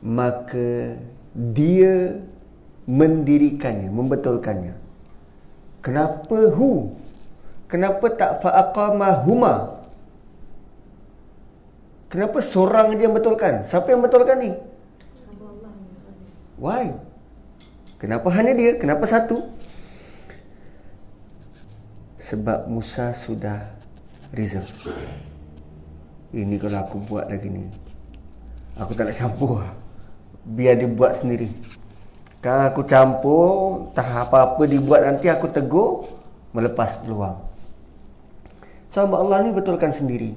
maka 0.00 0.96
dia 1.36 2.18
mendirikannya 2.88 3.92
membetulkannya. 3.92 4.74
Kenapa 5.80 6.38
hu? 6.52 6.96
Kenapa 7.70 8.10
tak 8.12 8.42
fa 8.42 8.50
aqamahuma? 8.66 9.78
Kenapa 12.10 12.42
seorang 12.42 12.98
dia 12.98 13.06
betulkan? 13.06 13.62
Siapa 13.62 13.94
yang 13.94 14.02
betulkan 14.02 14.42
ni? 14.42 14.50
Why? 16.58 16.90
Kenapa 18.02 18.26
hanya 18.34 18.52
dia? 18.58 18.74
Kenapa 18.74 19.06
satu 19.06 19.46
sebab 22.20 22.68
Musa 22.68 23.16
sudah 23.16 23.72
reserve. 24.36 24.68
Ini 26.36 26.60
kalau 26.60 26.84
aku 26.84 27.00
buat 27.08 27.26
lagi 27.26 27.48
ni. 27.48 27.64
Aku 28.76 28.92
tak 28.92 29.08
nak 29.08 29.16
campur. 29.16 29.64
Biar 30.44 30.76
dia 30.76 30.86
buat 30.86 31.16
sendiri. 31.16 31.48
Kalau 32.44 32.68
aku 32.68 32.84
campur, 32.84 33.48
tak 33.96 34.08
apa-apa 34.08 34.62
dibuat 34.64 35.04
nanti 35.04 35.28
aku 35.28 35.48
tegur, 35.48 36.08
melepas 36.56 37.00
peluang. 37.00 37.36
So 38.88 39.04
Allah 39.04 39.44
ni 39.44 39.52
betulkan 39.52 39.92
sendiri. 39.92 40.32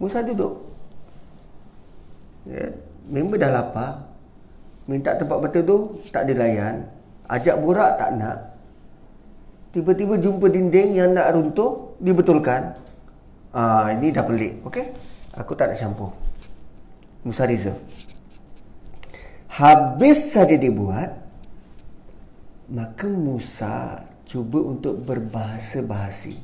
Musa 0.00 0.24
duduk. 0.24 0.64
Ya, 2.48 2.72
member 3.08 3.36
dah 3.36 3.52
lapar. 3.52 4.08
Minta 4.88 5.14
tempat 5.14 5.38
berteduh, 5.38 6.00
tak 6.08 6.24
dilayan. 6.24 6.88
Ajak 7.28 7.60
borak, 7.60 8.00
tak 8.00 8.10
nak. 8.16 8.49
Tiba-tiba 9.70 10.18
jumpa 10.18 10.50
dinding 10.50 10.98
yang 10.98 11.14
nak 11.14 11.30
runtuh, 11.30 11.94
dibetulkan. 12.02 12.74
Ah, 13.54 13.94
ini 13.94 14.10
dah 14.10 14.26
pelik. 14.26 14.66
Okey? 14.66 14.90
Aku 15.38 15.54
tak 15.54 15.70
nak 15.70 15.78
campur. 15.78 16.10
Musa 17.22 17.46
reserve. 17.46 17.78
Habis 19.50 20.34
saja 20.34 20.58
dibuat, 20.58 21.14
maka 22.70 23.06
Musa 23.06 24.06
cuba 24.26 24.62
untuk 24.62 25.02
berbahasa 25.06 25.82
bahasi. 25.82 26.38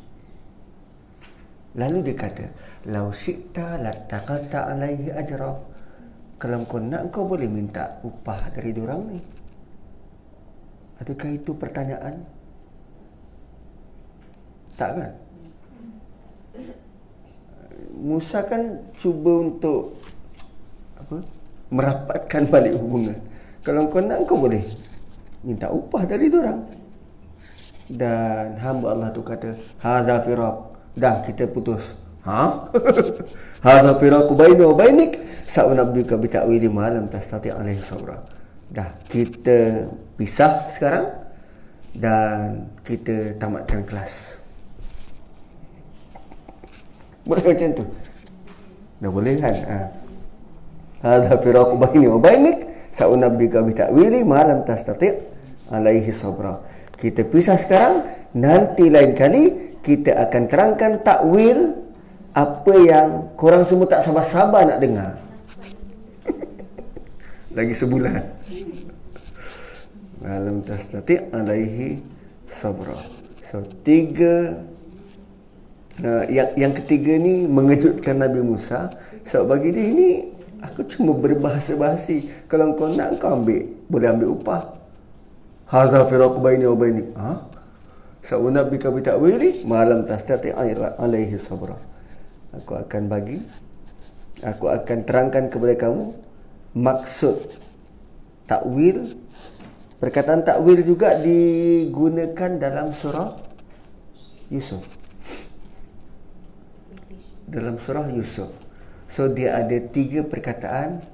Lalu 1.78 2.12
dia 2.12 2.16
kata, 2.18 2.46
"Lau 2.90 3.14
syi'ta 3.14 3.78
la 3.78 3.94
taqata 3.94 4.70
alaihi 4.70 5.14
ajra." 5.14 5.54
Kalau 6.36 6.68
kau 6.68 6.82
nak 6.82 7.08
kau 7.08 7.24
boleh 7.24 7.48
minta 7.48 7.96
upah 8.04 8.52
dari 8.52 8.76
orang 8.76 9.02
ni. 9.08 9.20
Adakah 11.00 11.30
itu 11.32 11.56
pertanyaan? 11.56 12.35
Tak 14.76 14.90
kan? 14.92 15.12
Musa 17.96 18.44
kan 18.44 18.76
cuba 19.00 19.32
untuk 19.40 19.96
apa? 21.00 21.24
Merapatkan 21.72 22.42
balik 22.52 22.76
hubungan. 22.76 23.16
Kalau 23.64 23.88
kau 23.88 24.04
nak 24.04 24.28
kau 24.28 24.38
boleh 24.38 24.62
minta 25.42 25.72
upah 25.72 26.04
dari 26.04 26.28
orang. 26.28 26.60
Dan 27.86 28.58
hamba 28.60 28.92
Allah 28.92 29.08
tu 29.14 29.22
kata, 29.22 29.56
"Hadza 29.80 30.20
firaq." 30.22 30.56
Dah 30.96 31.22
kita 31.24 31.48
putus. 31.48 31.96
Ha? 32.26 32.68
Hadza 33.66 33.92
firaq 33.96 34.28
baini 34.36 34.62
wa 34.62 34.76
bainik. 34.76 35.12
Sa'unabbika 35.46 36.18
bi 36.18 36.26
ta'wili 36.26 36.66
ma 36.66 36.90
lam 36.90 37.06
tastati' 37.06 37.54
alaihi 37.54 37.78
sabra. 37.78 38.18
Dah 38.66 38.90
kita 39.06 39.86
pisah 40.18 40.66
sekarang 40.66 41.06
dan 41.94 42.66
kita 42.82 43.38
tamatkan 43.38 43.86
kelas. 43.86 44.42
Boleh 47.26 47.42
macam 47.42 47.68
tu. 47.74 47.84
Dah 49.02 49.10
boleh 49.10 49.34
kan? 49.42 49.54
Ha. 49.66 49.78
Hadza 51.04 51.34
firaqu 51.42 51.74
baini 51.76 52.06
wa 52.08 52.18
bainik 52.22 52.58
sa'unabbika 52.94 53.60
bi 53.66 53.76
ta'wili 53.76 54.24
ma 54.24 54.46
lam 54.46 54.62
tastati' 54.64 55.12
alaihi 55.74 56.14
sabra. 56.14 56.62
Kita 56.96 57.26
pisah 57.28 57.60
sekarang, 57.60 58.06
nanti 58.38 58.88
lain 58.88 59.12
kali 59.12 59.44
kita 59.84 60.16
akan 60.16 60.42
terangkan 60.48 60.92
takwil 61.04 61.76
apa 62.32 62.74
yang 62.80 63.08
korang 63.36 63.68
semua 63.68 63.90
tak 63.90 64.06
sabar-sabar 64.06 64.64
nak 64.64 64.78
dengar. 64.80 65.12
Lagi 67.56 67.74
sebulan. 67.76 68.22
Malam 70.24 70.64
tastati' 70.64 71.30
alaihi 71.36 72.00
sabra. 72.48 72.96
So 73.44 73.62
tiga 73.84 74.58
uh, 76.02 76.24
yang 76.28 76.52
yang 76.58 76.72
ketiga 76.74 77.16
ni 77.16 77.46
mengejutkan 77.46 78.20
Nabi 78.20 78.42
Musa. 78.42 78.92
So 79.24 79.46
bagi 79.48 79.72
dia 79.72 79.86
ini 79.92 80.08
aku 80.60 80.84
cuma 80.84 81.16
berbahasa 81.16 81.78
bahasi. 81.78 82.28
Kalau 82.50 82.74
kau 82.74 82.90
nak 82.90 83.22
kau 83.22 83.36
ambil 83.36 83.64
boleh 83.86 84.08
ambil 84.10 84.28
upah. 84.36 84.62
Hazal 85.70 86.06
firaq 86.06 86.40
baini 86.42 86.66
wa 86.66 86.76
baini. 86.76 87.04
Ha? 87.16 87.30
So 88.26 88.42
Nabi 88.50 88.76
kau 88.82 88.96
tak 88.98 89.16
boleh 89.22 89.62
malam 89.64 90.04
tastati 90.04 90.50
alaihi 90.52 91.38
sabra. 91.38 91.78
Aku 92.56 92.72
akan 92.72 93.02
bagi 93.12 93.38
aku 94.44 94.68
akan 94.68 94.98
terangkan 95.08 95.48
kepada 95.48 95.74
kamu 95.88 96.12
maksud 96.76 97.36
takwil 98.44 99.16
perkataan 99.96 100.44
takwil 100.44 100.84
juga 100.84 101.16
digunakan 101.16 102.50
dalam 102.60 102.92
surah 102.92 103.32
Yusuf 104.52 104.84
dalam 107.46 107.78
surah 107.78 108.10
Yusuf. 108.10 108.50
So 109.06 109.30
dia 109.30 109.54
ada 109.54 109.78
tiga 109.78 110.26
perkataan 110.26 111.06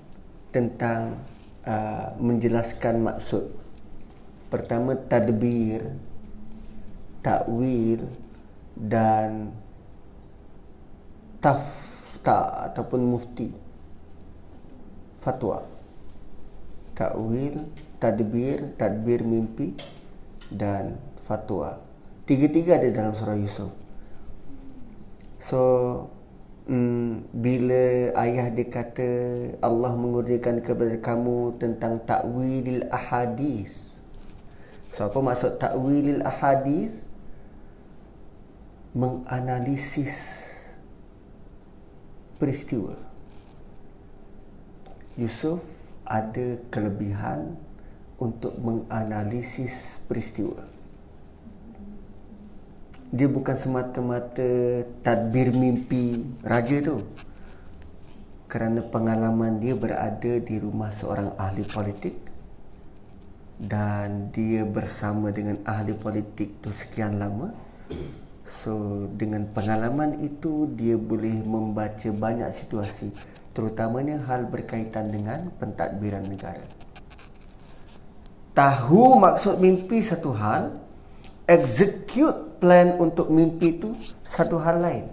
tentang 0.48 1.20
uh, 1.68 2.16
menjelaskan 2.16 3.04
maksud. 3.04 3.52
Pertama 4.48 4.96
tadbir 4.96 5.92
takwil 7.22 8.04
dan 8.76 9.52
tafta 11.38 12.72
ataupun 12.72 13.00
mufti. 13.00 13.52
Fatwa. 15.20 15.68
Takwil 16.96 17.68
tadbir 18.00 18.72
tadbir 18.80 19.22
mimpi 19.22 19.76
dan 20.50 20.96
fatwa. 21.24 21.78
Tiga-tiga 22.26 22.80
ada 22.80 22.88
dalam 22.88 23.12
surah 23.12 23.38
Yusuf. 23.38 23.70
So 25.42 25.60
mm, 26.72 27.36
bila 27.36 27.84
ayah 28.24 28.48
dia 28.48 28.66
kata 28.72 29.10
Allah 29.60 29.92
mengurniakan 29.92 30.64
kepada 30.64 30.96
kamu 31.04 31.60
tentang 31.60 32.00
takwilil 32.00 32.88
ahadis. 32.88 33.92
So 34.96 35.04
apa 35.04 35.20
maksud 35.20 35.60
takwilil 35.60 36.24
ahadis? 36.24 37.04
Menganalisis 38.92 40.16
peristiwa. 42.36 42.96
Yusuf 45.16 45.60
ada 46.08 46.60
kelebihan 46.68 47.56
untuk 48.20 48.56
menganalisis 48.60 50.00
peristiwa. 50.08 50.71
Dia 53.12 53.28
bukan 53.28 53.60
semata-mata 53.60 54.89
tadbir 55.05 55.52
mimpi 55.52 56.24
raja 56.40 56.80
tu. 56.80 57.05
Kerana 58.48 58.80
pengalaman 58.80 59.60
dia 59.60 59.76
berada 59.76 60.40
di 60.40 60.56
rumah 60.56 60.89
seorang 60.89 61.36
ahli 61.36 61.64
politik 61.68 62.16
dan 63.60 64.32
dia 64.32 64.64
bersama 64.64 65.28
dengan 65.28 65.60
ahli 65.68 65.93
politik 65.93 66.64
tu 66.64 66.72
sekian 66.72 67.20
lama. 67.20 67.52
So 68.48 69.06
dengan 69.12 69.44
pengalaman 69.52 70.16
itu 70.24 70.72
dia 70.72 70.97
boleh 70.97 71.44
membaca 71.44 72.09
banyak 72.09 72.48
situasi 72.48 73.12
terutamanya 73.52 74.24
hal 74.24 74.48
berkaitan 74.48 75.12
dengan 75.12 75.52
pentadbiran 75.60 76.24
negara. 76.24 76.64
Tahu 78.52 79.16
maksud 79.16 79.60
mimpi 79.60 80.05
satu 80.05 80.32
hal, 80.36 80.76
execute 81.48 82.51
plan 82.62 82.94
untuk 83.02 83.26
mimpi 83.34 83.82
itu 83.82 83.98
satu 84.22 84.62
hal 84.62 84.78
lain. 84.78 85.06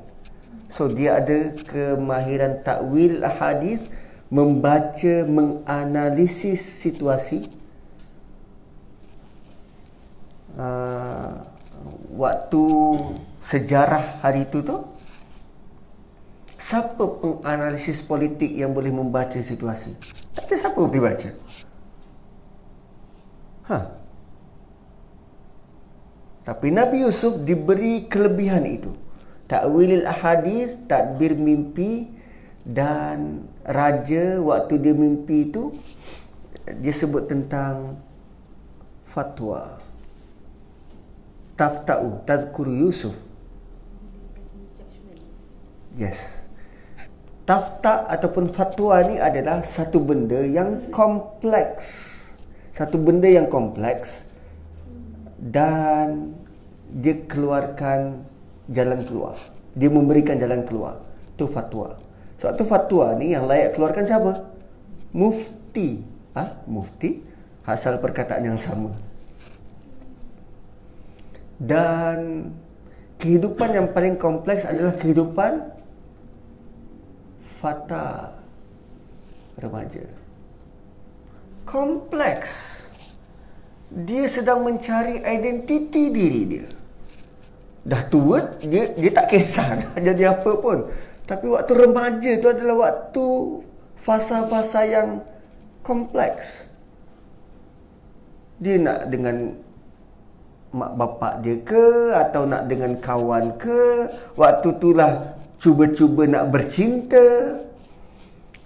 So 0.69 0.85
dia 0.85 1.17
ada 1.17 1.57
kemahiran 1.65 2.61
takwil 2.61 3.25
hadis, 3.25 3.89
membaca, 4.29 5.25
menganalisis 5.25 6.61
situasi. 6.61 7.49
Uh, 10.53 11.41
waktu 12.13 12.63
sejarah 13.41 14.21
hari 14.21 14.45
itu 14.45 14.61
tu 14.61 14.85
Siapa 16.59 16.99
penganalisis 17.23 18.03
politik 18.03 18.51
yang 18.51 18.75
boleh 18.75 18.91
membaca 18.91 19.39
situasi? 19.39 19.95
Tak 20.35 20.43
ada 20.43 20.55
siapa 20.59 20.75
boleh 20.75 20.99
baca. 20.99 21.31
Ha. 23.71 23.77
Tapi 26.43 26.73
Nabi 26.73 27.05
Yusuf 27.05 27.41
diberi 27.43 28.07
kelebihan 28.09 28.65
itu. 28.65 28.91
Takwilil 29.49 30.05
ahadis, 30.05 30.77
tadbir 30.85 31.33
mimpi 31.33 32.09
dan 32.61 33.49
raja 33.65 34.37
waktu 34.37 34.77
dia 34.77 34.93
mimpi 34.93 35.49
itu 35.49 35.73
dia 36.79 36.93
sebut 36.93 37.25
tentang 37.25 37.97
fatwa. 39.09 39.81
Tafta'u 41.57 42.21
tazkuru 42.23 42.71
Yusuf. 42.71 43.17
Yes 45.97 46.39
tafta 47.49 48.05
ataupun 48.05 48.53
fatwa 48.53 49.01
ni 49.09 49.17
adalah 49.17 49.65
satu 49.65 49.97
benda 49.97 50.37
yang 50.37 50.93
kompleks. 50.93 52.05
Satu 52.69 53.01
benda 53.01 53.25
yang 53.25 53.49
kompleks 53.49 54.28
dan 55.39 56.35
dia 56.91 57.15
keluarkan 57.25 58.27
jalan 58.67 59.07
keluar. 59.07 59.39
Dia 59.73 59.87
memberikan 59.87 60.35
jalan 60.35 60.67
keluar. 60.67 60.99
Itu 61.33 61.47
fatwa. 61.47 61.95
Suatu 62.39 62.63
so, 62.63 62.69
fatwa 62.69 63.15
ni 63.15 63.31
yang 63.31 63.47
layak 63.47 63.75
keluarkan 63.75 64.03
siapa? 64.03 64.43
Mufti. 65.15 66.03
Ah, 66.35 66.45
ha? 66.45 66.45
mufti 66.69 67.23
asal 67.65 67.97
perkataan 68.01 68.43
yang 68.45 68.59
sama. 68.59 68.93
Dan 71.59 72.49
kehidupan 73.19 73.75
yang 73.75 73.87
paling 73.91 74.15
kompleks 74.15 74.63
adalah 74.63 74.95
kehidupan 74.95 75.67
fata 77.59 78.31
remaja. 79.59 80.07
Kompleks. 81.67 82.81
Dia 83.89 84.29
sedang 84.29 84.61
mencari 84.61 85.17
identiti 85.21 86.13
diri 86.13 86.41
dia. 86.45 86.67
Dah 87.81 88.05
tua, 88.05 88.59
dia 88.61 88.93
dia 88.93 89.11
tak 89.13 89.33
kisah 89.33 89.67
dah 89.77 89.97
jadi 89.97 90.37
apa 90.37 90.51
pun. 90.61 90.85
Tapi 91.25 91.45
waktu 91.49 91.73
remaja 91.73 92.31
tu 92.37 92.47
adalah 92.49 92.75
waktu 92.89 93.25
fasa-fasa 93.97 94.85
yang 94.85 95.09
kompleks. 95.81 96.69
Dia 98.61 98.77
nak 98.77 99.09
dengan 99.09 99.57
mak 100.69 100.93
bapak 100.93 101.33
dia 101.41 101.57
ke 101.65 102.13
atau 102.13 102.45
nak 102.45 102.69
dengan 102.69 102.93
kawan 103.01 103.57
ke 103.57 104.05
waktu 104.37 104.69
itulah 104.77 105.33
cuba-cuba 105.57 106.29
nak 106.29 106.53
bercinta 106.53 107.57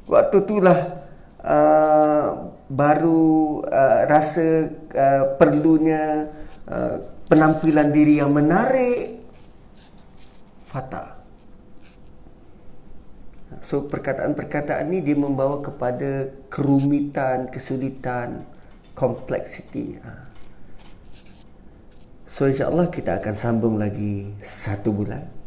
waktu 0.04 0.36
itulah 0.44 1.00
uh, 1.48 2.52
baru 2.70 3.62
uh, 3.68 4.00
rasa 4.08 4.72
uh, 4.96 5.24
perlunya 5.36 6.32
uh, 6.68 6.96
penampilan 7.28 7.92
diri 7.92 8.24
yang 8.24 8.32
menarik 8.32 9.20
fata 10.68 11.20
so 13.62 13.86
perkataan-perkataan 13.86 14.90
ni 14.90 15.00
dia 15.06 15.16
membawa 15.16 15.62
kepada 15.62 16.32
kerumitan 16.50 17.52
kesulitan 17.52 18.48
kompleksiti 18.98 20.00
uh. 20.02 20.28
so 22.26 22.50
insyaallah 22.50 22.90
kita 22.90 23.22
akan 23.22 23.36
sambung 23.38 23.76
lagi 23.78 24.34
satu 24.42 24.90
bulan 24.90 25.44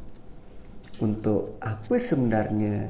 untuk 1.01 1.61
apa 1.61 1.95
sebenarnya 2.01 2.89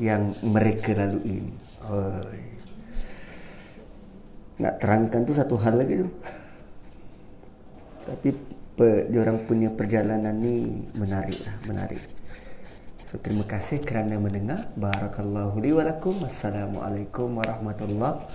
yang 0.00 0.34
mereka 0.42 0.96
lalui 0.96 1.44
ini. 1.44 1.54
Oi 1.84 2.43
nak 4.58 4.78
terangkan 4.78 5.26
tu 5.26 5.34
satu 5.34 5.58
hal 5.58 5.74
lagi 5.74 6.04
tu. 6.04 6.08
Tapi 8.04 8.28
pe, 8.76 9.08
diorang 9.08 9.42
punya 9.48 9.72
perjalanan 9.72 10.34
ni 10.36 10.84
menarik 10.94 11.40
lah 11.42 11.56
menarik. 11.66 12.02
So, 13.08 13.22
terima 13.22 13.46
kasih 13.46 13.80
kerana 13.82 14.18
mendengar. 14.18 14.70
Barakallahu 14.74 15.62
li 15.62 15.70
walakum 15.70 16.22
assalamualaikum 16.26 17.38
warahmatullahi 17.38 18.26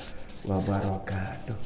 wabarakatuh. 0.47 1.59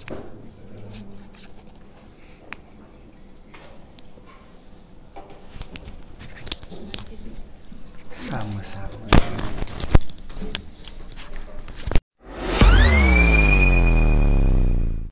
Sama-sama. 8.09 9.52